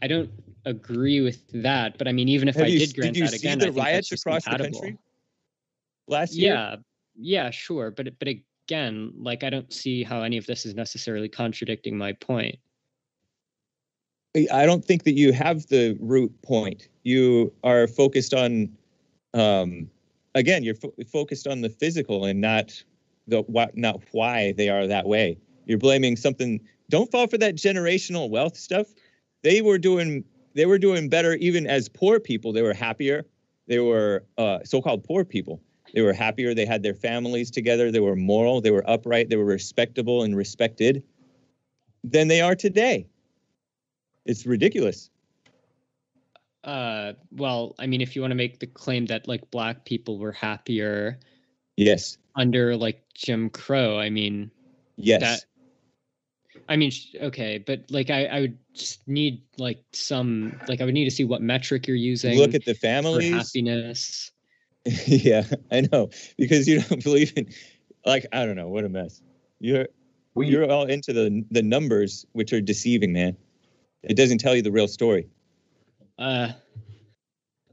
[0.00, 0.30] I don't
[0.68, 3.32] agree with that, but I mean, even if I you, did grant did you that
[3.32, 4.80] see again, the riots across compatible.
[4.80, 4.98] the country
[6.06, 6.54] last year?
[6.54, 6.76] Yeah,
[7.16, 11.28] yeah, sure, but but again, like I don't see how any of this is necessarily
[11.28, 12.56] contradicting my point.
[14.52, 16.88] I don't think that you have the root point.
[17.02, 18.68] You are focused on,
[19.34, 19.90] um,
[20.34, 22.82] again, you're fo- focused on the physical and not
[23.26, 25.38] the what not why they are that way.
[25.66, 26.60] You're blaming something.
[26.90, 28.86] Don't fall for that generational wealth stuff.
[29.42, 30.24] They were doing
[30.58, 32.52] they were doing better even as poor people.
[32.52, 33.24] They were happier.
[33.68, 35.62] They were uh, so-called poor people.
[35.94, 36.52] They were happier.
[36.52, 37.92] They had their families together.
[37.92, 38.60] They were moral.
[38.60, 39.30] They were upright.
[39.30, 41.04] They were respectable and respected
[42.02, 43.06] than they are today.
[44.26, 45.10] It's ridiculous.
[46.64, 50.18] Uh, well, I mean, if you want to make the claim that like black people
[50.18, 51.20] were happier,
[51.76, 53.96] yes, under like Jim Crow.
[53.96, 54.50] I mean,
[54.96, 55.20] yes.
[55.20, 55.44] That,
[56.68, 58.58] I mean, okay, but like I, I would
[59.06, 62.36] need like some like I would need to see what metric you're using.
[62.36, 64.30] Look at the families happiness.
[65.06, 67.48] yeah, I know because you don't believe in
[68.04, 69.22] like I don't know what a mess.
[69.60, 69.88] You're
[70.34, 73.36] we, you're all into the the numbers, which are deceiving, man.
[74.02, 75.26] It doesn't tell you the real story.
[76.18, 76.52] Uh,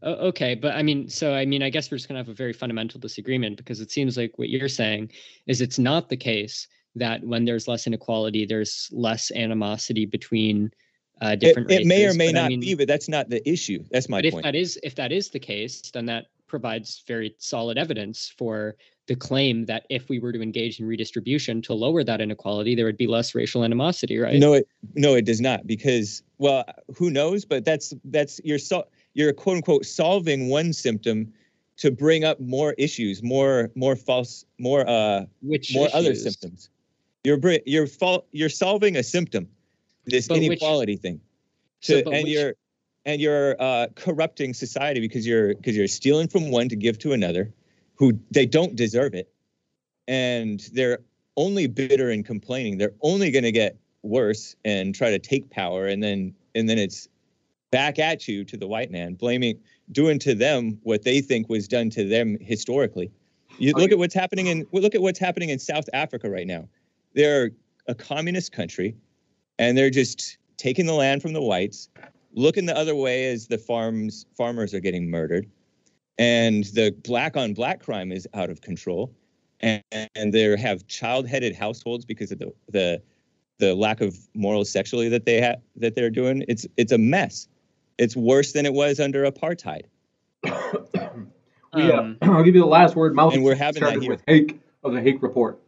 [0.04, 2.54] okay, but I mean, so I mean, I guess we're just gonna have a very
[2.54, 5.12] fundamental disagreement because it seems like what you're saying
[5.48, 10.72] is it's not the case that when there's less inequality, there's less animosity between
[11.22, 11.86] uh, different it, races.
[11.86, 13.84] It may or may but not I mean, be, but that's not the issue.
[13.92, 14.46] That's my but point.
[14.46, 18.76] if that is if that is the case, then that provides very solid evidence for
[19.08, 22.86] the claim that if we were to engage in redistribution to lower that inequality, there
[22.86, 24.40] would be less racial animosity, right?
[24.40, 26.66] No, it no, it does not because well,
[26.96, 27.46] who knows?
[27.46, 31.34] But that's that's you're so you're quote unquote solving one symptom
[31.78, 36.70] to bring up more issues, more more false, more uh Which more other symptoms.
[37.26, 37.88] You're you're
[38.32, 39.48] you're solving a symptom,
[40.06, 41.20] this But which- inequality thing,
[41.82, 42.54] to, but and which- you're
[43.06, 47.14] and you're uh, corrupting society because you're because you're stealing from one to give to
[47.14, 47.54] another,
[47.96, 49.30] who they don't deserve it,
[50.08, 51.00] and they're
[51.38, 52.78] only bitter and complaining.
[52.78, 56.78] They're only going to get worse and try to take power, and then and then
[56.78, 57.08] it's
[57.72, 59.60] back at you to the white man, blaming
[59.92, 63.12] doing to them what they think was done to them historically.
[63.58, 66.68] You look at what's happening in look at what's happening in South Africa right now.
[67.16, 67.52] They're
[67.88, 68.96] a communist country,
[69.58, 71.90] and they're just taking the land from the whites,
[72.34, 75.50] looking the other way as the farms farmers are getting murdered,
[76.18, 79.14] and the black on black crime is out of control,
[79.62, 79.82] and,
[80.16, 83.02] and they have child headed households because of the the
[83.58, 86.44] the lack of moral sexually that they have that they're doing.
[86.48, 87.48] It's it's a mess.
[87.98, 89.84] It's worse than it was under apartheid.
[90.44, 93.16] we, uh, Um, I'll give you the last word.
[93.16, 94.10] Mouthy And we're having that here.
[94.12, 95.60] with Hake of the Hake Report.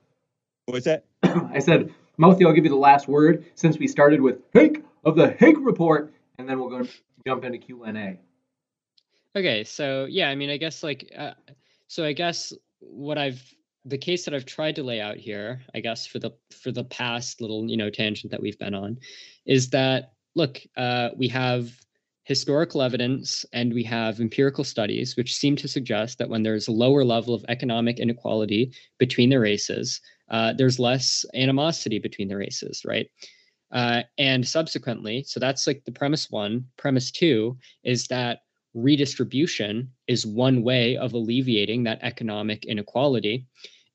[0.66, 1.06] What's that?
[1.54, 5.16] I said, Mouthy, I'll give you the last word since we started with Hake of
[5.16, 6.88] the Hake Report, and then we'll go
[7.26, 8.20] jump into Q and A.
[9.36, 11.34] Okay, so yeah, I mean, I guess like, uh,
[11.88, 13.42] so I guess what I've
[13.86, 16.84] the case that I've tried to lay out here, I guess for the for the
[16.84, 18.98] past little you know tangent that we've been on,
[19.46, 21.72] is that look, uh, we have
[22.28, 26.74] historical evidence and we have empirical studies which seem to suggest that when there's a
[26.74, 32.82] lower level of economic inequality between the races, uh, there's less animosity between the races,
[32.86, 33.10] right?
[33.72, 36.66] Uh, and subsequently, so that's like the premise one.
[36.78, 38.40] Premise two is that
[38.74, 43.46] redistribution is one way of alleviating that economic inequality.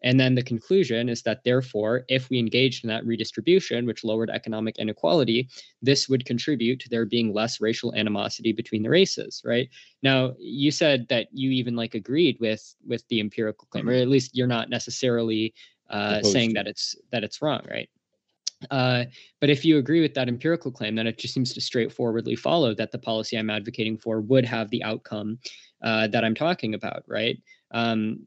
[0.05, 4.31] And then the conclusion is that, therefore, if we engaged in that redistribution, which lowered
[4.31, 5.49] economic inequality,
[5.81, 9.69] this would contribute to there being less racial animosity between the races, right?
[10.03, 14.09] Now, you said that you even like agreed with with the empirical claim, or at
[14.09, 15.55] least you're not necessarily
[15.91, 17.89] uh, saying that it's that it's wrong, right?
[18.71, 19.05] Uh,
[19.41, 22.75] but if you agree with that empirical claim, then it just seems to straightforwardly follow
[22.75, 25.39] that the policy I'm advocating for would have the outcome
[25.83, 27.41] uh, that I'm talking about, right?
[27.73, 28.21] Um,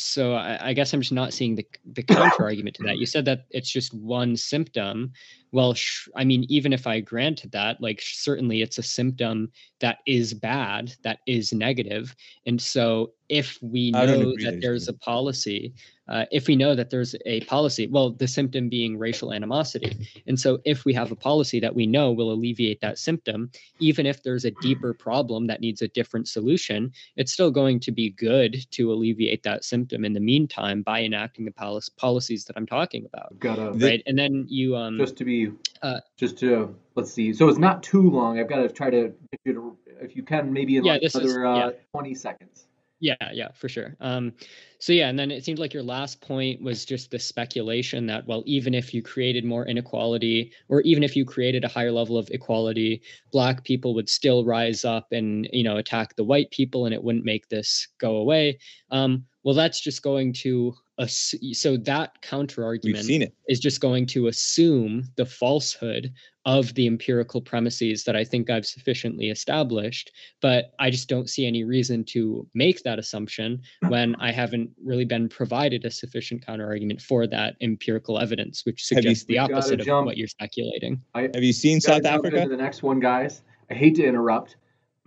[0.00, 2.98] so I, I guess I'm just not seeing the the counter argument to that.
[2.98, 5.12] You said that it's just one symptom.
[5.52, 9.50] Well, sh- I mean, even if I granted that, like certainly it's a symptom
[9.80, 12.16] that is bad, that is negative, negative.
[12.46, 15.74] and so if we know that that it's there's a policy,
[16.08, 20.40] uh, if we know that there's a policy, well, the symptom being racial animosity, and
[20.40, 23.50] so if we have a policy that we know will alleviate that symptom,
[23.80, 27.92] even if there's a deeper problem that needs a different solution, it's still going to
[27.92, 32.56] be good to alleviate that symptom in the meantime by enacting the pol- policies that
[32.56, 34.02] I'm talking about, got a The- right?
[34.06, 35.37] And then you, um, just to be
[35.82, 37.32] uh, just to let's see.
[37.32, 38.38] So it's not too long.
[38.38, 41.02] I've got to try to get you to if you can maybe in Yeah, like
[41.02, 41.70] this is- another uh, yeah.
[41.92, 42.64] 20 seconds.
[43.00, 43.94] Yeah, yeah, for sure.
[44.00, 44.32] Um,
[44.80, 48.26] so yeah, and then it seemed like your last point was just the speculation that
[48.26, 52.18] well, even if you created more inequality, or even if you created a higher level
[52.18, 53.00] of equality,
[53.30, 57.04] black people would still rise up and you know attack the white people, and it
[57.04, 58.58] wouldn't make this go away.
[58.90, 60.74] Um, well, that's just going to
[61.06, 63.32] so that counter We've argument seen it.
[63.48, 66.12] is just going to assume the falsehood
[66.44, 70.10] of the empirical premises that I think I've sufficiently established.
[70.40, 75.04] But I just don't see any reason to make that assumption when I haven't really
[75.04, 79.80] been provided a sufficient counterargument for that empirical evidence, which Have you- suggests the opposite
[79.86, 81.00] of what you're speculating.
[81.14, 82.46] Have you seen South Africa?
[82.48, 83.42] The next one, guys.
[83.70, 84.56] I hate to interrupt.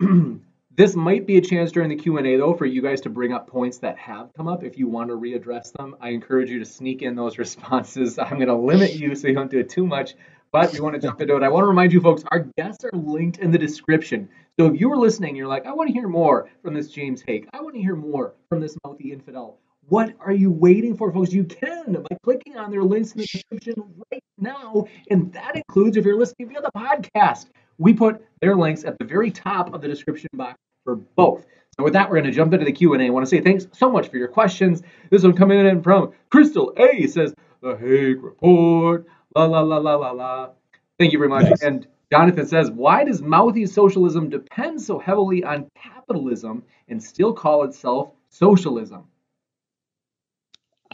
[0.74, 3.10] this might be a chance during the Q and A though for you guys to
[3.10, 4.64] bring up points that have come up.
[4.64, 8.18] If you want to readdress them, I encourage you to sneak in those responses.
[8.18, 10.14] I'm going to limit you so you don't do it too much.
[10.50, 11.42] But we want to jump into it.
[11.42, 14.28] I want to remind you folks, our guests are linked in the description.
[14.60, 17.22] So if you were listening, you're like, I want to hear more from this James
[17.26, 17.48] Hake.
[17.54, 19.58] I want to hear more from this mouthy infidel.
[19.88, 21.32] What are you waiting for, folks?
[21.32, 23.74] You can by clicking on their links in the description
[24.12, 24.86] right now.
[25.10, 27.46] And that includes if you're listening via the podcast.
[27.82, 31.44] We put their links at the very top of the description box for both.
[31.76, 32.98] So with that, we're going to jump into the Q&A.
[32.98, 34.82] I want to say thanks so much for your questions.
[35.10, 39.96] This one coming in from Crystal A says, The Hake Report, la la la la
[39.96, 40.50] la la.
[40.98, 41.44] Thank you very much.
[41.44, 41.62] Nice.
[41.62, 47.64] And Jonathan says, why does mouthy socialism depend so heavily on capitalism and still call
[47.64, 49.08] itself socialism?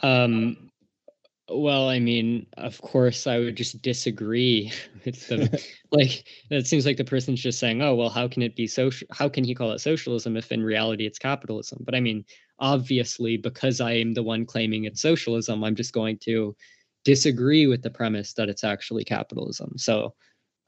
[0.03, 0.68] Um,
[1.51, 4.73] well, I mean, of course, I would just disagree
[5.05, 6.27] with the like.
[6.51, 9.07] It seems like the person's just saying, "Oh, well, how can it be social?
[9.13, 12.25] How can he call it socialism if in reality it's capitalism?" But I mean,
[12.59, 16.55] obviously, because I am the one claiming it's socialism, I'm just going to
[17.05, 19.73] disagree with the premise that it's actually capitalism.
[19.77, 20.15] So,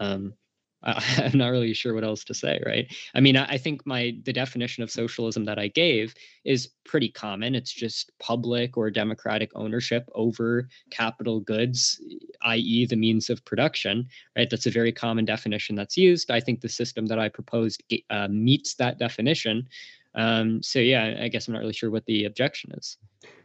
[0.01, 0.35] um,
[0.85, 2.91] I, am not really sure what else to say, right?
[3.15, 7.11] I mean, I, I, think my the definition of socialism that I gave is pretty
[7.11, 7.55] common.
[7.55, 12.01] It's just public or democratic ownership over capital goods,
[12.43, 14.49] i.e., the means of production, right?
[14.49, 16.31] That's a very common definition that's used.
[16.31, 19.69] I think the system that I proposed uh, meets that definition.
[20.15, 22.99] Um, so yeah, I guess I'm not really sure what the objection is.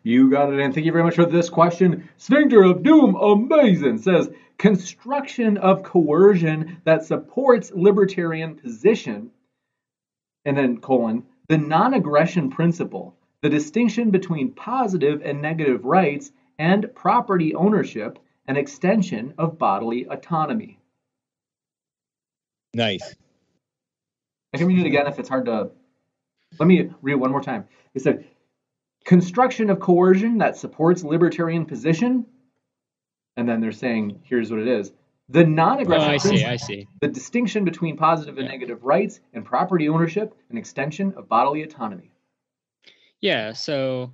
[0.04, 2.10] You got it, and thank you very much for this question.
[2.18, 9.32] Sphincter of Doom, amazing, says construction of coercion that supports libertarian position,
[10.46, 17.54] and then colon, the non-aggression principle, the distinction between positive and negative rights, and property
[17.54, 18.18] ownership,
[18.48, 20.80] an extension of bodily autonomy.
[22.74, 23.16] Nice.
[24.54, 25.72] I can read it again if it's hard to.
[26.60, 27.66] Let me read one more time.
[27.94, 28.26] It said,
[29.06, 32.26] construction of coercion that supports libertarian position,
[33.38, 34.92] and then they're saying, here's what it is.
[35.30, 36.88] The non-aggressive oh, I see, I see.
[37.02, 38.52] The distinction between positive and yeah.
[38.52, 42.12] negative rights and property ownership and extension of bodily autonomy.
[43.22, 44.14] Yeah, so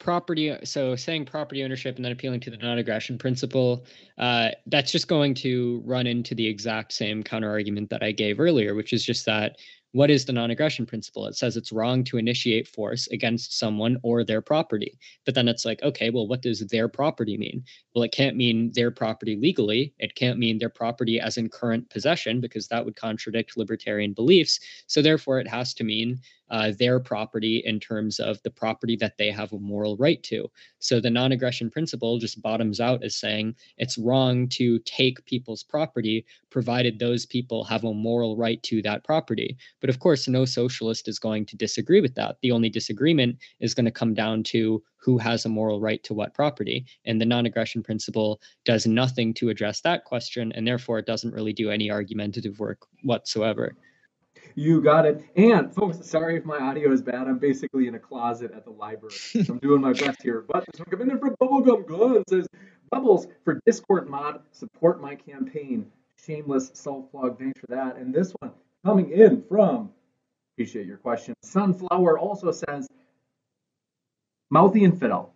[0.00, 3.84] property so saying property ownership and then appealing to the non-aggression principle
[4.18, 8.40] uh, that's just going to run into the exact same counter argument that i gave
[8.40, 9.58] earlier which is just that
[9.92, 11.26] what is the non aggression principle?
[11.26, 14.98] It says it's wrong to initiate force against someone or their property.
[15.24, 17.64] But then it's like, okay, well, what does their property mean?
[17.94, 19.92] Well, it can't mean their property legally.
[19.98, 24.60] It can't mean their property as in current possession because that would contradict libertarian beliefs.
[24.86, 29.16] So therefore, it has to mean uh, their property in terms of the property that
[29.18, 30.50] they have a moral right to.
[30.78, 35.62] So the non aggression principle just bottoms out as saying it's wrong to take people's
[35.62, 39.56] property provided those people have a moral right to that property.
[39.80, 42.38] But of course, no socialist is going to disagree with that.
[42.42, 46.14] The only disagreement is going to come down to who has a moral right to
[46.14, 46.84] what property.
[47.04, 51.34] And the non aggression principle does nothing to address that question, and therefore it doesn't
[51.34, 53.74] really do any argumentative work whatsoever.
[54.54, 55.24] You got it.
[55.36, 57.28] And folks, sorry if my audio is bad.
[57.28, 59.14] I'm basically in a closet at the library.
[59.48, 60.44] I'm doing my best here.
[60.48, 62.46] But this one coming in from Bubblegum Gun says,
[62.90, 65.86] Bubbles for Discord mod, support my campaign.
[66.16, 67.38] Shameless self plug.
[67.38, 67.96] Thanks for that.
[67.96, 68.52] And this one
[68.84, 69.90] coming in from,
[70.54, 71.34] appreciate your question.
[71.42, 72.88] Sunflower also says,
[74.50, 75.32] Mouthy Infidel.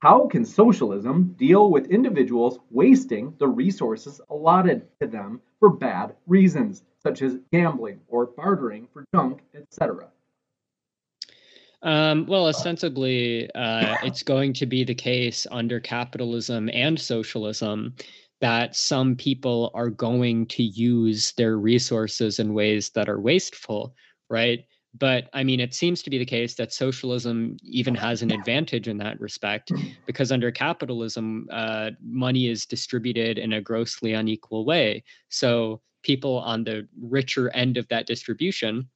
[0.00, 6.84] How can socialism deal with individuals wasting the resources allotted to them for bad reasons?
[7.02, 10.08] Such as gambling or bartering for junk, etc.
[11.82, 17.94] Um, well, ostensibly, uh, it's going to be the case under capitalism and socialism
[18.40, 23.94] that some people are going to use their resources in ways that are wasteful,
[24.28, 24.64] right?
[24.98, 28.88] But I mean, it seems to be the case that socialism even has an advantage
[28.88, 29.70] in that respect,
[30.06, 35.04] because under capitalism, uh, money is distributed in a grossly unequal way.
[35.28, 38.88] So people on the richer end of that distribution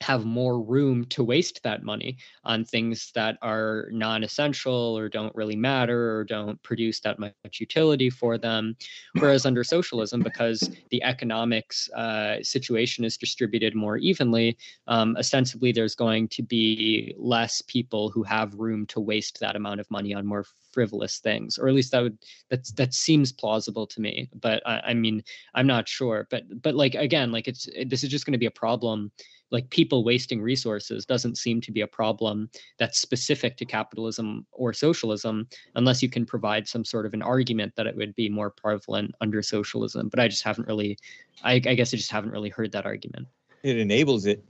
[0.00, 5.56] have more room to waste that money on things that are non-essential or don't really
[5.56, 8.76] matter or don't produce that much utility for them.
[9.18, 14.56] Whereas under socialism because the economics uh, situation is distributed more evenly
[14.86, 19.80] um, ostensibly there's going to be less people who have room to waste that amount
[19.80, 22.18] of money on more frivolous things or at least that would
[22.48, 25.22] that that seems plausible to me but I, I mean
[25.54, 26.26] i'm not sure.
[26.30, 29.10] But but like again like it's this is just going to be a problem
[29.50, 32.48] like people wasting resources doesn't seem to be a problem
[32.78, 37.74] that's specific to capitalism or socialism unless you can provide some sort of an argument
[37.76, 40.08] that it would be more prevalent under socialism.
[40.08, 40.98] But i just haven't really
[41.42, 43.26] i, I guess i just haven't really heard that argument.
[43.62, 44.42] It enables it.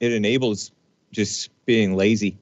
[0.00, 0.72] It enables
[1.12, 2.36] just being lazy.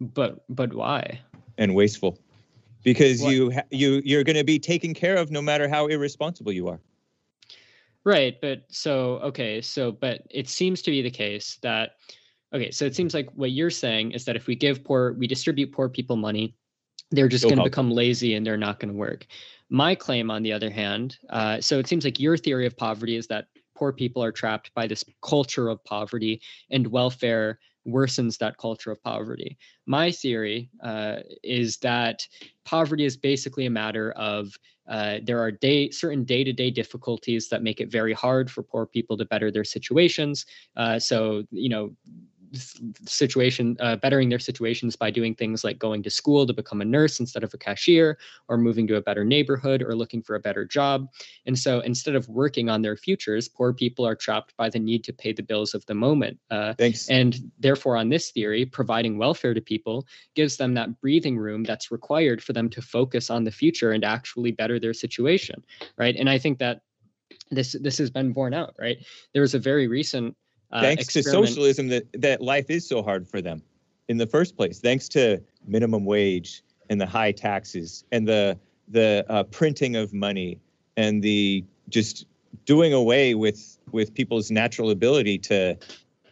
[0.00, 1.20] But but why?
[1.58, 2.18] And wasteful.
[2.84, 3.32] Because what?
[3.32, 6.80] you you you're going to be taken care of no matter how irresponsible you are
[8.04, 11.96] Right, but so okay, so but it seems to be the case that
[12.52, 15.26] okay, so it seems like what you're saying is that if we give poor we
[15.26, 16.54] distribute poor people money,
[17.12, 19.26] they're just going to become lazy and they're not going to work.
[19.70, 23.16] My claim, on the other hand, uh, so it seems like your theory of poverty
[23.16, 23.46] is that
[23.76, 29.02] poor people are trapped by this culture of poverty and welfare worsens that culture of
[29.02, 29.58] poverty.
[29.86, 32.26] My theory uh, is that
[32.64, 34.56] poverty is basically a matter of
[34.88, 38.62] uh, there are day, certain day to day difficulties that make it very hard for
[38.62, 40.44] poor people to better their situations.
[40.76, 41.94] Uh, so, you know,
[42.54, 46.84] situation uh, bettering their situations by doing things like going to school to become a
[46.84, 48.18] nurse instead of a cashier
[48.48, 51.08] or moving to a better neighborhood or looking for a better job.
[51.46, 55.04] And so instead of working on their futures poor people are trapped by the need
[55.04, 57.08] to pay the bills of the moment uh, thanks.
[57.08, 61.90] and therefore on this theory providing welfare to people gives them that breathing room that's
[61.90, 65.62] required for them to focus on the future and actually better their situation
[65.96, 66.16] right?
[66.16, 66.82] And i think that
[67.50, 68.98] this this has been borne out right?
[69.32, 70.36] There was a very recent
[70.72, 73.62] uh, thanks to socialism that that life is so hard for them
[74.08, 74.80] in the first place.
[74.80, 78.58] Thanks to minimum wage and the high taxes and the
[78.88, 80.58] the uh, printing of money
[80.96, 82.26] and the just
[82.64, 85.76] doing away with with people's natural ability to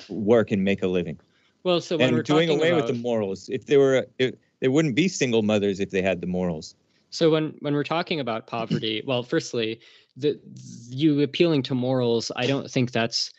[0.08, 1.18] work and make a living.
[1.62, 2.88] Well so when we're talking about and doing away about...
[2.88, 6.20] with the morals if there were if, there wouldn't be single mothers if they had
[6.20, 6.74] the morals.
[7.10, 9.80] So when when we're talking about poverty well firstly
[10.16, 10.38] the
[10.88, 13.32] you appealing to morals i don't think that's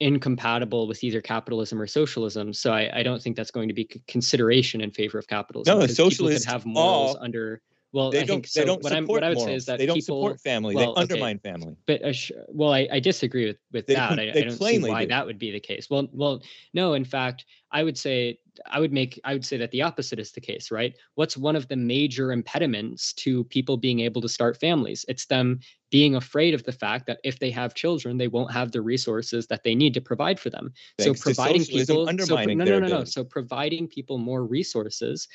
[0.00, 2.52] incompatible with either capitalism or socialism.
[2.52, 5.78] So I, I don't think that's going to be consideration in favor of capitalism.
[5.78, 7.60] No, socialists have morals all, under.
[7.92, 8.38] Well, they I don't.
[8.38, 8.60] think so.
[8.60, 9.50] They don't what, support I'm, what I would morals.
[9.50, 10.74] say is that they don't people, support family.
[10.74, 11.76] Well, they undermine okay, family.
[11.86, 12.12] But uh,
[12.48, 14.18] well, I, I disagree with with they, that.
[14.18, 15.10] I, I don't see why do.
[15.10, 15.88] that would be the case.
[15.88, 16.42] Well, well,
[16.72, 16.94] no.
[16.94, 20.32] In fact, I would say I would make I would say that the opposite is
[20.32, 20.92] the case, right?
[21.14, 25.04] What's one of the major impediments to people being able to start families?
[25.06, 25.60] It's them
[25.94, 29.46] being afraid of the fact that if they have children, they won't have the resources
[29.46, 30.72] that they need to provide for them.
[30.98, 33.04] Thanks so providing people so, no, no, no, no, no.
[33.04, 35.28] So providing people more resources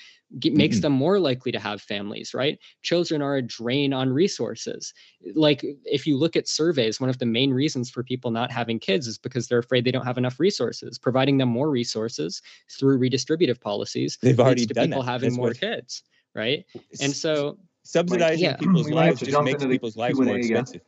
[0.44, 0.82] makes mm-hmm.
[0.82, 2.60] them more likely to have families, right?
[2.82, 4.94] Children are a drain on resources.
[5.34, 8.80] Like if you look at surveys, one of the main reasons for people not having
[8.80, 11.00] kids is because they're afraid they don't have enough resources.
[11.00, 12.42] Providing them more resources
[12.78, 15.10] through redistributive policies they've already to done people that.
[15.10, 15.60] having That's more what...
[15.62, 16.04] kids,
[16.36, 16.66] right?
[17.02, 17.58] And so
[17.90, 18.56] subsidizing yeah.
[18.56, 20.82] people's lives just makes people's lives more expensive.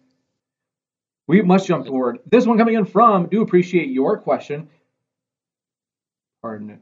[1.27, 2.19] We must jump forward.
[2.29, 4.69] This one coming in from, do appreciate your question.
[6.41, 6.79] Pardon it.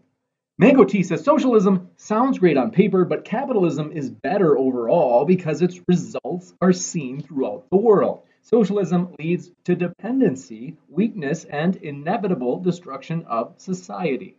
[0.57, 5.79] Mango T says socialism sounds great on paper, but capitalism is better overall because its
[5.87, 8.23] results are seen throughout the world.
[8.41, 14.35] Socialism leads to dependency, weakness, and inevitable destruction of society.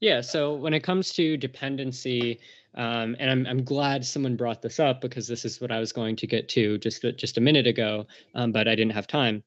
[0.00, 2.40] Yeah, so when it comes to dependency,
[2.74, 5.92] um, and I'm, I'm glad someone brought this up because this is what I was
[5.92, 9.42] going to get to just just a minute ago, um, but I didn't have time.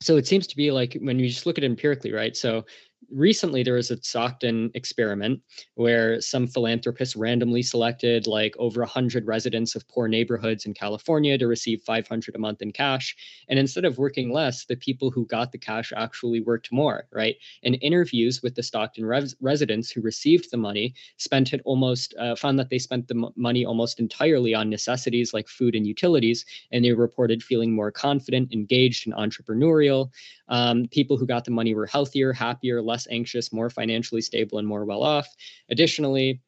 [0.00, 2.36] So it seems to be like when you just look at it empirically, right?
[2.36, 2.64] So
[3.12, 5.40] recently there was a Stockton experiment
[5.74, 11.46] where some philanthropists randomly selected like over 100 residents of poor neighborhoods in California to
[11.46, 13.14] receive 500 a month in cash.
[13.48, 17.36] And instead of working less the people who got the cash actually worked more right?
[17.62, 22.34] And interviews with the Stockton res- residents who received the money spent it almost uh,
[22.36, 26.44] found that they spent the m- money almost entirely on necessities like food and utilities
[26.70, 30.10] and they reported feeling more confident engaged and entrepreneurial
[30.52, 34.68] um, people who got the money were healthier happier less anxious, more financially stable, and
[34.68, 35.26] more well off.
[35.70, 36.42] Additionally,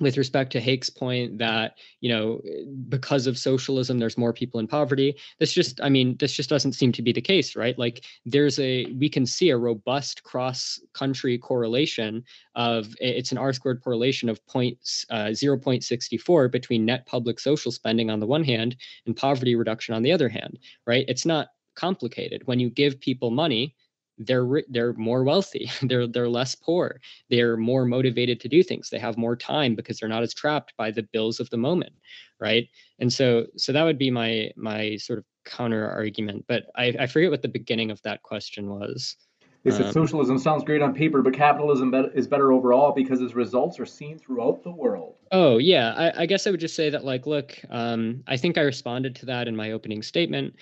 [0.00, 2.42] with respect to Hake's point that you know
[2.88, 6.74] because of socialism there's more people in poverty this just i mean this just doesn't
[6.74, 10.78] seem to be the case right like there's a we can see a robust cross
[10.92, 12.22] country correlation
[12.56, 14.76] of it's an r squared correlation of point
[15.08, 20.02] uh, 0.64 between net public social spending on the one hand and poverty reduction on
[20.02, 22.42] the other hand right it's not complicated.
[22.46, 23.74] When you give people money
[24.18, 26.98] they're they're more wealthy they're they're less poor
[27.28, 30.72] they're more motivated to do things they have more time because they're not as trapped
[30.78, 31.92] by the bills of the moment
[32.40, 32.68] right?
[32.98, 37.06] And so so that would be my my sort of counter argument but i i
[37.06, 39.16] forget what the beginning of that question was.
[39.62, 43.34] They said um, socialism sounds great on paper but capitalism is better overall because its
[43.34, 45.16] results are seen throughout the world.
[45.32, 45.92] Oh yeah.
[45.96, 49.14] I, I guess i would just say that like look um, i think i responded
[49.16, 50.54] to that in my opening statement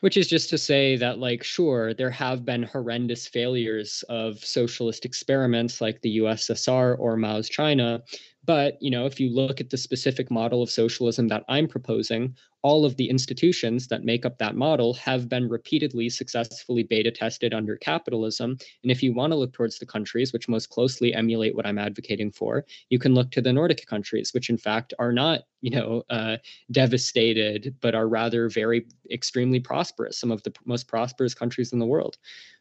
[0.00, 5.04] which is just to say that like sure there have been horrendous failures of socialist
[5.04, 8.02] experiments like the ussr or mao's china
[8.46, 12.34] but you know if you look at the specific model of socialism that i'm proposing
[12.66, 17.54] all of the institutions that make up that model have been repeatedly successfully beta tested
[17.54, 18.58] under capitalism.
[18.82, 21.78] And if you want to look towards the countries which most closely emulate what I'm
[21.78, 25.70] advocating for, you can look to the Nordic countries, which in fact are not, you
[25.70, 26.38] know, uh,
[26.72, 31.86] devastated, but are rather very extremely prosperous, some of the most prosperous countries in the
[31.86, 32.18] world.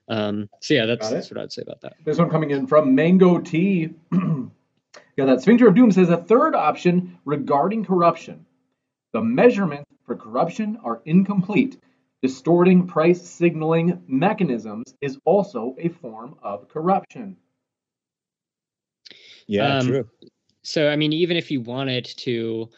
[0.07, 1.95] Um, so yeah, that's, that's what I'd say about that.
[2.03, 3.89] There's one coming in from Mango Tea.
[5.17, 8.45] yeah, that Sphincter of Doom says a third option regarding corruption.
[9.13, 11.79] The measurements for corruption are incomplete.
[12.21, 17.37] Distorting price signaling mechanisms is also a form of corruption.
[19.47, 20.09] Yeah, um, true.
[20.63, 22.69] So, I mean, even if you wanted to,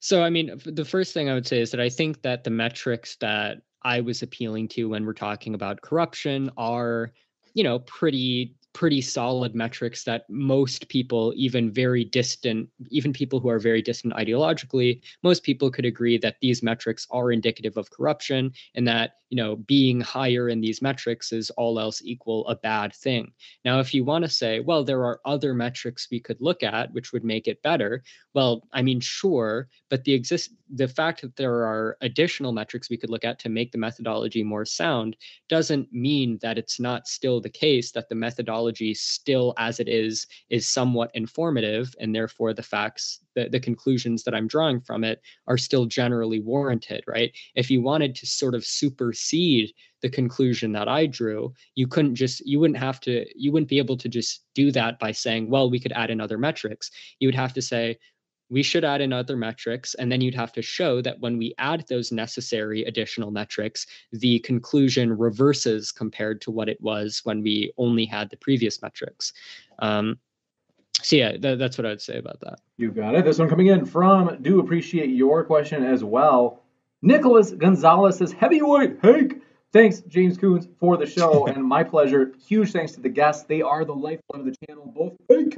[0.00, 2.50] so I mean, the first thing I would say is that I think that the
[2.50, 7.12] metrics that I was appealing to when we're talking about corruption are,
[7.54, 13.48] you know, pretty pretty solid metrics that most people even very distant even people who
[13.48, 18.52] are very distant ideologically most people could agree that these metrics are indicative of corruption
[18.76, 22.94] and that you know being higher in these metrics is all else equal a bad
[22.94, 23.32] thing.
[23.64, 26.92] Now if you want to say well there are other metrics we could look at
[26.92, 28.02] which would make it better
[28.34, 32.96] well i mean sure but the exist the fact that there are additional metrics we
[32.96, 35.16] could look at to make the methodology more sound
[35.48, 38.59] doesn't mean that it's not still the case that the methodology
[38.94, 44.34] still as it is is somewhat informative and therefore the facts the, the conclusions that
[44.34, 47.32] i'm drawing from it are still generally warranted right?
[47.54, 49.72] If you wanted to sort of supersede
[50.02, 53.78] the conclusion that i drew you couldn't just you wouldn't have to you wouldn't be
[53.78, 56.90] able to just do that by saying well we could add in other metrics.
[57.18, 57.98] You would have to say
[58.50, 59.94] we should add in other metrics.
[59.94, 64.40] And then you'd have to show that when we add those necessary additional metrics, the
[64.40, 69.32] conclusion reverses compared to what it was when we only had the previous metrics.
[69.78, 70.18] Um,
[71.02, 72.58] so yeah, th- that's what I'd say about that.
[72.76, 73.24] You got it.
[73.24, 76.64] This one coming in from do appreciate your question as well.
[77.02, 79.42] Nicholas Gonzalez says, Heavyweight Hank.
[79.72, 82.32] Thanks, James Coons, for the show, and my pleasure.
[82.46, 83.44] Huge thanks to the guests.
[83.44, 85.56] They are the lifeblood of the channel, both Hank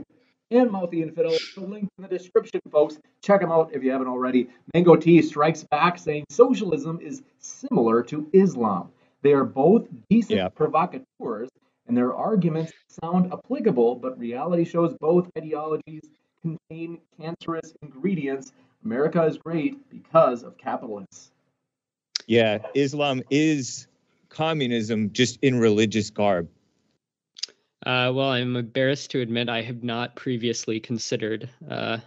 [0.52, 1.36] and Mouthy Infidel.
[1.54, 2.98] The link in the description, folks.
[3.22, 4.48] Check them out if you haven't already.
[4.74, 8.90] Mango T strikes back saying socialism is similar to Islam.
[9.22, 10.48] They are both decent yeah.
[10.48, 11.48] provocateurs,
[11.86, 16.02] and their arguments sound applicable, but reality shows both ideologies
[16.42, 18.52] contain cancerous ingredients.
[18.84, 21.30] America is great because of capitalists.
[22.26, 23.86] Yeah, Islam is
[24.28, 26.48] communism just in religious garb.
[27.84, 31.98] Uh, well, I'm embarrassed to admit I have not previously considered uh,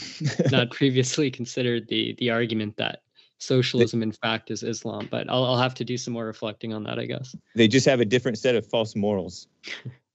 [0.52, 3.02] not previously considered the the argument that
[3.38, 6.84] socialism in fact is Islam, but I'll I'll have to do some more reflecting on
[6.84, 7.34] that, I guess.
[7.56, 9.48] They just have a different set of false morals.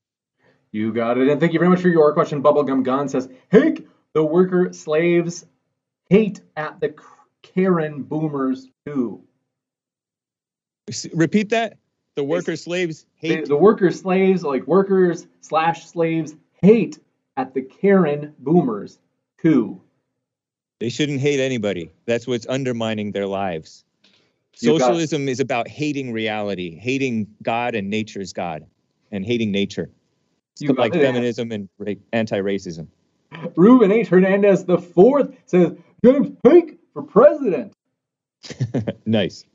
[0.72, 2.42] you got it, and thank you very much for your question.
[2.42, 5.46] Bubblegum Gun says, "Hate the worker slaves,
[6.10, 6.96] hate at the
[7.42, 9.22] Karen boomers too."
[11.14, 11.78] Repeat that.
[12.20, 13.46] The worker slaves hate.
[13.46, 17.00] The, the worker slaves, like workers slash slaves, hate
[17.38, 19.00] at the Karen boomers
[19.42, 19.80] too.
[20.82, 21.94] They shouldn't hate anybody.
[22.08, 23.86] That's what's undermining their lives.
[24.54, 28.66] Socialism is about hating reality, hating God and nature's God,
[29.14, 29.90] and hating nature.
[30.60, 31.70] You like feminism and
[32.12, 32.88] anti-racism.
[33.56, 34.10] Ruben H.
[34.10, 35.72] Hernandez the fourth says
[36.04, 37.72] James Pink for president.
[39.06, 39.46] nice.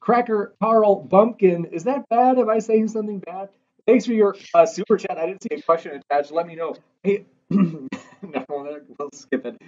[0.00, 1.66] Cracker Carl Bumpkin.
[1.66, 2.38] Is that bad?
[2.38, 3.50] Am I saying something bad?
[3.86, 5.18] Thanks for your uh, super chat.
[5.18, 6.32] I didn't see a question attached.
[6.32, 6.74] Let me know.
[7.02, 7.88] Hey, no,
[8.48, 9.60] we'll skip it.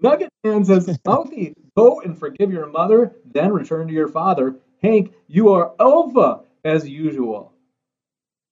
[0.00, 4.56] Nugget Man says, Mouthy, go and forgive your mother, then return to your father.
[4.82, 7.52] Hank, you are alpha as usual.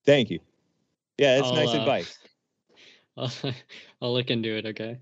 [0.05, 0.41] Thank you.
[1.19, 2.19] Yeah, that's I'll, nice uh, advice.
[3.17, 3.33] I'll,
[4.03, 4.99] I'll look into it, okay?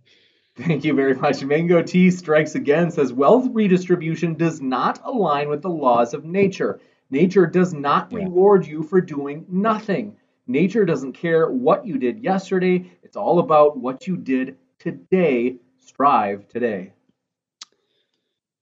[0.56, 1.42] Thank you very much.
[1.42, 6.80] Mango T strikes again, says wealth redistribution does not align with the laws of nature.
[7.10, 8.18] Nature does not yeah.
[8.18, 10.16] reward you for doing nothing.
[10.46, 12.88] Nature doesn't care what you did yesterday.
[13.02, 15.56] It's all about what you did today.
[15.78, 16.92] Strive today.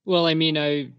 [0.05, 0.93] Well, I mean, I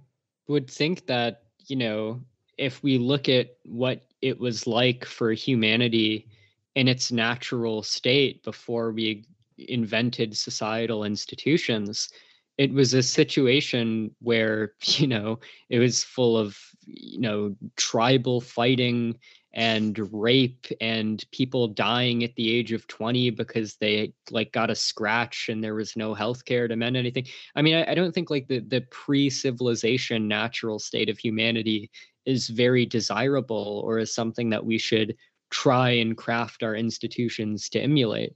[0.48, 2.22] would think that, you know,
[2.58, 6.28] if we look at what it was like for humanity
[6.76, 9.26] in its natural state before we
[9.58, 12.10] invented societal institutions
[12.58, 15.40] it was a situation where you know
[15.70, 19.18] it was full of you know tribal fighting
[19.56, 24.76] and rape and people dying at the age of 20 because they like got a
[24.76, 27.28] scratch and there was no health care to mend anything.
[27.56, 31.92] I mean I, I don't think like the the pre-civilization natural state of humanity
[32.26, 35.16] is very desirable or is something that we should
[35.52, 38.34] try and craft our institutions to emulate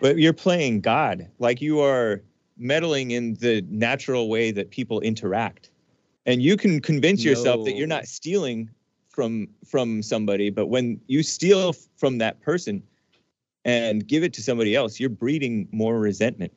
[0.00, 2.22] but you're playing God, like you are
[2.56, 5.70] meddling in the natural way that people interact.
[6.26, 7.30] And you can convince no.
[7.30, 8.68] yourself that you're not stealing
[9.08, 12.82] from from somebody, but when you steal from that person
[13.64, 16.52] and give it to somebody else, you're breeding more resentment.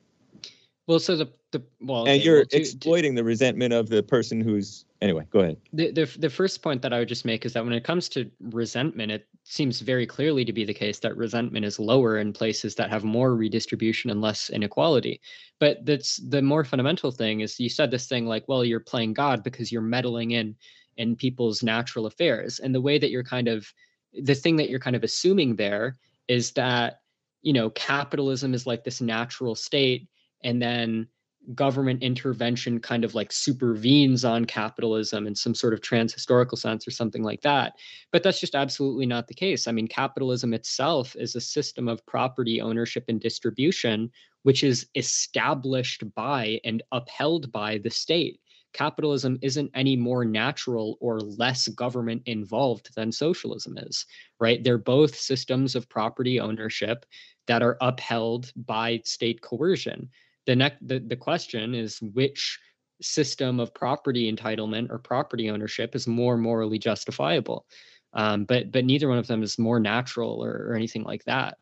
[0.86, 4.02] Well, so the the well, and you're well, to, exploiting to, the resentment of the
[4.02, 5.26] person who's anyway.
[5.30, 5.56] Go ahead.
[5.72, 8.08] The, the the first point that I would just make is that when it comes
[8.10, 12.32] to resentment, it seems very clearly to be the case that resentment is lower in
[12.32, 15.20] places that have more redistribution and less inequality.
[15.60, 19.12] But that's the more fundamental thing is you said this thing like, well, you're playing
[19.12, 20.56] God because you're meddling in
[20.96, 22.58] in people's natural affairs.
[22.58, 23.72] And the way that you're kind of
[24.12, 25.96] the thing that you're kind of assuming there
[26.28, 27.00] is that
[27.42, 30.08] you know capitalism is like this natural state
[30.44, 31.06] and then
[31.54, 36.90] government intervention kind of like supervenes on capitalism in some sort of transhistorical sense or
[36.90, 37.74] something like that.
[38.12, 39.66] But that's just absolutely not the case.
[39.66, 44.10] I mean, capitalism itself is a system of property ownership and distribution,
[44.42, 48.40] which is established by and upheld by the state.
[48.72, 54.06] Capitalism isn't any more natural or less government involved than socialism is,
[54.40, 54.64] right?
[54.64, 57.04] They're both systems of property ownership
[57.46, 60.08] that are upheld by state coercion
[60.46, 62.58] the next the, the question is which
[63.00, 67.66] system of property entitlement or property ownership is more morally justifiable?
[68.14, 71.58] Um, but but neither one of them is more natural or, or anything like that.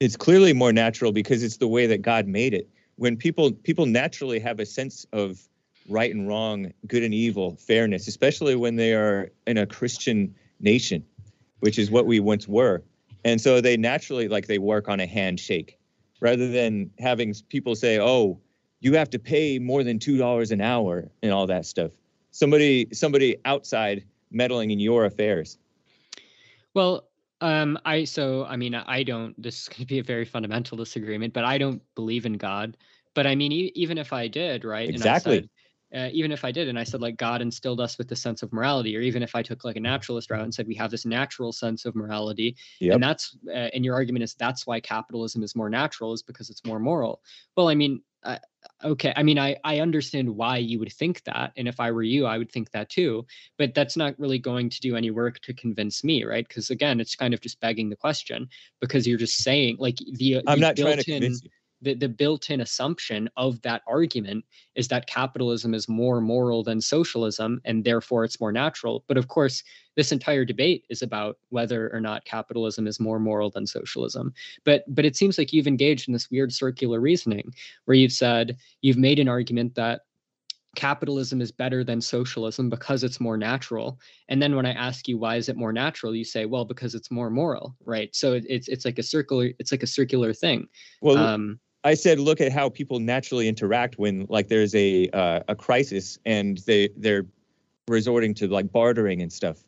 [0.00, 2.68] It's clearly more natural because it's the way that god made it.
[2.96, 5.40] When people people naturally have a sense of
[5.88, 11.04] right and wrong good and evil fairness especially when they are in a christian nation
[11.64, 12.82] which is what we once were.
[13.24, 15.78] And so they naturally like they work on a handshake
[16.20, 18.38] rather than having people say, "Oh,
[18.80, 21.90] you have to pay more than two dollars an hour" and all that stuff.
[22.30, 25.58] Somebody, somebody outside meddling in your affairs.
[26.74, 27.08] Well,
[27.40, 29.40] um, I so I mean I don't.
[29.40, 32.76] This is going to be a very fundamental disagreement, but I don't believe in God.
[33.14, 34.88] But I mean, e- even if I did, right?
[34.88, 35.48] Exactly
[35.94, 38.42] uh, even if I did, and I said like God instilled us with the sense
[38.42, 40.90] of morality, or even if I took like a naturalist route and said we have
[40.90, 42.94] this natural sense of morality, yep.
[42.94, 46.50] and that's uh, and your argument is that's why capitalism is more natural is because
[46.50, 47.22] it's more moral.
[47.56, 48.38] Well, I mean, uh,
[48.82, 52.02] okay, I mean, I I understand why you would think that, and if I were
[52.02, 53.26] you, I would think that too.
[53.56, 56.46] But that's not really going to do any work to convince me, right?
[56.46, 58.48] Because again, it's kind of just begging the question
[58.80, 61.50] because you're just saying like the I'm not trying to convince you
[61.82, 64.44] the, the built-in assumption of that argument
[64.74, 69.04] is that capitalism is more moral than socialism and therefore it's more natural.
[69.06, 69.62] But of course
[69.96, 74.32] this entire debate is about whether or not capitalism is more moral than socialism.
[74.64, 78.56] But but it seems like you've engaged in this weird circular reasoning where you've said
[78.82, 80.02] you've made an argument that
[80.74, 83.98] capitalism is better than socialism because it's more natural.
[84.28, 86.14] And then when i ask you why is it more natural?
[86.14, 88.14] you say well because it's more moral right?
[88.14, 90.68] So it's it's like a circular it's like a circular thing.
[91.00, 95.40] Well um, I said, look at how people naturally interact when like there's a uh,
[95.48, 97.26] a crisis and they they're
[97.88, 99.62] resorting to like bartering and stuff.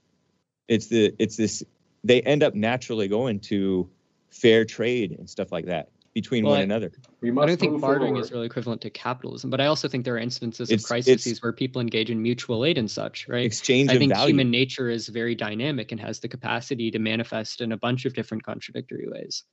[0.68, 1.62] It's the it's this
[2.04, 3.88] they end up naturally going to
[4.30, 6.90] fair trade and stuff like that between well, one I, another.
[7.22, 8.24] I don't think bartering forward.
[8.24, 11.42] is really equivalent to capitalism, but I also think there are instances it's, of crises
[11.42, 13.44] where people engage in mutual aid and such, right?
[13.44, 14.30] Exchange I think value.
[14.30, 18.14] human nature is very dynamic and has the capacity to manifest in a bunch of
[18.14, 19.44] different contradictory ways.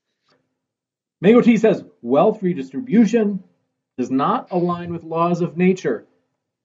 [1.19, 3.43] Mango T says wealth redistribution
[3.97, 6.05] does not align with laws of nature.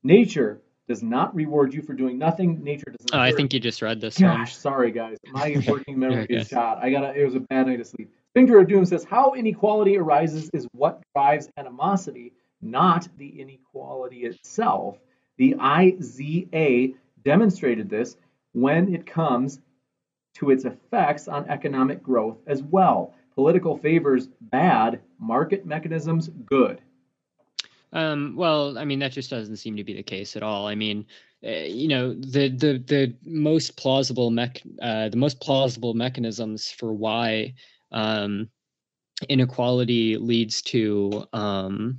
[0.05, 2.63] Nature does not reward you for doing nothing.
[2.63, 3.13] Nature doesn't.
[3.13, 4.17] Oh, I think you just read this.
[4.17, 4.47] Gosh, one.
[4.47, 6.79] sorry guys, my working memory is shot.
[6.81, 8.13] I got it was a bad night of sleep.
[8.39, 12.33] Sphincter of Doom says how inequality arises is what drives animosity,
[12.63, 14.97] not the inequality itself.
[15.39, 16.95] The IZA
[17.25, 18.17] demonstrated this
[18.53, 19.59] when it comes
[20.35, 26.81] to its effects on economic growth as well political favors bad, market mechanisms good?
[27.93, 30.69] Um, well, I mean, that just doesn't seem to be the case at all.
[30.69, 31.07] I mean,
[31.45, 36.93] uh, you know, the the the most plausible mech, uh, the most plausible mechanisms for
[36.93, 37.55] why
[37.93, 38.49] um,
[39.29, 41.99] inequality leads to um,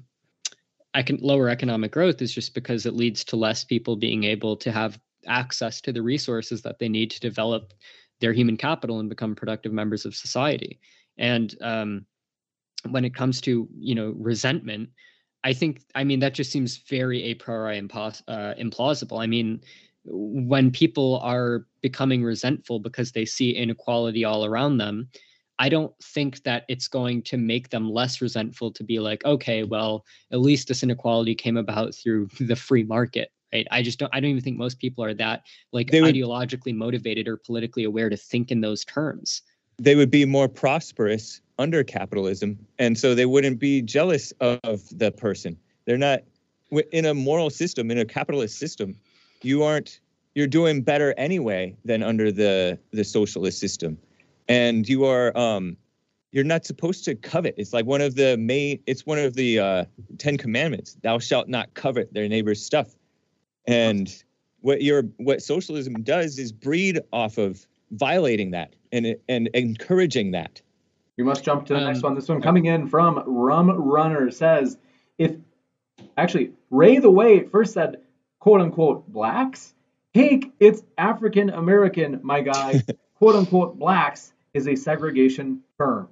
[0.96, 4.72] econ- lower economic growth is just because it leads to less people being able to
[4.72, 7.74] have access to the resources that they need to develop
[8.20, 10.80] their human capital and become productive members of society.
[11.18, 12.06] And um,
[12.90, 14.90] when it comes to you know resentment,
[15.44, 19.22] I think I mean that just seems very a priori impos- uh, implausible.
[19.22, 19.62] I mean,
[20.06, 25.10] when people are becoming resentful because they see inequality all around them,
[25.60, 29.64] I don't think that it's going to make them less resentful to be like, okay,
[29.64, 33.68] well, at least this inequality came about through the free market, right?
[33.70, 34.14] I just don't.
[34.14, 38.10] I don't even think most people are that like would, ideologically motivated or politically aware
[38.10, 39.44] to think in those terms
[39.80, 45.12] they would be more prosperous under capitalism and so they wouldn't be jealous of the
[45.12, 46.22] person they're not
[46.92, 48.96] in a moral system in a capitalist system
[49.42, 50.00] you aren't
[50.36, 53.98] you're doing better anyway than under the the socialist system
[54.50, 55.78] and you are um
[56.32, 59.60] you're not supposed to covet it's like one of the main it's one of the
[59.60, 59.86] uh
[60.18, 62.96] 10 commandments thou shalt not covet their neighbor's stuff
[63.68, 64.24] and
[64.62, 70.62] what your what socialism does is breed off of violating that and and encouraging that.
[71.18, 72.16] We must jump to the um, next one.
[72.16, 74.78] This one coming in from Rum Runner says,
[75.18, 75.36] if
[76.18, 77.98] actually Ray the Way first said
[78.40, 79.74] quote unquote blacks,
[80.14, 82.84] Hake, it's African American, my guy.
[83.16, 86.10] quote unquote blacks is a segregation term.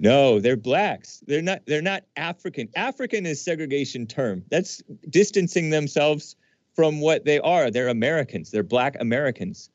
[0.00, 1.22] No, they're blacks.
[1.26, 1.62] They're not.
[1.66, 2.68] They're not African.
[2.74, 4.42] African is segregation term.
[4.50, 6.34] That's distancing themselves
[6.74, 7.70] from what they are.
[7.70, 8.50] They're Americans.
[8.50, 9.70] They're black Americans.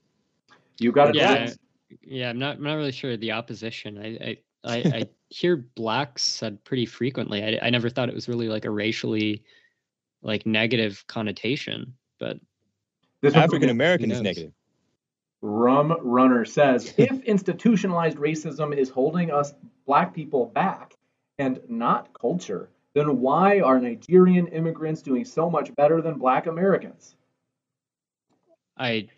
[0.79, 1.15] You got it.
[1.15, 1.53] Yeah,
[2.01, 2.29] yeah.
[2.29, 2.57] I'm not.
[2.57, 3.97] I'm not really sure the opposition.
[3.97, 7.43] I I I, I hear blacks said pretty frequently.
[7.43, 9.43] I I never thought it was really like a racially
[10.21, 12.37] like negative connotation, but
[13.21, 14.51] This African American is negative.
[15.41, 19.53] Rum Runner says if institutionalized racism is holding us
[19.85, 20.95] black people back
[21.37, 27.15] and not culture, then why are Nigerian immigrants doing so much better than black Americans?
[28.77, 29.09] I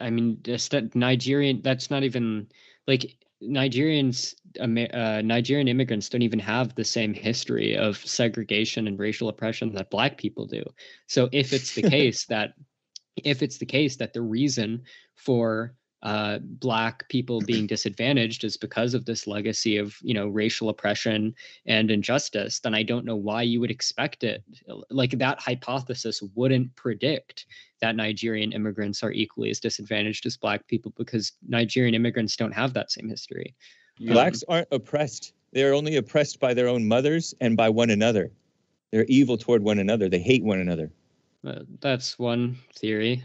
[0.00, 1.62] I mean just that Nigerian.
[1.62, 2.48] That's not even
[2.86, 4.34] like Nigerians.
[4.58, 9.90] Uh, Nigerian immigrants don't even have the same history of segregation and racial oppression that
[9.90, 10.64] Black people do.
[11.06, 12.54] So if it's the case that
[13.24, 14.82] if it's the case that the reason
[15.14, 20.68] for uh, black people being disadvantaged is because of this legacy of you know racial
[20.68, 21.34] oppression
[21.66, 24.44] and injustice then i don't know why you would expect it
[24.90, 27.46] like that hypothesis wouldn't predict
[27.80, 32.72] that nigerian immigrants are equally as disadvantaged as black people because nigerian immigrants don't have
[32.72, 33.52] that same history
[33.98, 35.32] You- Blacks aren't oppressed.
[35.52, 38.30] They're only oppressed by their own mothers and by one another.
[38.92, 40.08] They're evil toward one another.
[40.08, 40.92] They hate one another.
[41.46, 43.22] Uh, that's one theory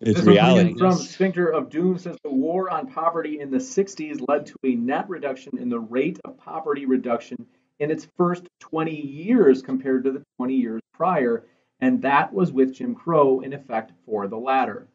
[0.00, 0.78] It's reality.
[0.78, 4.74] From Sphincter of Doom says the war on poverty in the 60s led to a
[4.74, 7.46] net reduction in the rate of poverty reduction
[7.78, 11.44] in its first 20 years compared to the 20 years prior,
[11.80, 14.88] and that was with Jim Crow in effect for the latter.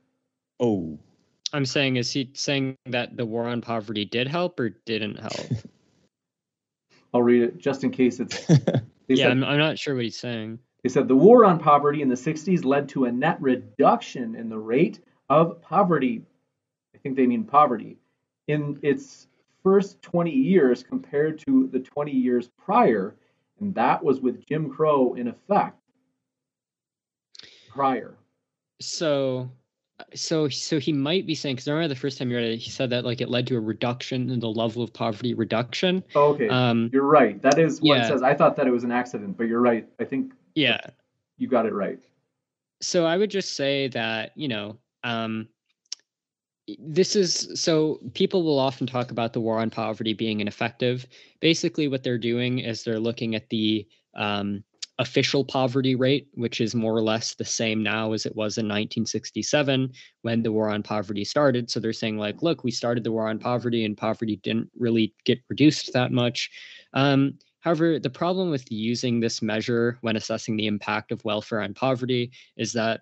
[0.59, 0.97] Oh,
[1.53, 5.47] i'm saying is he saying that the war on poverty did help or didn't help
[7.13, 8.45] I'll read it just in case it's.
[9.07, 12.03] Yeah said, I'm, I'm not sure what he's saying they said the war on poverty
[12.03, 14.99] in the 60s led to a net reduction in the rate
[15.29, 16.21] of poverty.
[16.93, 17.97] I think they mean poverty
[18.47, 19.25] in its
[19.63, 23.15] first 20 years compared to the 20 years prior,
[23.59, 25.79] and that was with Jim Crow in effect
[27.67, 28.15] prior.
[28.79, 29.49] So,
[30.13, 32.57] so, so he might be saying because I remember the first time you read it,
[32.57, 36.03] he said that like it led to a reduction in the level of poverty reduction.
[36.15, 37.41] Okay, Um, you're right.
[37.41, 38.21] That is what it says.
[38.21, 39.89] I thought that it was an accident, but you're right.
[39.99, 40.79] I think yeah.
[41.37, 41.99] you got it right.
[42.81, 45.47] So I would just say that you know, um,
[46.79, 51.05] this is so people will often talk about the war on poverty being ineffective.
[51.39, 54.63] Basically, what they're doing is they're looking at the um,
[54.99, 58.65] official poverty rate, which is more or less the same now as it was in
[58.65, 59.91] 1967
[60.21, 61.69] when the war on poverty started.
[61.69, 65.13] So they're saying, like, look, we started the war on poverty and poverty didn't really
[65.25, 66.49] get reduced that much.
[66.93, 71.73] Um, however, the problem with using this measure when assessing the impact of welfare on
[71.73, 73.01] poverty is that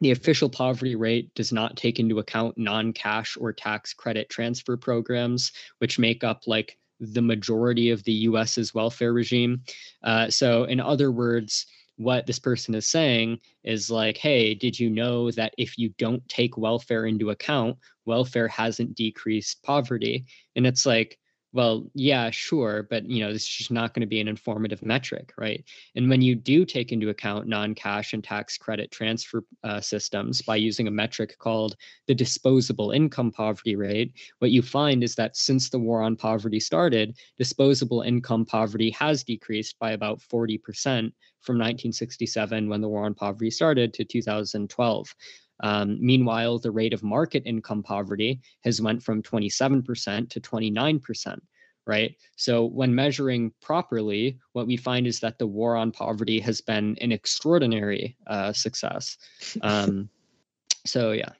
[0.00, 4.76] the official poverty rate does not take into account non cash or tax credit transfer
[4.76, 9.62] programs, which make up like the majority of the US's welfare regime.
[10.02, 11.66] Uh, so, in other words,
[11.96, 16.28] what this person is saying is like, hey, did you know that if you don't
[16.28, 20.24] take welfare into account, welfare hasn't decreased poverty?
[20.56, 21.18] And it's like,
[21.54, 24.82] well, yeah, sure, but you know, this is just not going to be an informative
[24.82, 25.62] metric, right?
[25.94, 30.56] And when you do take into account non-cash and tax credit transfer uh, systems by
[30.56, 31.76] using a metric called
[32.08, 36.58] the disposable income poverty rate, what you find is that since the war on poverty
[36.58, 43.14] started, disposable income poverty has decreased by about 40% from 1967 when the war on
[43.14, 45.14] poverty started to 2012.
[45.60, 51.38] Um, meanwhile, the rate of market income poverty has went from 27% to 29%,
[51.86, 52.16] right?
[52.36, 56.96] So when measuring properly, what we find is that the war on poverty has been
[57.00, 59.16] an extraordinary uh, success.
[59.62, 60.08] Um,
[60.86, 61.30] so yeah,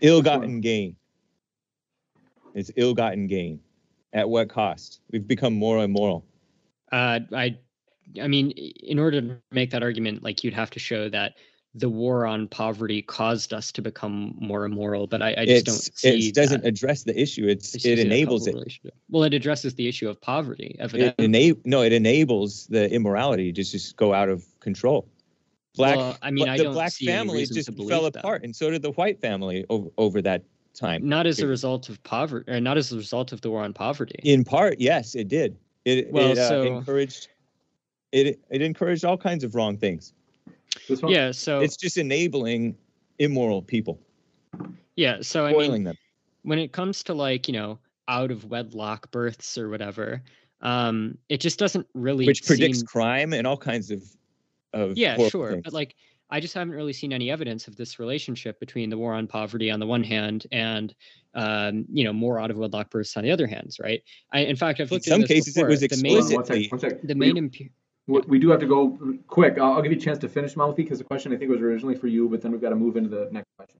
[0.00, 0.96] ill-gotten gain.
[2.54, 3.60] It's ill-gotten gain.
[4.12, 5.02] At what cost?
[5.12, 6.24] We've become more immoral.
[6.90, 7.56] uh, I,
[8.20, 11.34] I mean, in order to make that argument, like you'd have to show that
[11.74, 15.06] the war on poverty caused us to become more immoral.
[15.06, 16.28] But I, I just don't see.
[16.28, 16.68] it doesn't that.
[16.68, 17.46] address the issue.
[17.46, 18.56] It's I just it don't enables it.
[19.08, 21.24] Well, it addresses the issue of poverty, It evidently.
[21.24, 25.06] enable no, it enables the immorality to just go out of control.
[25.76, 28.16] Black, Well, I mean, I the don't black family just fell that.
[28.16, 30.42] apart, and so did the white family over, over that
[30.74, 31.08] time.
[31.08, 33.72] not as a result of poverty, or not as a result of the war on
[33.72, 34.18] poverty.
[34.24, 35.56] In part, yes, it did.
[35.84, 37.28] It, Well, it uh, so- encouraged
[38.10, 40.12] it it encouraged all kinds of wrong things.
[40.88, 41.32] This one, yeah.
[41.32, 42.76] So It's just enabling
[43.18, 44.00] immoral people,
[44.96, 45.18] yeah.
[45.20, 45.96] So I mean, spoiling them.
[46.42, 47.78] when it comes to like you know
[48.08, 50.22] out of wedlock births or whatever,
[50.62, 54.02] um, it just doesn't really which predicts seem- crime and all kinds of
[54.72, 55.62] of yeah sure things.
[55.64, 55.94] but like
[56.30, 59.70] I just haven't really seen any evidence of this relationship between the war on poverty
[59.70, 60.94] on the one hand and
[61.34, 64.02] um, you know more out of wedlock births on the other hands, right?
[64.32, 65.68] I, in fact, I've looked in some cases before.
[65.68, 66.36] it was explicitly.
[66.36, 67.08] One second, one second.
[67.08, 67.70] The main, the main we,
[68.10, 69.58] we do have to go quick.
[69.58, 71.94] I'll, give you a chance to finish, Mouthy, because the question I think was originally
[71.94, 73.78] for you, but then we've got to move into the next question.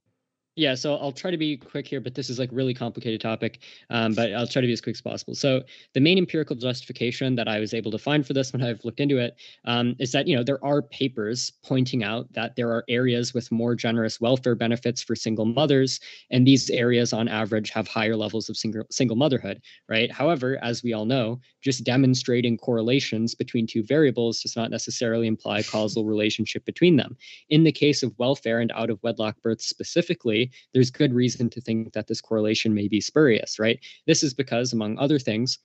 [0.57, 3.59] Yeah, so I'll try to be quick here, but this is like really complicated topic.
[3.89, 5.33] Um, but I'll try to be as quick as possible.
[5.33, 5.63] So
[5.93, 8.99] the main empirical justification that I was able to find for this when I've looked
[8.99, 12.83] into it um, is that you know there are papers pointing out that there are
[12.89, 16.01] areas with more generous welfare benefits for single mothers,
[16.31, 19.61] and these areas on average have higher levels of single single motherhood.
[19.87, 20.11] Right.
[20.11, 25.63] However, as we all know, just demonstrating correlations between two variables does not necessarily imply
[25.63, 27.15] causal relationship between them.
[27.49, 30.40] In the case of welfare and out of wedlock births specifically
[30.73, 33.79] there's good reason to think that this correlation may be spurious, right?
[34.07, 35.59] This is because, among other things,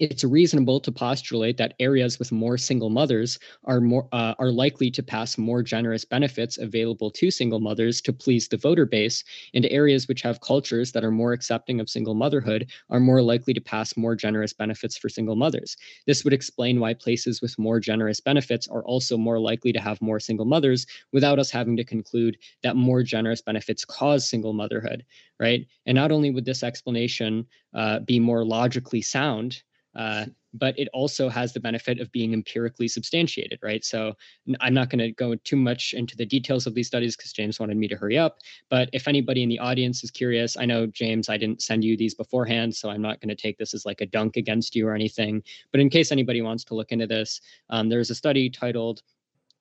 [0.00, 4.90] it's reasonable to postulate that areas with more single mothers are more uh, are likely
[4.90, 9.66] to pass more generous benefits available to single mothers to please the voter base and
[9.66, 13.60] areas which have cultures that are more accepting of single motherhood are more likely to
[13.60, 15.76] pass more generous benefits for single mothers.
[16.06, 20.00] This would explain why places with more generous benefits are also more likely to have
[20.00, 25.04] more single mothers without us having to conclude that more generous benefits cause single motherhood
[25.40, 25.66] right?
[25.86, 29.60] And not only would this explanation uh, be more logically sound
[29.94, 33.84] uh, but it also has the benefit of being empirically substantiated, right?
[33.84, 34.14] So
[34.60, 37.58] I'm not going to go too much into the details of these studies because James
[37.58, 38.38] wanted me to hurry up.
[38.68, 41.96] But if anybody in the audience is curious, I know, James, I didn't send you
[41.96, 44.86] these beforehand, so I'm not going to take this as like a dunk against you
[44.86, 45.42] or anything.
[45.70, 47.40] But in case anybody wants to look into this,
[47.70, 49.02] um, there's a study titled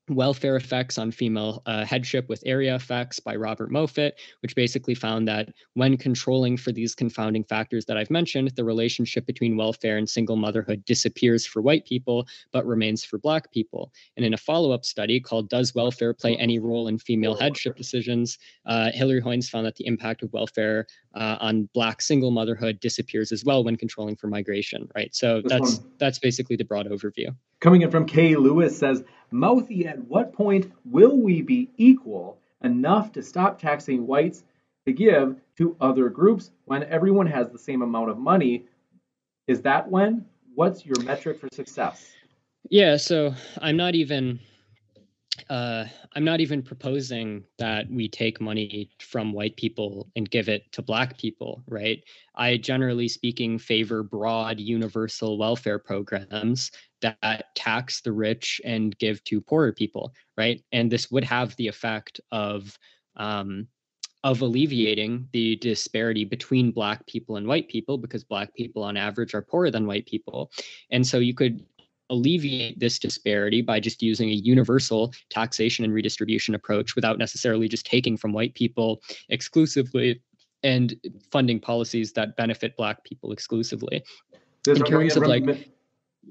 [0.09, 5.27] Welfare Effects on Female uh, Headship with Area Effects by Robert Moffitt, which basically found
[5.27, 10.09] that when controlling for these confounding factors that I've mentioned, the relationship between welfare and
[10.09, 13.91] single motherhood disappears for white people, but remains for Black people.
[14.17, 17.75] And in a follow up study called Does Welfare Play Any Role in Female Headship
[17.75, 18.37] Decisions?
[18.65, 23.31] Uh, Hilary Hoynes found that the impact of welfare uh, on Black single motherhood disappears
[23.31, 25.13] as well when controlling for migration, right?
[25.15, 27.35] So that's, that's basically the broad overview.
[27.59, 33.11] Coming in from Kay Lewis says, Mouthy, at what point will we be equal enough
[33.13, 34.43] to stop taxing whites
[34.85, 38.65] to give to other groups when everyone has the same amount of money?
[39.47, 40.25] Is that when?
[40.55, 42.13] What's your metric for success?
[42.69, 44.39] Yeah, so I'm not even
[45.49, 45.85] uh,
[46.15, 50.81] I'm not even proposing that we take money from white people and give it to
[50.81, 52.03] black people, right?
[52.35, 56.71] I generally speaking favor broad universal welfare programs
[57.01, 60.63] that tax the rich and give to poorer people, right?
[60.71, 62.77] And this would have the effect of
[63.17, 63.67] um,
[64.23, 69.33] of alleviating the disparity between black people and white people because black people on average
[69.33, 70.51] are poorer than white people
[70.91, 71.65] and so you could
[72.11, 77.85] alleviate this disparity by just using a universal taxation and redistribution approach without necessarily just
[77.85, 80.21] taking from white people exclusively
[80.63, 80.95] and
[81.31, 84.03] funding policies that benefit black people exclusively
[84.63, 85.45] There's in terms of like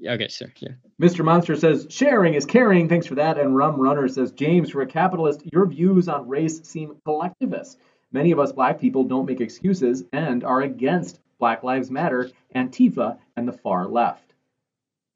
[0.07, 0.69] okay sir yeah
[0.99, 4.81] mr monster says sharing is caring thanks for that and rum runner says james for
[4.81, 7.77] a capitalist your views on race seem collectivist
[8.11, 13.17] many of us black people don't make excuses and are against black lives matter antifa
[13.35, 14.31] and the far left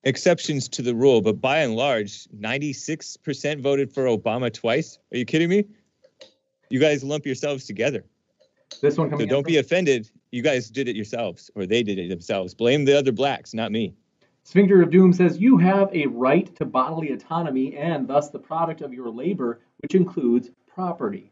[0.06, 5.00] exceptions to the rule, but by and large, 96% voted for Obama twice.
[5.12, 5.66] Are you kidding me?
[6.70, 8.06] You guys lump yourselves together.
[8.82, 9.26] This one coming.
[9.26, 10.10] So don't from- be offended.
[10.32, 12.54] You guys did it yourselves, or they did it themselves.
[12.54, 13.96] Blame the other blacks, not me.
[14.46, 18.82] Sphincter of Doom says you have a right to bodily autonomy and thus the product
[18.82, 21.32] of your labor, which includes property.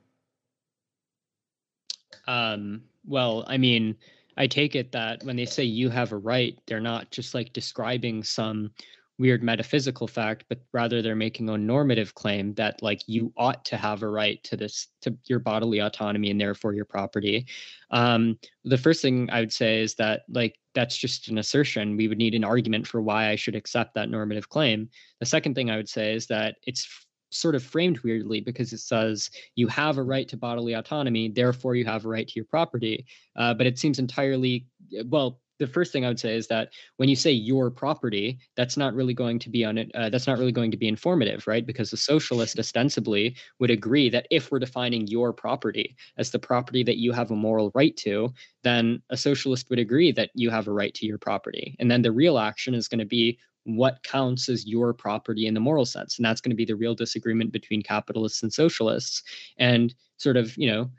[2.26, 3.96] Um, well, I mean,
[4.36, 7.54] I take it that when they say you have a right, they're not just like
[7.54, 8.72] describing some
[9.20, 13.78] weird metaphysical fact, but rather they're making a normative claim that like you ought to
[13.78, 17.46] have a right to this to your bodily autonomy and therefore your property.
[17.92, 21.96] Um, the first thing I would say is that like that's just an assertion.
[21.96, 24.90] We would need an argument for why I should accept that normative claim.
[25.20, 26.88] The second thing I would say is that it's
[27.30, 31.76] sort of framed weirdly because it says you have a right to bodily autonomy, therefore
[31.76, 33.06] you have a right to your property.
[33.36, 34.68] Uh, but it seems entirely
[35.06, 35.40] well.
[35.60, 38.94] The first thing I would say is that when you say your property, that's not
[38.94, 39.92] really going to be on it.
[39.94, 41.66] Uh, that's not really going to be informative, right?
[41.66, 46.84] Because the socialist ostensibly would agree that if we're defining your property as the property
[46.84, 50.68] that you have a moral right to, then a socialist would agree that you have
[50.68, 51.76] a right to your property.
[51.80, 55.54] And then the real action is going to be what counts as your property in
[55.54, 59.24] the moral sense and that's going to be the real disagreement between capitalists and socialists
[59.58, 60.90] and sort of you know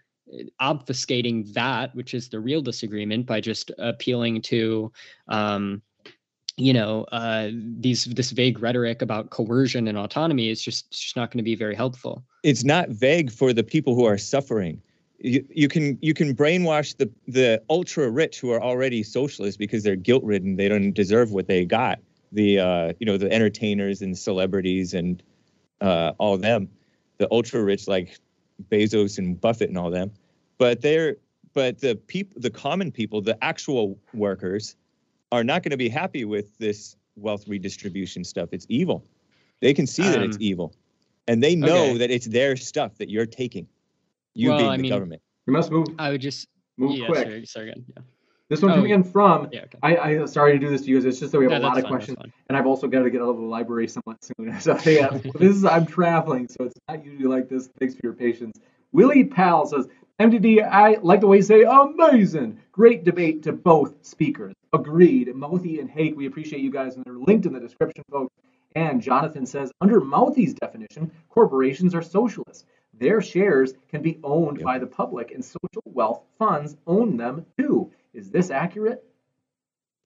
[0.61, 4.91] obfuscating that which is the real disagreement by just appealing to
[5.29, 5.83] um,
[6.57, 11.31] you know uh, these this vague rhetoric about coercion and autonomy is just just not
[11.31, 12.25] going to be very helpful.
[12.43, 14.81] It's not vague for the people who are suffering.
[15.19, 19.83] You, you can you can brainwash the the ultra rich who are already socialists because
[19.83, 20.57] they're guilt ridden.
[20.57, 21.99] They don't deserve what they got.
[22.33, 25.23] The uh, you know the entertainers and celebrities and
[25.81, 26.69] uh, all them,
[27.19, 28.19] the ultra rich like
[28.71, 30.11] Bezos and Buffett and all them.
[30.59, 31.17] But they're
[31.53, 34.77] but the people the common people, the actual workers
[35.33, 38.51] are not going to be happy with this wealth redistribution stuff.
[38.53, 39.05] It's evil.
[39.61, 40.75] They can see um, that it's um, evil,
[41.29, 41.99] and they know okay.
[41.99, 43.67] that it's their stuff that you're taking.
[44.35, 45.23] You well, being I the mean, government.
[45.47, 45.87] You must move.
[45.99, 47.27] I would just move yeah, quick.
[47.27, 47.85] Sorry, sorry again.
[47.97, 48.03] Yeah.
[48.49, 49.49] This one oh, coming in from.
[49.51, 49.79] Yeah, okay.
[49.83, 50.97] I, I sorry to do this to you.
[50.97, 51.07] Guys.
[51.07, 52.19] It's just that we have no, a lot of fine, questions,
[52.49, 54.55] and I've also got to get out of the library somewhat soon.
[54.61, 57.71] So yeah, this is I'm traveling, so it's not usually like this.
[57.79, 58.59] Thanks for your patience.
[58.93, 59.89] Willie Pal says,
[60.21, 62.61] MDD, I like the way you say amazing.
[62.71, 64.55] Great debate to both speakers.
[64.73, 65.35] Agreed.
[65.35, 68.33] Mouthy and Hake, we appreciate you guys, and they're linked in the description, folks.
[68.77, 72.65] And Jonathan says, under Mouthy's definition, corporations are socialists.
[72.93, 74.65] Their shares can be owned yep.
[74.65, 77.91] by the public, and social wealth funds own them too.
[78.15, 79.05] Is this accurate?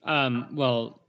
[0.05, 1.03] Um, well,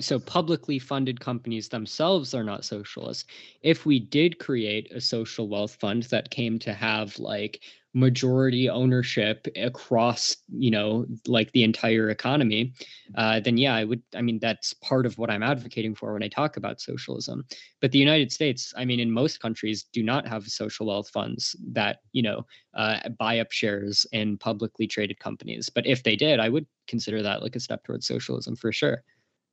[0.00, 3.28] so publicly funded companies themselves are not socialist.
[3.62, 7.60] If we did create a social wealth fund that came to have like
[7.94, 12.72] majority ownership across you know like the entire economy
[13.16, 16.22] uh, then yeah i would i mean that's part of what i'm advocating for when
[16.22, 17.44] i talk about socialism.
[17.80, 21.56] But the united states i mean in most countries do not have social wealth funds
[21.72, 22.44] that you know
[22.74, 25.68] uh, buy up shares in publicly traded companies.
[25.70, 29.02] But if they did i would consider that like a step towards socialism for sure.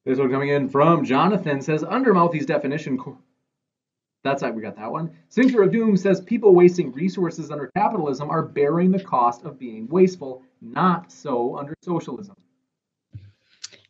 [0.05, 2.97] This one coming in from jonathan says under mouthy's definition
[4.25, 5.11] that's how we got that one.
[5.29, 9.87] Sphincter of Doom says people wasting resources under capitalism are bearing the cost of being
[9.87, 12.35] wasteful, not so under socialism.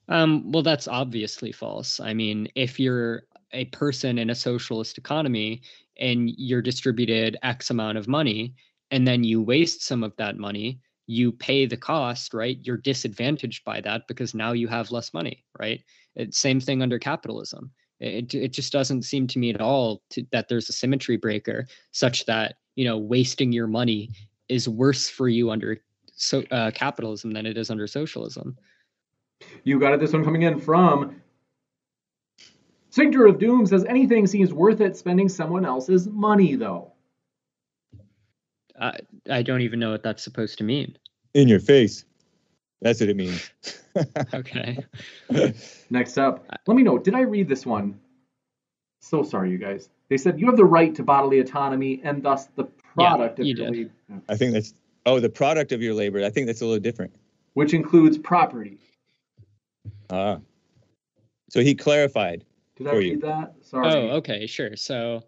[0.10, 2.02] Um, well, that's obviously false.
[2.02, 5.62] I mean, if you're a person in a socialist economy
[5.98, 8.54] and you're distributed X amount of money,
[8.92, 12.58] and then you waste some of that money, you pay the cost, right?
[12.62, 15.82] You're disadvantaged by that because now you have less money, right?
[16.16, 17.72] It's same thing under capitalism.
[18.00, 21.68] It, it just doesn't seem to me at all to, that there's a symmetry breaker
[21.92, 24.12] such that you know wasting your money
[24.50, 25.82] is worse for you under
[26.16, 28.58] so uh, capitalism than it is under socialism.
[29.64, 30.00] You got it.
[30.00, 31.22] This one coming in from
[32.90, 36.94] Sphincter of Doom says anything seems worth it spending someone else's money though.
[38.80, 38.98] I
[39.30, 40.98] I don't even know what that's supposed to mean.
[41.34, 42.06] In your face.
[42.82, 43.50] That's what it means.
[44.34, 44.78] okay.
[45.90, 46.98] Next up, let me know.
[46.98, 48.00] Did I read this one?
[49.00, 49.90] So sorry, you guys.
[50.10, 53.58] They said you have the right to bodily autonomy and thus the product yeah, of
[53.58, 53.92] your labor.
[54.30, 54.74] I think that's
[55.06, 56.24] oh, the product of your labor.
[56.24, 57.14] I think that's a little different.
[57.54, 58.80] Which includes property.
[60.10, 60.40] Ah.
[61.50, 62.44] So he clarified.
[62.76, 63.20] Did I read you.
[63.20, 63.54] that?
[63.62, 63.88] Sorry.
[63.88, 64.76] Oh, okay, sure.
[64.76, 65.24] So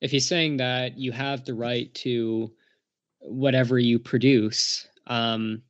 [0.00, 2.52] if he's saying that you have the right to
[3.20, 5.62] whatever you produce, um,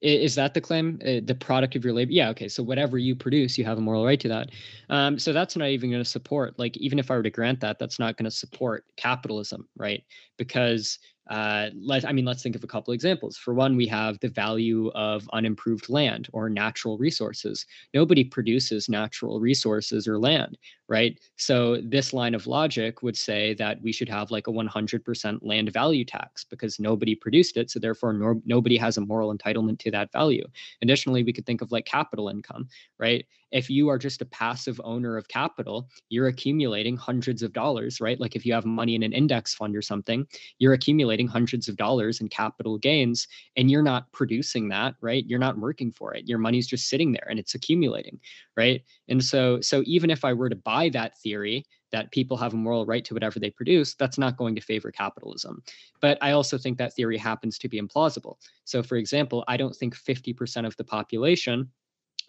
[0.00, 1.00] is that the claim?
[1.02, 2.12] Uh, the product of your labor?
[2.12, 4.50] Yeah okay so whatever you produce you have a moral right to that.
[4.90, 7.60] Um, so that's not even going to support like even if i were to grant
[7.60, 10.02] that that's not going to support capitalism right?
[10.36, 13.36] Because uh, let I mean, let's think of a couple examples.
[13.36, 17.66] For one, we have the value of unimproved land or natural resources.
[17.92, 20.56] Nobody produces natural resources or land,
[20.88, 21.18] right?
[21.36, 25.72] So this line of logic would say that we should have like a 100% land
[25.72, 29.90] value tax because nobody produced it, so therefore no, nobody has a moral entitlement to
[29.90, 30.46] that value.
[30.82, 32.68] Additionally, we could think of like capital income,
[32.98, 33.26] right?
[33.50, 38.20] If you are just a passive owner of capital, you're accumulating hundreds of dollars, right?
[38.20, 40.26] Like if you have money in an index fund or something,
[40.58, 43.26] you're accumulating hundreds of dollars in capital gains
[43.56, 45.24] and you're not producing that, right?
[45.26, 46.28] You're not working for it.
[46.28, 48.20] Your money's just sitting there and it's accumulating,
[48.56, 48.82] right?
[49.08, 52.56] And so so even if I were to buy that theory, that people have a
[52.56, 55.62] moral right to whatever they produce, that's not going to favor capitalism.
[56.00, 58.36] But I also think that theory happens to be implausible.
[58.64, 61.70] So, for example, I don't think 50% of the population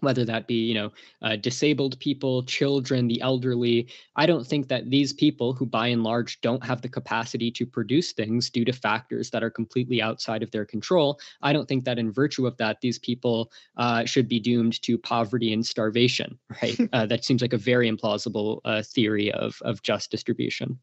[0.02, 4.90] whether that be you know uh, disabled people children the elderly i don't think that
[4.90, 8.74] these people who by and large don't have the capacity to produce things due to
[8.74, 12.56] factors that are completely outside of their control i don't think that in virtue of
[12.58, 16.78] that these people uh, should be doomed to poverty and starvation right?
[16.92, 20.78] Uh, that seems like a very implausible uh, theory of, of just distribution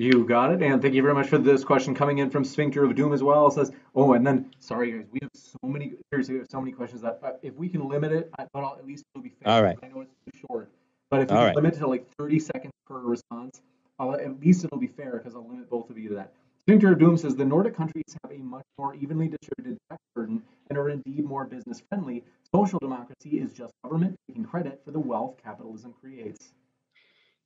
[0.00, 0.62] you got it.
[0.62, 3.22] And thank you very much for this question coming in from Sphincter of Doom as
[3.22, 3.48] well.
[3.48, 6.58] It says, oh, and then, sorry guys, we have so many, seriously, we have so
[6.58, 9.22] many questions that uh, if we can limit it, I, but I'll, at least it'll
[9.22, 9.52] be fair.
[9.52, 9.76] All right.
[9.82, 10.70] I know it's too short,
[11.10, 11.54] but if we can right.
[11.54, 13.60] limit it to like 30 seconds per response,
[13.98, 16.32] I'll, at least it'll be fair because I'll limit both of you to that.
[16.60, 20.42] Sphincter of Doom says the Nordic countries have a much more evenly distributed tax burden
[20.70, 22.24] and are indeed more business friendly,
[22.54, 26.52] Social democracy is just government taking credit for the wealth capitalism creates.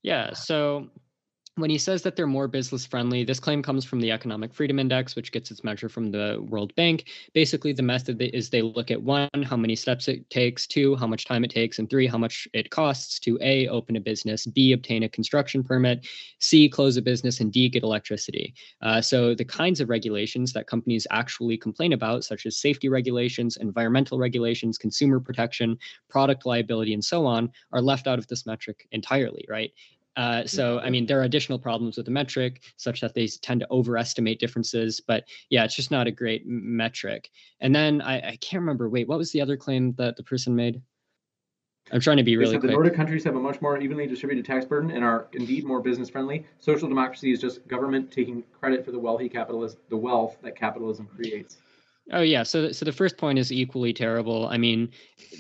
[0.03, 0.89] Yeah, so
[1.57, 4.81] when he says that they're more business friendly, this claim comes from the Economic Freedom
[4.81, 7.05] Index, which gets its measure from the World Bank.
[7.33, 11.07] Basically, the method is they look at one, how many steps it takes, two, how
[11.07, 14.47] much time it takes, and three, how much it costs to A, open a business,
[14.47, 16.07] B, obtain a construction permit,
[16.41, 18.53] C, close a business, and D, get electricity.
[18.83, 23.57] Uh, so the kinds of regulations that companies actually complain about, such as safety regulations,
[23.59, 25.79] environmental regulations, consumer protection,
[26.11, 29.71] product liability, and so on, are left out of this metric entirely, right?
[30.17, 33.61] Uh, so, I mean, there are additional problems with the metric, such that they tend
[33.61, 35.01] to overestimate differences.
[35.01, 37.31] But yeah, it's just not a great metric.
[37.61, 38.89] And then I, I can't remember.
[38.89, 40.81] Wait, what was the other claim that the person made?
[41.93, 42.57] I'm trying to be really.
[42.57, 45.81] The Nordic countries have a much more evenly distributed tax burden and are indeed more
[45.81, 46.47] business friendly.
[46.59, 51.07] Social democracy is just government taking credit for the wealthy capitalist, the wealth that capitalism
[51.15, 51.59] creates.
[52.13, 54.47] Oh yeah, so so the first point is equally terrible.
[54.49, 54.91] I mean,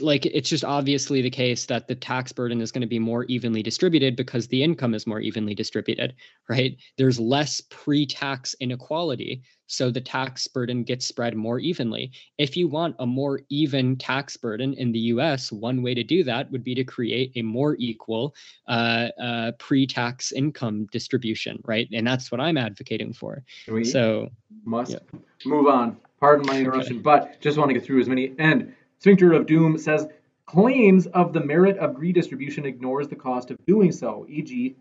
[0.01, 3.24] like it's just obviously the case that the tax burden is going to be more
[3.24, 6.15] evenly distributed because the income is more evenly distributed,
[6.49, 6.74] right?
[6.97, 12.12] There's less pre-tax inequality, so the tax burden gets spread more evenly.
[12.39, 16.24] If you want a more even tax burden in the U.S., one way to do
[16.24, 18.35] that would be to create a more equal
[18.69, 21.89] uh, uh, pre-tax income distribution, right?
[21.93, 23.43] And that's what I'm advocating for.
[23.69, 24.31] We so
[24.65, 25.19] must yeah.
[25.45, 25.99] move on.
[26.25, 27.03] Pardon my interruption, okay.
[27.03, 28.33] but just want to get through as many.
[28.39, 30.07] And Sphincter of Doom says
[30.47, 34.75] claims of the merit of redistribution ignores the cost of doing so, e.g.,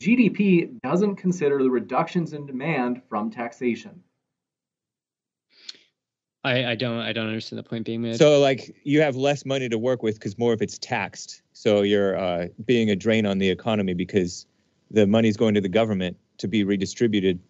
[0.00, 4.02] GDP doesn't consider the reductions in demand from taxation.
[6.42, 8.16] I, I don't I don't understand the point being made.
[8.16, 11.42] So like you have less money to work with because more of it's taxed.
[11.52, 14.46] So you're uh, being a drain on the economy because
[14.90, 17.40] the money's going to the government to be redistributed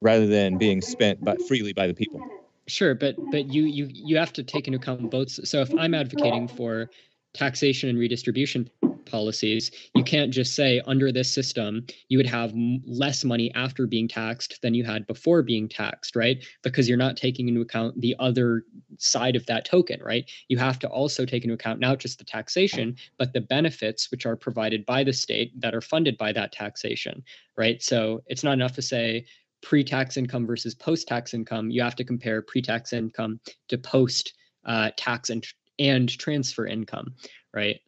[0.00, 2.20] rather than being spent but freely by the people.
[2.68, 5.30] Sure, but but you you you have to take into account both.
[5.30, 6.90] So if I'm advocating for
[7.32, 8.68] taxation and redistribution
[9.04, 12.52] policies, you can't just say under this system you would have
[12.84, 16.44] less money after being taxed than you had before being taxed, right?
[16.64, 18.64] Because you're not taking into account the other
[18.98, 20.28] side of that token, right?
[20.48, 24.26] You have to also take into account not just the taxation, but the benefits which
[24.26, 27.22] are provided by the state that are funded by that taxation,
[27.56, 27.80] right?
[27.80, 29.24] So it's not enough to say
[29.62, 35.46] pre-tax income versus post-tax income, you have to compare pre-tax income to post-tax uh, and
[35.78, 37.14] and transfer income,
[37.52, 37.78] right?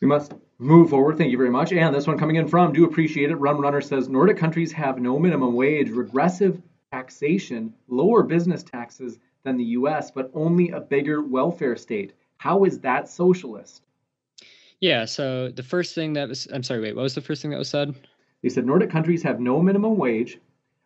[0.00, 1.18] We must move forward.
[1.18, 1.72] Thank you very much.
[1.72, 3.36] And this one coming in from Do Appreciate It.
[3.36, 6.60] Run Runner says Nordic countries have no minimum wage, regressive
[6.92, 12.12] taxation, lower business taxes than the US, but only a bigger welfare state.
[12.38, 13.82] How is that socialist?
[14.80, 17.50] Yeah, so the first thing that was, I'm sorry, wait, what was the first thing
[17.50, 17.94] that was said?
[18.42, 20.38] They said Nordic countries have no minimum wage,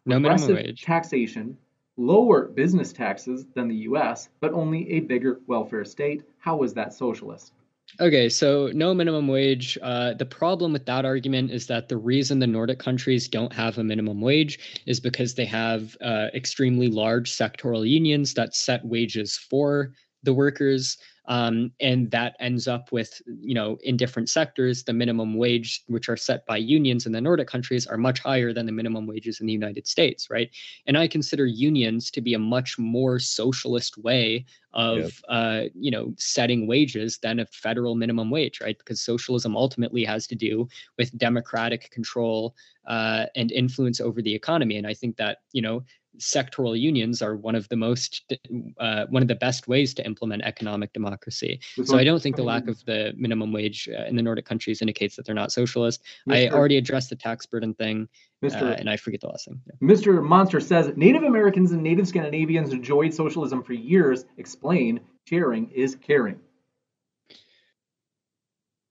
[0.07, 1.57] no minimum wage taxation,
[1.97, 6.23] lower business taxes than the US, but only a bigger welfare state.
[6.39, 7.53] How is that socialist?
[8.01, 9.79] Okay, so no minimum wage.
[9.81, 13.79] Uh, the problem with that argument is that the reason the Nordic countries don't have
[13.79, 19.37] a minimum wage is because they have uh, extremely large sectoral unions that set wages
[19.37, 19.93] for
[20.25, 25.37] the workers um, and that ends up with you know in different sectors the minimum
[25.37, 28.73] wage which are set by unions in the nordic countries are much higher than the
[28.73, 30.51] minimum wages in the united states right?
[30.87, 35.13] And i consider unions to be a much more socialist way of yep.
[35.29, 38.77] uh, you know setting wages than a federal minimum wage right?
[38.79, 40.69] Because socialism ultimately has to do
[40.99, 42.55] with democratic control
[42.87, 44.77] uh, and influence over the economy.
[44.77, 45.83] And i think that you know
[46.19, 48.33] sectoral unions are one of the most
[48.79, 51.61] uh, one of the best ways to implement economic democracy.
[51.85, 54.81] So I don't think the lack of the minimum wage uh, in the Nordic countries
[54.81, 56.03] indicates that they're not socialist.
[56.29, 56.35] Mr.
[56.35, 58.09] I already addressed the tax burden thing,
[58.43, 59.61] uh, and I forget the last thing.
[59.67, 59.89] Yeah.
[59.89, 60.23] Mr.
[60.23, 64.25] Monster says Native Americans and Native Scandinavians enjoyed socialism for years.
[64.39, 66.39] Explain sharing is caring.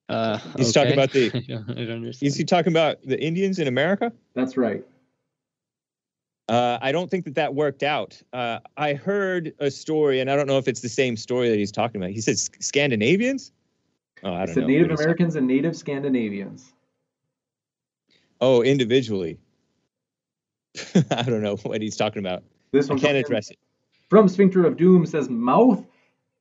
[0.10, 0.92] Uh, he's okay.
[0.92, 1.32] talking about the.
[1.34, 2.28] I don't, I don't understand.
[2.28, 4.12] Is he talking about the Indians in America?
[4.36, 4.84] That's right.
[6.50, 8.22] Uh, I don't think that that worked out.
[8.34, 11.58] Uh, I heard a story, and I don't know if it's the same story that
[11.58, 12.12] he's talking about.
[12.12, 13.52] He said Scandinavians.
[14.24, 14.68] Oh, I don't know.
[14.68, 16.74] Native Americans and Native Scandinavians.
[18.42, 19.38] Oh, individually.
[21.12, 22.44] I don't know what he's talking about.
[22.72, 23.58] This one I can't address it.
[24.10, 25.86] From Sphincter of Doom says mouth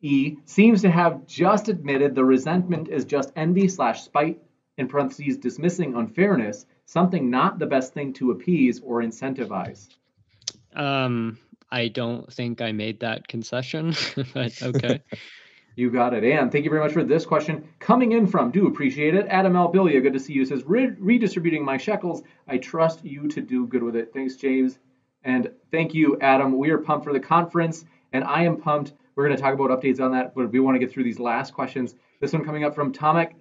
[0.00, 4.42] E seems to have just admitted the resentment is just envy slash spite
[4.78, 9.88] in parentheses dismissing unfairness something not the best thing to appease or incentivize?
[10.76, 11.38] Um,
[11.70, 13.94] I don't think I made that concession,
[14.34, 15.02] but okay.
[15.76, 16.22] you got it.
[16.22, 17.66] And thank you very much for this question.
[17.78, 19.26] Coming in from, do appreciate it.
[19.30, 22.22] Adam Albilia, good to see you, says, redistributing my shekels.
[22.46, 24.12] I trust you to do good with it.
[24.12, 24.78] Thanks, James.
[25.24, 26.58] And thank you, Adam.
[26.58, 29.70] We are pumped for the conference, and I am pumped We're going to talk about
[29.70, 31.94] updates on that, but we want to get through these last questions.
[32.20, 33.32] This one coming up from Tomek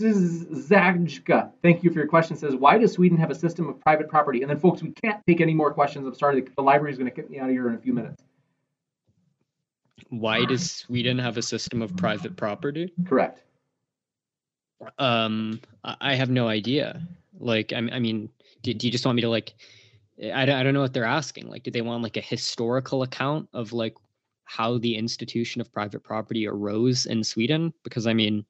[0.00, 1.50] Zagka.
[1.62, 2.36] Thank you for your question.
[2.36, 4.42] Says, why does Sweden have a system of private property?
[4.42, 6.06] And then, folks, we can't take any more questions.
[6.06, 7.78] I'm sorry, the, the library is going to kick me out of here in a
[7.78, 8.22] few minutes.
[10.10, 12.92] Why does Sweden have a system of private property?
[13.04, 13.42] Correct.
[14.98, 17.02] Um, I have no idea.
[17.38, 18.30] Like, I, I mean,
[18.62, 19.54] do, do you just want me to like?
[20.34, 21.48] I don't, I don't know what they're asking.
[21.48, 23.94] Like, do they want like a historical account of like
[24.44, 27.72] how the institution of private property arose in Sweden?
[27.84, 28.44] Because I mean,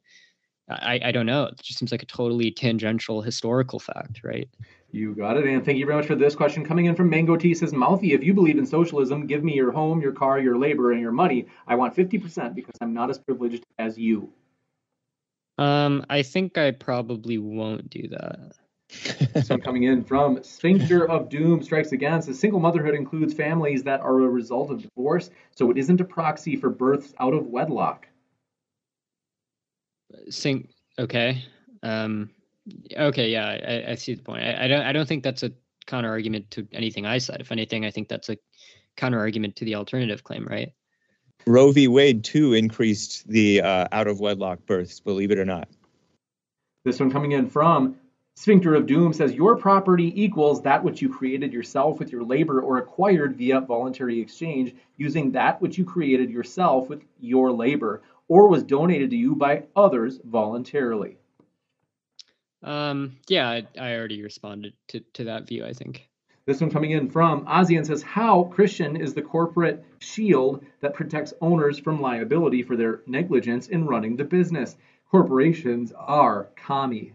[0.69, 1.45] I, I don't know.
[1.45, 4.49] It just seems like a totally tangential historical fact, right?
[4.91, 5.45] You got it.
[5.45, 6.65] And thank you very much for this question.
[6.65, 9.73] Coming in from Mango T says, Mouthy, if you believe in socialism, give me your
[9.73, 11.47] home, your car, your labor, and your money.
[11.67, 14.33] I want 50% because I'm not as privileged as you.
[15.59, 18.53] Um, I think I probably won't do that.
[19.35, 23.83] this one coming in from Sphincter of Doom Strikes Again says single motherhood includes families
[23.83, 27.47] that are a result of divorce, so it isn't a proxy for births out of
[27.49, 28.08] wedlock.
[30.31, 30.69] Sing
[30.99, 31.45] okay.
[31.83, 32.31] Um
[32.97, 34.45] okay, yeah, I, I see the point.
[34.45, 35.53] I, I don't I don't think that's a
[35.87, 37.41] counter argument to anything I said.
[37.41, 38.37] If anything, I think that's a
[38.97, 40.73] counter argument to the alternative claim, right?
[41.47, 41.89] Roe v.
[41.89, 45.69] Wade too increased the uh, out of wedlock births, believe it or not.
[46.85, 47.97] This one coming in from
[48.37, 52.61] Sphincter of Doom says your property equals that which you created yourself with your labor
[52.61, 58.49] or acquired via voluntary exchange using that which you created yourself with your labor or
[58.49, 61.17] was donated to you by others voluntarily.
[62.63, 66.09] Um, yeah, I, I already responded to, to that view, I think.
[66.47, 71.35] This one coming in from Ozian says, How Christian is the corporate shield that protects
[71.41, 74.77] owners from liability for their negligence in running the business?
[75.11, 77.13] Corporations are commie.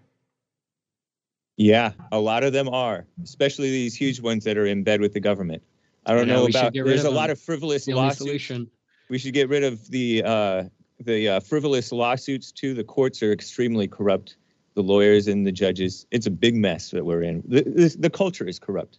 [1.58, 5.14] Yeah, a lot of them are, especially these huge ones that are in bed with
[5.14, 5.64] the government.
[6.06, 6.74] I don't Yeah, know about.
[6.74, 8.18] There's of a lot of frivolous The lawsuits.
[8.18, 8.70] solution.
[9.10, 10.64] We should get rid of the uh,
[11.06, 12.74] the uh, frivolous lawsuits too.
[12.74, 14.38] The courts are extremely corrupt.
[14.76, 16.08] The lawyers and the judges.
[16.10, 17.44] It's a big mess that we're in.
[17.48, 18.98] The, the, the culture is corrupt.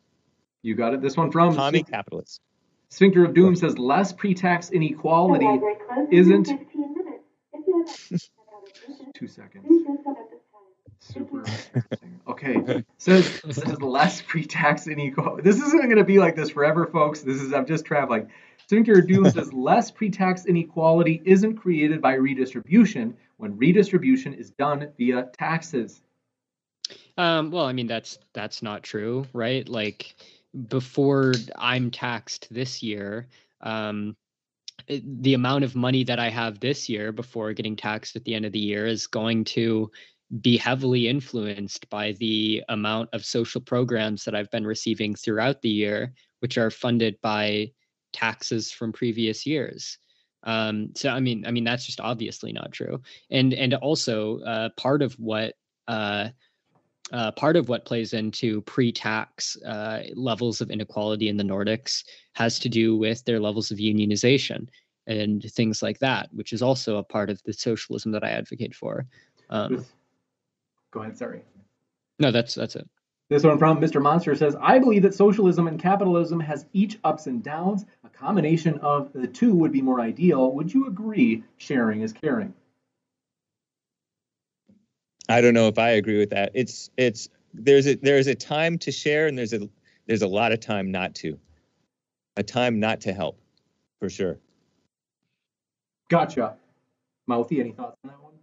[0.62, 1.02] You got it.
[1.02, 2.40] This one from Commie capitalists.
[2.90, 5.60] Sphincter of Doom says, Less pre tax inequality
[6.12, 6.48] isn't.
[9.14, 9.66] Two seconds.
[11.00, 11.44] Super.
[12.26, 12.84] Okay.
[12.96, 15.42] Says says less pre-tax inequality.
[15.42, 17.20] This isn't going to be like this forever, folks.
[17.20, 18.30] This is I'm just traveling.
[18.70, 25.28] Of Doom says less pre-tax inequality isn't created by redistribution when redistribution is done via
[25.36, 26.00] taxes.
[27.16, 29.68] Um, well, I mean that's that's not true, right?
[29.68, 30.16] Like
[30.68, 33.28] before I'm taxed this year,
[33.60, 34.16] um,
[34.88, 38.44] the amount of money that I have this year before getting taxed at the end
[38.44, 39.90] of the year is going to
[40.40, 45.68] be heavily influenced by the amount of social programs that I've been receiving throughout the
[45.68, 47.70] year, which are funded by
[48.14, 49.98] taxes from previous years.
[50.44, 53.00] Um, so I mean, I mean that's just obviously not true.
[53.30, 55.54] And and also uh, part of what
[55.88, 56.28] uh,
[57.12, 62.58] uh, part of what plays into pre-tax uh, levels of inequality in the Nordics has
[62.60, 64.68] to do with their levels of unionization
[65.06, 68.74] and things like that, which is also a part of the socialism that I advocate
[68.74, 69.06] for.
[69.50, 69.84] Um,
[70.90, 71.18] Go ahead.
[71.18, 71.42] Sorry.
[72.18, 72.88] no, that's that's it.
[73.30, 74.02] This one from Mr.
[74.02, 77.86] Monster says, I believe that socialism and capitalism has each ups and downs.
[78.04, 80.52] A combination of the two would be more ideal.
[80.52, 82.52] Would you agree sharing is caring?
[85.28, 86.50] I don't know if I agree with that.
[86.52, 89.68] It's it's there's a there's a time to share and there's a
[90.06, 91.38] there's a lot of time not to.
[92.36, 93.38] A time not to help,
[94.00, 94.38] for sure.
[96.10, 96.56] Gotcha.
[97.26, 98.34] Mouthy, any thoughts on that one?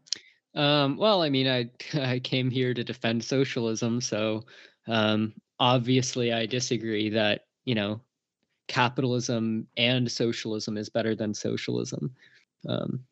[0.53, 4.43] Um, well, I mean, I I came here to defend socialism, so
[4.87, 8.01] um, obviously I disagree that you know
[8.67, 12.15] capitalism and socialism is better than socialism.
[12.67, 13.03] Um,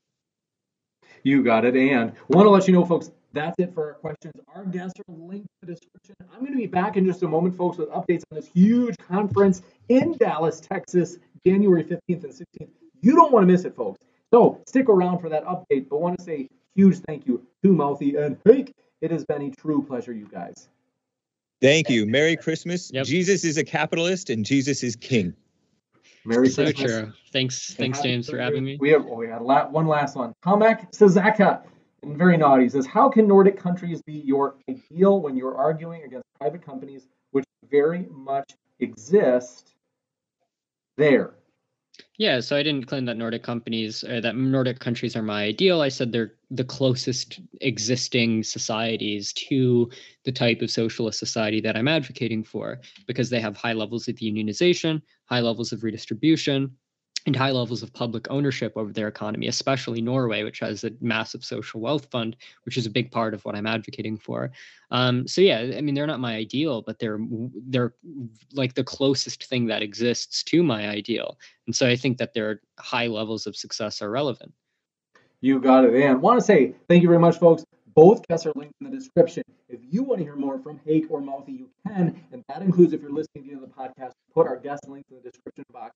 [1.24, 1.76] You got it.
[1.76, 4.34] And want to let you know, folks, that's it for our questions.
[4.56, 6.16] Our guests are linked in the description.
[6.34, 8.96] I'm going to be back in just a moment, folks, with updates on this huge
[9.08, 12.70] conference in Dallas, Texas, January 15th and 16th.
[13.02, 14.00] You don't want to miss it, folks.
[14.34, 15.90] So stick around for that update.
[15.90, 18.74] But want to say huge thank you to Mouthy and Hake.
[19.02, 20.70] It has been a true pleasure, you guys.
[21.62, 22.06] Thank you.
[22.06, 22.92] Merry Christmas.
[22.94, 23.06] Yep.
[23.06, 25.34] Jesus is a capitalist and Jesus is king.
[26.26, 26.92] Merry so Christmas.
[26.92, 27.14] true.
[27.32, 28.78] Thanks, and thanks, happy James, for having me.
[28.80, 30.34] We have, oh, we had la- one last one.
[30.44, 31.64] Tomek Sazaka,
[32.04, 36.26] and very naughty, says, How can Nordic countries be your ideal when you're arguing against
[36.40, 39.74] private companies which very much exist
[40.98, 41.34] there?
[42.20, 45.80] Yeah, so I didn't claim that Nordic companies or that Nordic countries are my ideal.
[45.82, 49.90] I said they're the closest existing societies to
[50.26, 54.18] the type of socialist society that I'm advocating for because they have high levels of
[54.18, 56.76] unionization, high levels of redistribution,
[57.30, 61.46] and high levels of public ownership over their economy, especially Norway, which has a massive
[61.46, 64.52] social wealth fund, which is a big part of what I'm advocating for.
[64.90, 67.20] Um, so yeah, I mean, they're not my ideal, but they're
[67.68, 67.94] they're
[68.54, 71.38] like the closest thing that exists to my ideal,
[71.68, 74.52] and so I think that their high levels of success are relevant.
[75.42, 77.64] You got it, and want to say thank you very much, folks.
[77.94, 79.44] Both guests are linked in the description.
[79.68, 82.94] If you want to hear more from Hake or Mouthy, you can, and that includes
[82.94, 85.94] if you're listening to the podcast, put our guest links in the description box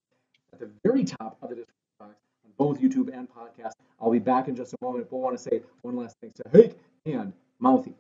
[0.53, 2.15] at the very top of the description box
[2.45, 3.73] on both YouTube and podcast.
[3.99, 6.39] I'll be back in just a moment, but I want to say one last thanks
[6.39, 7.95] to Hake and Mouthy.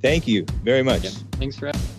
[0.00, 1.04] Thank you very much.
[1.04, 1.91] Yeah, thanks for having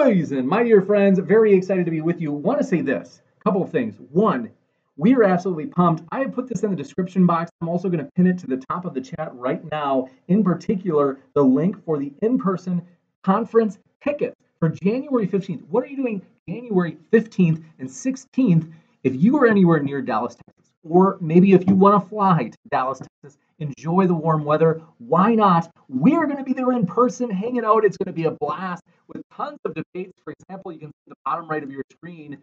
[0.00, 0.46] Amazing.
[0.46, 2.32] My dear friends, very excited to be with you.
[2.32, 3.96] Want to say this a couple of things.
[4.10, 4.50] One,
[4.96, 6.02] we are absolutely pumped.
[6.10, 7.50] I have put this in the description box.
[7.60, 10.08] I'm also going to pin it to the top of the chat right now.
[10.28, 12.80] In particular, the link for the in person
[13.22, 15.64] conference tickets for January 15th.
[15.68, 18.72] What are you doing January 15th and 16th
[19.04, 20.72] if you are anywhere near Dallas, Texas?
[20.82, 24.82] Or maybe if you want to fly to Dallas, Texas, enjoy the warm weather.
[24.98, 25.70] Why not?
[25.88, 27.84] We're going to be there in person, hanging out.
[27.84, 30.18] It's going to be a blast with tons of debates.
[30.24, 32.38] For example, you can see the bottom right of your screen.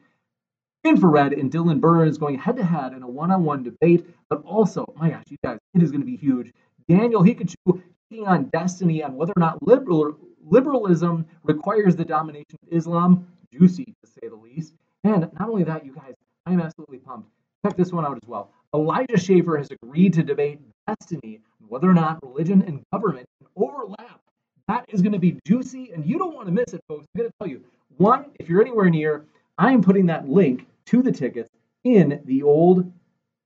[0.84, 4.42] Infrared and Dylan Burns going head to head in a one on one debate, but
[4.46, 6.54] also, my gosh, you guys, it is going to be huge.
[6.88, 12.78] Daniel Haqiqatjou taking on Destiny on whether or not liberal, liberalism requires the domination of
[12.78, 13.28] Islam.
[13.52, 14.74] Juicy, to say the least.
[15.04, 16.14] And not only that, you guys,
[16.46, 17.30] I am absolutely pumped.
[17.66, 18.52] Check this one out as well.
[18.74, 24.22] Elijah Schaffer has agreed to debate destiny whether or not religion and government can overlap
[24.68, 27.06] that is going to be juicy, and you don't want to miss it, folks.
[27.16, 27.64] I'm going to tell you.
[27.98, 29.26] One, if you're anywhere near,
[29.58, 31.50] I am putting that link to the tickets
[31.84, 32.92] in the old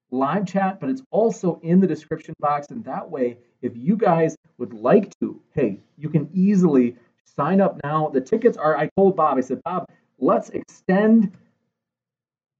[0.09, 2.67] live chat, but it's also in the description box.
[2.69, 7.79] And that way, if you guys would like to, hey, you can easily sign up
[7.83, 8.09] now.
[8.09, 9.85] The tickets are, I told Bob, I said, Bob,
[10.17, 11.31] let's extend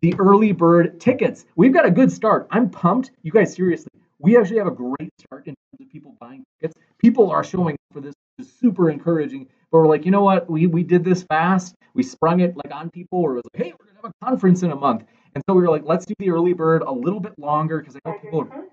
[0.01, 1.45] the early bird tickets.
[1.55, 2.47] We've got a good start.
[2.51, 3.11] I'm pumped.
[3.21, 6.79] You guys, seriously, we actually have a great start in terms of people buying tickets.
[6.97, 9.47] People are showing up for this which is super encouraging.
[9.71, 10.49] But we're like, you know what?
[10.49, 11.75] We we did this fast.
[11.93, 13.19] We sprung it like on people.
[13.19, 15.03] Or it was like, hey, we're gonna have a conference in a month.
[15.33, 17.95] And so we were like, let's do the early bird a little bit longer because
[17.95, 18.41] I know people.
[18.41, 18.65] Are...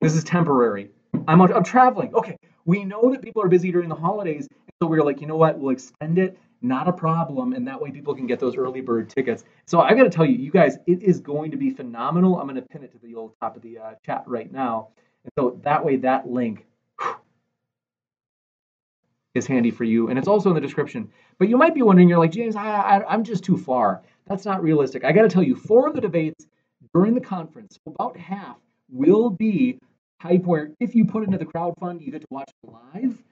[0.00, 0.90] This is temporary.
[1.28, 2.14] I'm I'm traveling.
[2.14, 4.48] Okay, we know that people are busy during the holidays,
[4.82, 5.58] so we are like, you know what?
[5.58, 6.38] We'll extend it.
[6.66, 9.44] Not a problem, and that way people can get those early bird tickets.
[9.66, 12.40] So I got to tell you, you guys, it is going to be phenomenal.
[12.40, 14.88] I'm going to pin it to the old top of the uh, chat right now.
[15.22, 16.66] And so that way, that link
[19.36, 20.08] is handy for you.
[20.08, 21.08] And it's also in the description.
[21.38, 24.02] But you might be wondering, you're like, James, I, I, I'm just too far.
[24.26, 25.04] That's not realistic.
[25.04, 26.48] I got to tell you, four of the debates
[26.92, 28.56] during the conference, about half,
[28.90, 29.78] will be
[30.20, 33.22] type where if you put into the crowd fund, you get to watch live.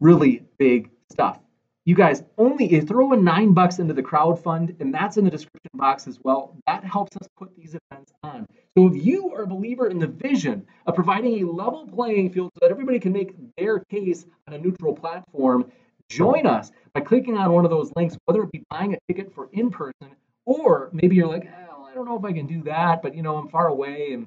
[0.00, 1.38] Really big stuff
[1.86, 5.24] you guys only you throw in nine bucks into the crowd fund and that's in
[5.24, 6.56] the description box as well.
[6.66, 8.46] That helps us put these events on.
[8.76, 12.52] So if you are a believer in the vision of providing a level playing field
[12.54, 15.70] so that everybody can make their case on a neutral platform
[16.08, 19.34] join us by clicking on one of those links whether it be buying a ticket
[19.34, 20.10] for in person
[20.44, 23.22] or maybe you're like well, i don't know if i can do that but you
[23.22, 24.26] know i'm far away and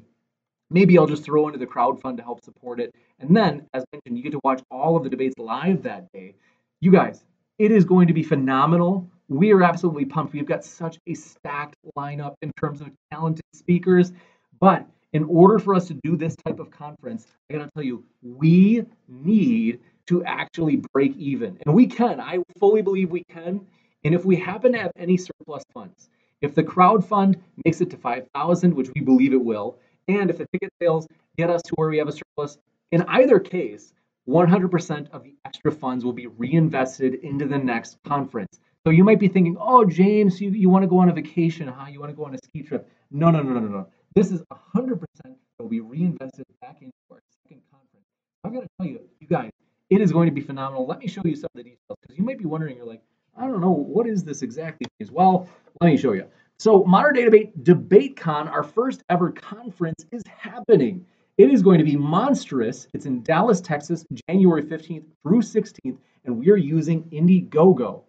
[0.72, 2.94] maybe i'll just throw into the crowd fund to help support it.
[3.20, 6.34] And then as mentioned you get to watch all of the debates live that day.
[6.82, 7.24] You guys
[7.60, 9.10] it is going to be phenomenal.
[9.30, 10.34] We are absolutely pumped.
[10.34, 14.12] We've got such a stacked lineup in terms of talented speakers.
[14.60, 18.04] But in order for us to do this type of conference, I gotta tell you,
[18.22, 21.58] we need to actually break even.
[21.66, 22.20] And we can.
[22.20, 23.66] I fully believe we can.
[24.04, 26.10] And if we happen to have any surplus funds,
[26.42, 29.78] if the crowd fund makes it to 5,000, which we believe it will,
[30.08, 32.58] and if the ticket sales get us to where we have a surplus,
[32.92, 33.94] in either case,
[34.28, 38.60] 100% of the extra funds will be reinvested into the next conference.
[38.86, 41.68] So you might be thinking, oh, James, you, you want to go on a vacation,
[41.68, 41.88] huh?
[41.90, 42.90] You want to go on a ski trip.
[43.12, 43.88] No, no, no, no, no, no.
[44.16, 44.42] This is
[44.76, 48.06] 100% that will be reinvested back into our second conference.
[48.44, 49.52] I've got to tell you, you guys,
[49.90, 50.86] it is going to be phenomenal.
[50.86, 53.02] Let me show you some of the details because you might be wondering, you're like,
[53.38, 54.88] I don't know, what is this exactly?
[55.12, 55.48] Well,
[55.82, 56.26] let me show you.
[56.60, 61.06] So Modern Day Debate DebateCon, our first ever conference, is happening.
[61.38, 62.88] It is going to be monstrous.
[62.94, 68.04] It's in Dallas, Texas, January 15th through 16th, and we are using Indiegogo.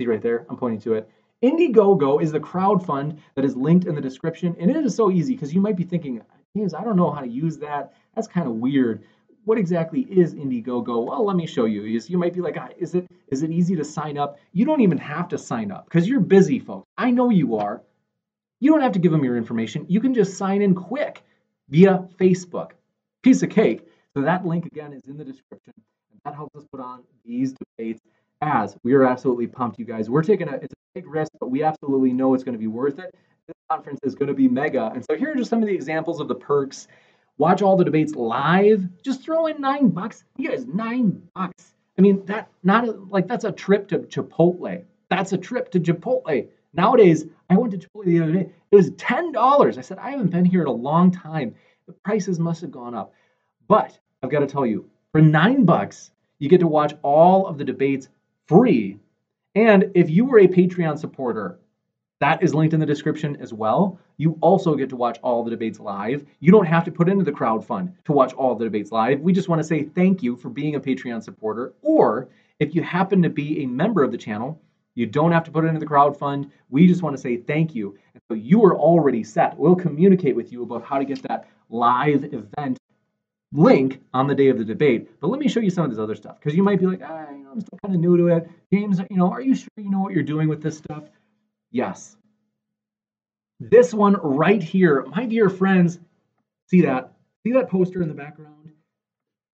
[0.00, 1.10] See right there, I'm pointing to it.
[1.42, 5.10] Indiegogo is the crowd fund that is linked in the description, and it is so
[5.10, 6.22] easy because you might be thinking,
[6.56, 7.94] I don't know how to use that.
[8.14, 9.04] That's kind of weird
[9.48, 11.06] what exactly is Indiegogo?
[11.06, 11.82] Well, let me show you.
[11.82, 14.38] You might be like, ah, is it is it easy to sign up?
[14.52, 16.86] You don't even have to sign up because you're busy, folks.
[16.98, 17.80] I know you are.
[18.60, 19.86] You don't have to give them your information.
[19.88, 21.22] You can just sign in quick
[21.68, 22.70] via Facebook.
[23.22, 23.86] Piece of cake.
[24.14, 25.72] So that link again is in the description.
[26.10, 28.00] And that helps us put on these debates
[28.40, 30.08] as we are absolutely pumped, you guys.
[30.08, 32.68] We're taking a it's a big risk, but we absolutely know it's going to be
[32.68, 33.14] worth it.
[33.46, 34.90] This conference is going to be mega.
[34.94, 36.86] And so here are just some of the examples of the perks
[37.38, 40.24] watch all the debates live, just throw in nine bucks.
[40.36, 41.74] You guys, nine bucks.
[41.96, 44.84] I mean, that not a, like that's a trip to Chipotle.
[45.08, 46.48] That's a trip to Chipotle.
[46.74, 48.52] Nowadays, I went to Chipotle the other day.
[48.70, 49.78] It was ten dollars.
[49.78, 51.54] I said I haven't been here in a long time.
[51.86, 53.14] The prices must have gone up.
[53.66, 57.58] But I've got to tell you, for nine bucks, you get to watch all of
[57.58, 58.08] the debates
[58.46, 58.98] free.
[59.54, 61.58] And if you were a Patreon supporter,
[62.20, 63.98] that is linked in the description as well.
[64.16, 66.26] You also get to watch all the debates live.
[66.40, 69.20] You don't have to put into the crowd fund to watch all the debates live.
[69.20, 71.74] We just want to say thank you for being a Patreon supporter.
[71.82, 72.28] Or
[72.58, 74.60] if you happen to be a member of the channel,
[74.98, 76.50] you don't have to put it into the crowd fund.
[76.70, 77.96] We just want to say thank you.
[78.14, 79.56] And so you are already set.
[79.56, 82.78] We'll communicate with you about how to get that live event
[83.52, 85.08] link on the day of the debate.
[85.20, 87.00] But let me show you some of this other stuff because you might be like,
[87.04, 88.50] ah, you know, I'm still kind of new to it.
[88.72, 91.04] James, you know, are you sure you know what you're doing with this stuff?
[91.70, 92.16] Yes.
[93.60, 96.00] This one right here, my dear friends,
[96.66, 97.12] see that?
[97.46, 98.72] See that poster in the background?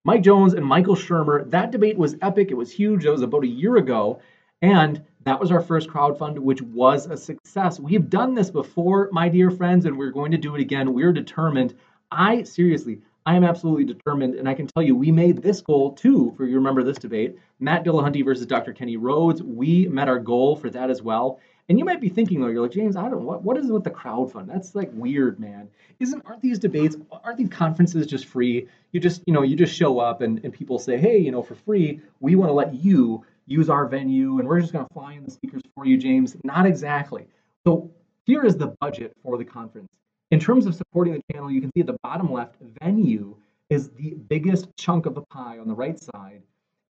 [0.07, 1.51] Mike Jones and Michael Shermer.
[1.51, 2.51] That debate was epic.
[2.51, 3.05] It was huge.
[3.05, 4.21] That was about a year ago.
[4.65, 7.81] And that was our first crowdfund, which was a success.
[7.81, 10.93] We've done this before, my dear friends, and we're going to do it again.
[10.93, 11.75] We're determined.
[12.11, 15.93] I seriously, I am absolutely determined, and I can tell you, we made this goal
[15.93, 16.35] too.
[16.37, 18.75] For you remember this debate, Matt Dillahunty versus Dr.
[18.75, 19.43] Kenny Rhodes.
[19.43, 21.41] We met our goal for that as well.
[21.71, 23.73] And you might be thinking though, you're like, James, I don't what what is it
[23.73, 24.51] with the crowd fund?
[24.51, 25.69] That's like weird, man.
[25.99, 28.69] Isn't aren't these debates, aren't these conferences just free?
[28.93, 31.43] You just, you know, you just show up and, and people say, Hey, you know,
[31.43, 35.15] for free, we want to let you use our venue and we're just gonna fly
[35.15, 36.37] in the speakers for you, James.
[36.45, 37.27] Not exactly.
[37.67, 37.91] So
[38.25, 39.89] here is the budget for the conference.
[40.31, 43.37] In terms of supporting the channel, you can see at the bottom left, venue
[43.71, 46.43] is the biggest chunk of the pie on the right side.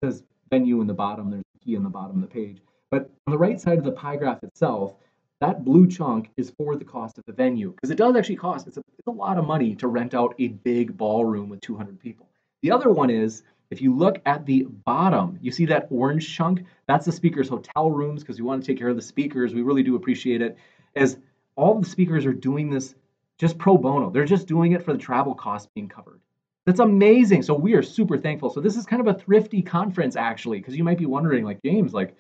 [0.02, 2.62] It says venue in the bottom, there's a key in the bottom of the page.
[2.92, 4.96] But on the right side of the pie graph itself,
[5.42, 8.68] that blue chunk is for the cost of the venue because it does actually cost.
[8.68, 12.00] It's a, it's a lot of money to rent out a big ballroom with 200
[12.00, 12.30] people.
[12.62, 13.44] The other one is
[13.76, 16.64] if you look at the bottom, you see that orange chunk?
[16.88, 19.54] That's the speakers' hotel rooms because we want to take care of the speakers.
[19.54, 20.58] We really do appreciate it.
[20.96, 21.18] As
[21.58, 22.96] all the speakers are doing this
[23.38, 26.22] just pro bono, they're just doing it for the travel costs being covered.
[26.66, 27.44] That's amazing.
[27.44, 28.50] So we are super thankful.
[28.50, 31.62] So this is kind of a thrifty conference actually, because you might be wondering, like
[31.62, 32.16] James, like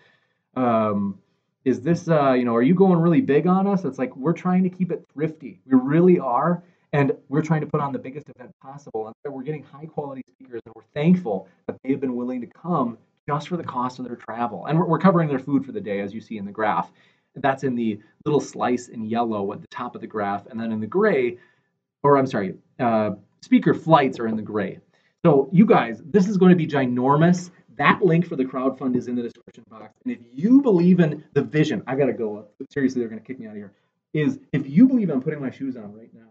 [0.57, 1.17] um,
[1.63, 4.33] is this uh, you know are you going really big on us it's like we're
[4.33, 6.63] trying to keep it thrifty we really are
[6.95, 10.21] and we're trying to put on the biggest event possible and we're getting high quality
[10.27, 14.05] speakers and we're thankful that they've been willing to come just for the cost of
[14.05, 16.45] their travel and we're, we're covering their food for the day as you see in
[16.45, 16.91] the graph
[17.37, 20.71] that's in the little slice in yellow at the top of the graph and then
[20.71, 21.37] in the gray
[22.03, 24.79] or i'm sorry uh, speaker flights are in the gray
[25.25, 29.07] so you guys this is going to be ginormous that link for the crowdfund is
[29.07, 29.93] in the description box.
[30.03, 32.45] And if you believe in the vision, I gotta go.
[32.71, 33.73] Seriously, they're gonna kick me out of here.
[34.13, 36.24] Is if you believe I'm putting my shoes on right now,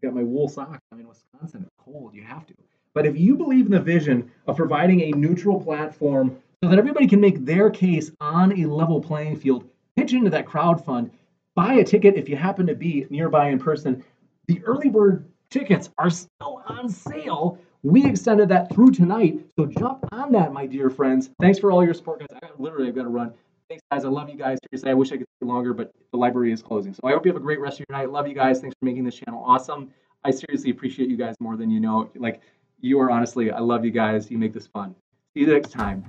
[0.00, 0.80] got my wool socks.
[0.92, 1.62] I'm in Wisconsin.
[1.62, 2.14] It's cold.
[2.14, 2.54] You have to.
[2.94, 7.06] But if you believe in the vision of providing a neutral platform so that everybody
[7.06, 11.10] can make their case on a level playing field, pitch into that crowdfund,
[11.54, 14.04] buy a ticket if you happen to be nearby in person.
[14.48, 19.40] The early bird tickets are still on sale we extended that through tonight.
[19.58, 21.30] So jump on that, my dear friends.
[21.40, 22.38] Thanks for all your support, guys.
[22.42, 23.32] I literally, I've got to run.
[23.70, 24.04] Thanks, guys.
[24.04, 24.58] I love you guys.
[24.68, 26.92] Seriously, I wish I could stay longer, but the library is closing.
[26.92, 28.10] So I hope you have a great rest of your night.
[28.10, 28.60] Love you guys.
[28.60, 29.92] Thanks for making this channel awesome.
[30.24, 32.10] I seriously appreciate you guys more than you know.
[32.16, 32.40] Like,
[32.80, 34.28] you are honestly, I love you guys.
[34.28, 34.96] You make this fun.
[35.34, 36.04] See you next time.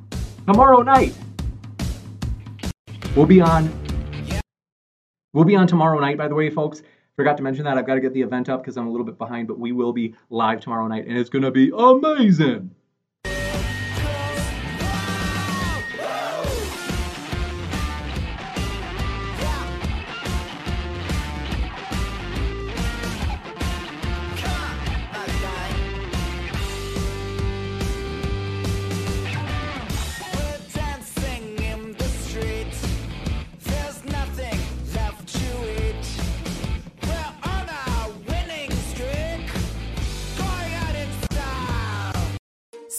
[0.48, 1.16] Tomorrow night,
[3.16, 3.72] we'll be on.
[5.34, 6.82] We'll be on tomorrow night, by the way, folks.
[7.16, 7.78] Forgot to mention that.
[7.78, 9.72] I've got to get the event up because I'm a little bit behind, but we
[9.72, 12.72] will be live tomorrow night and it's going to be amazing.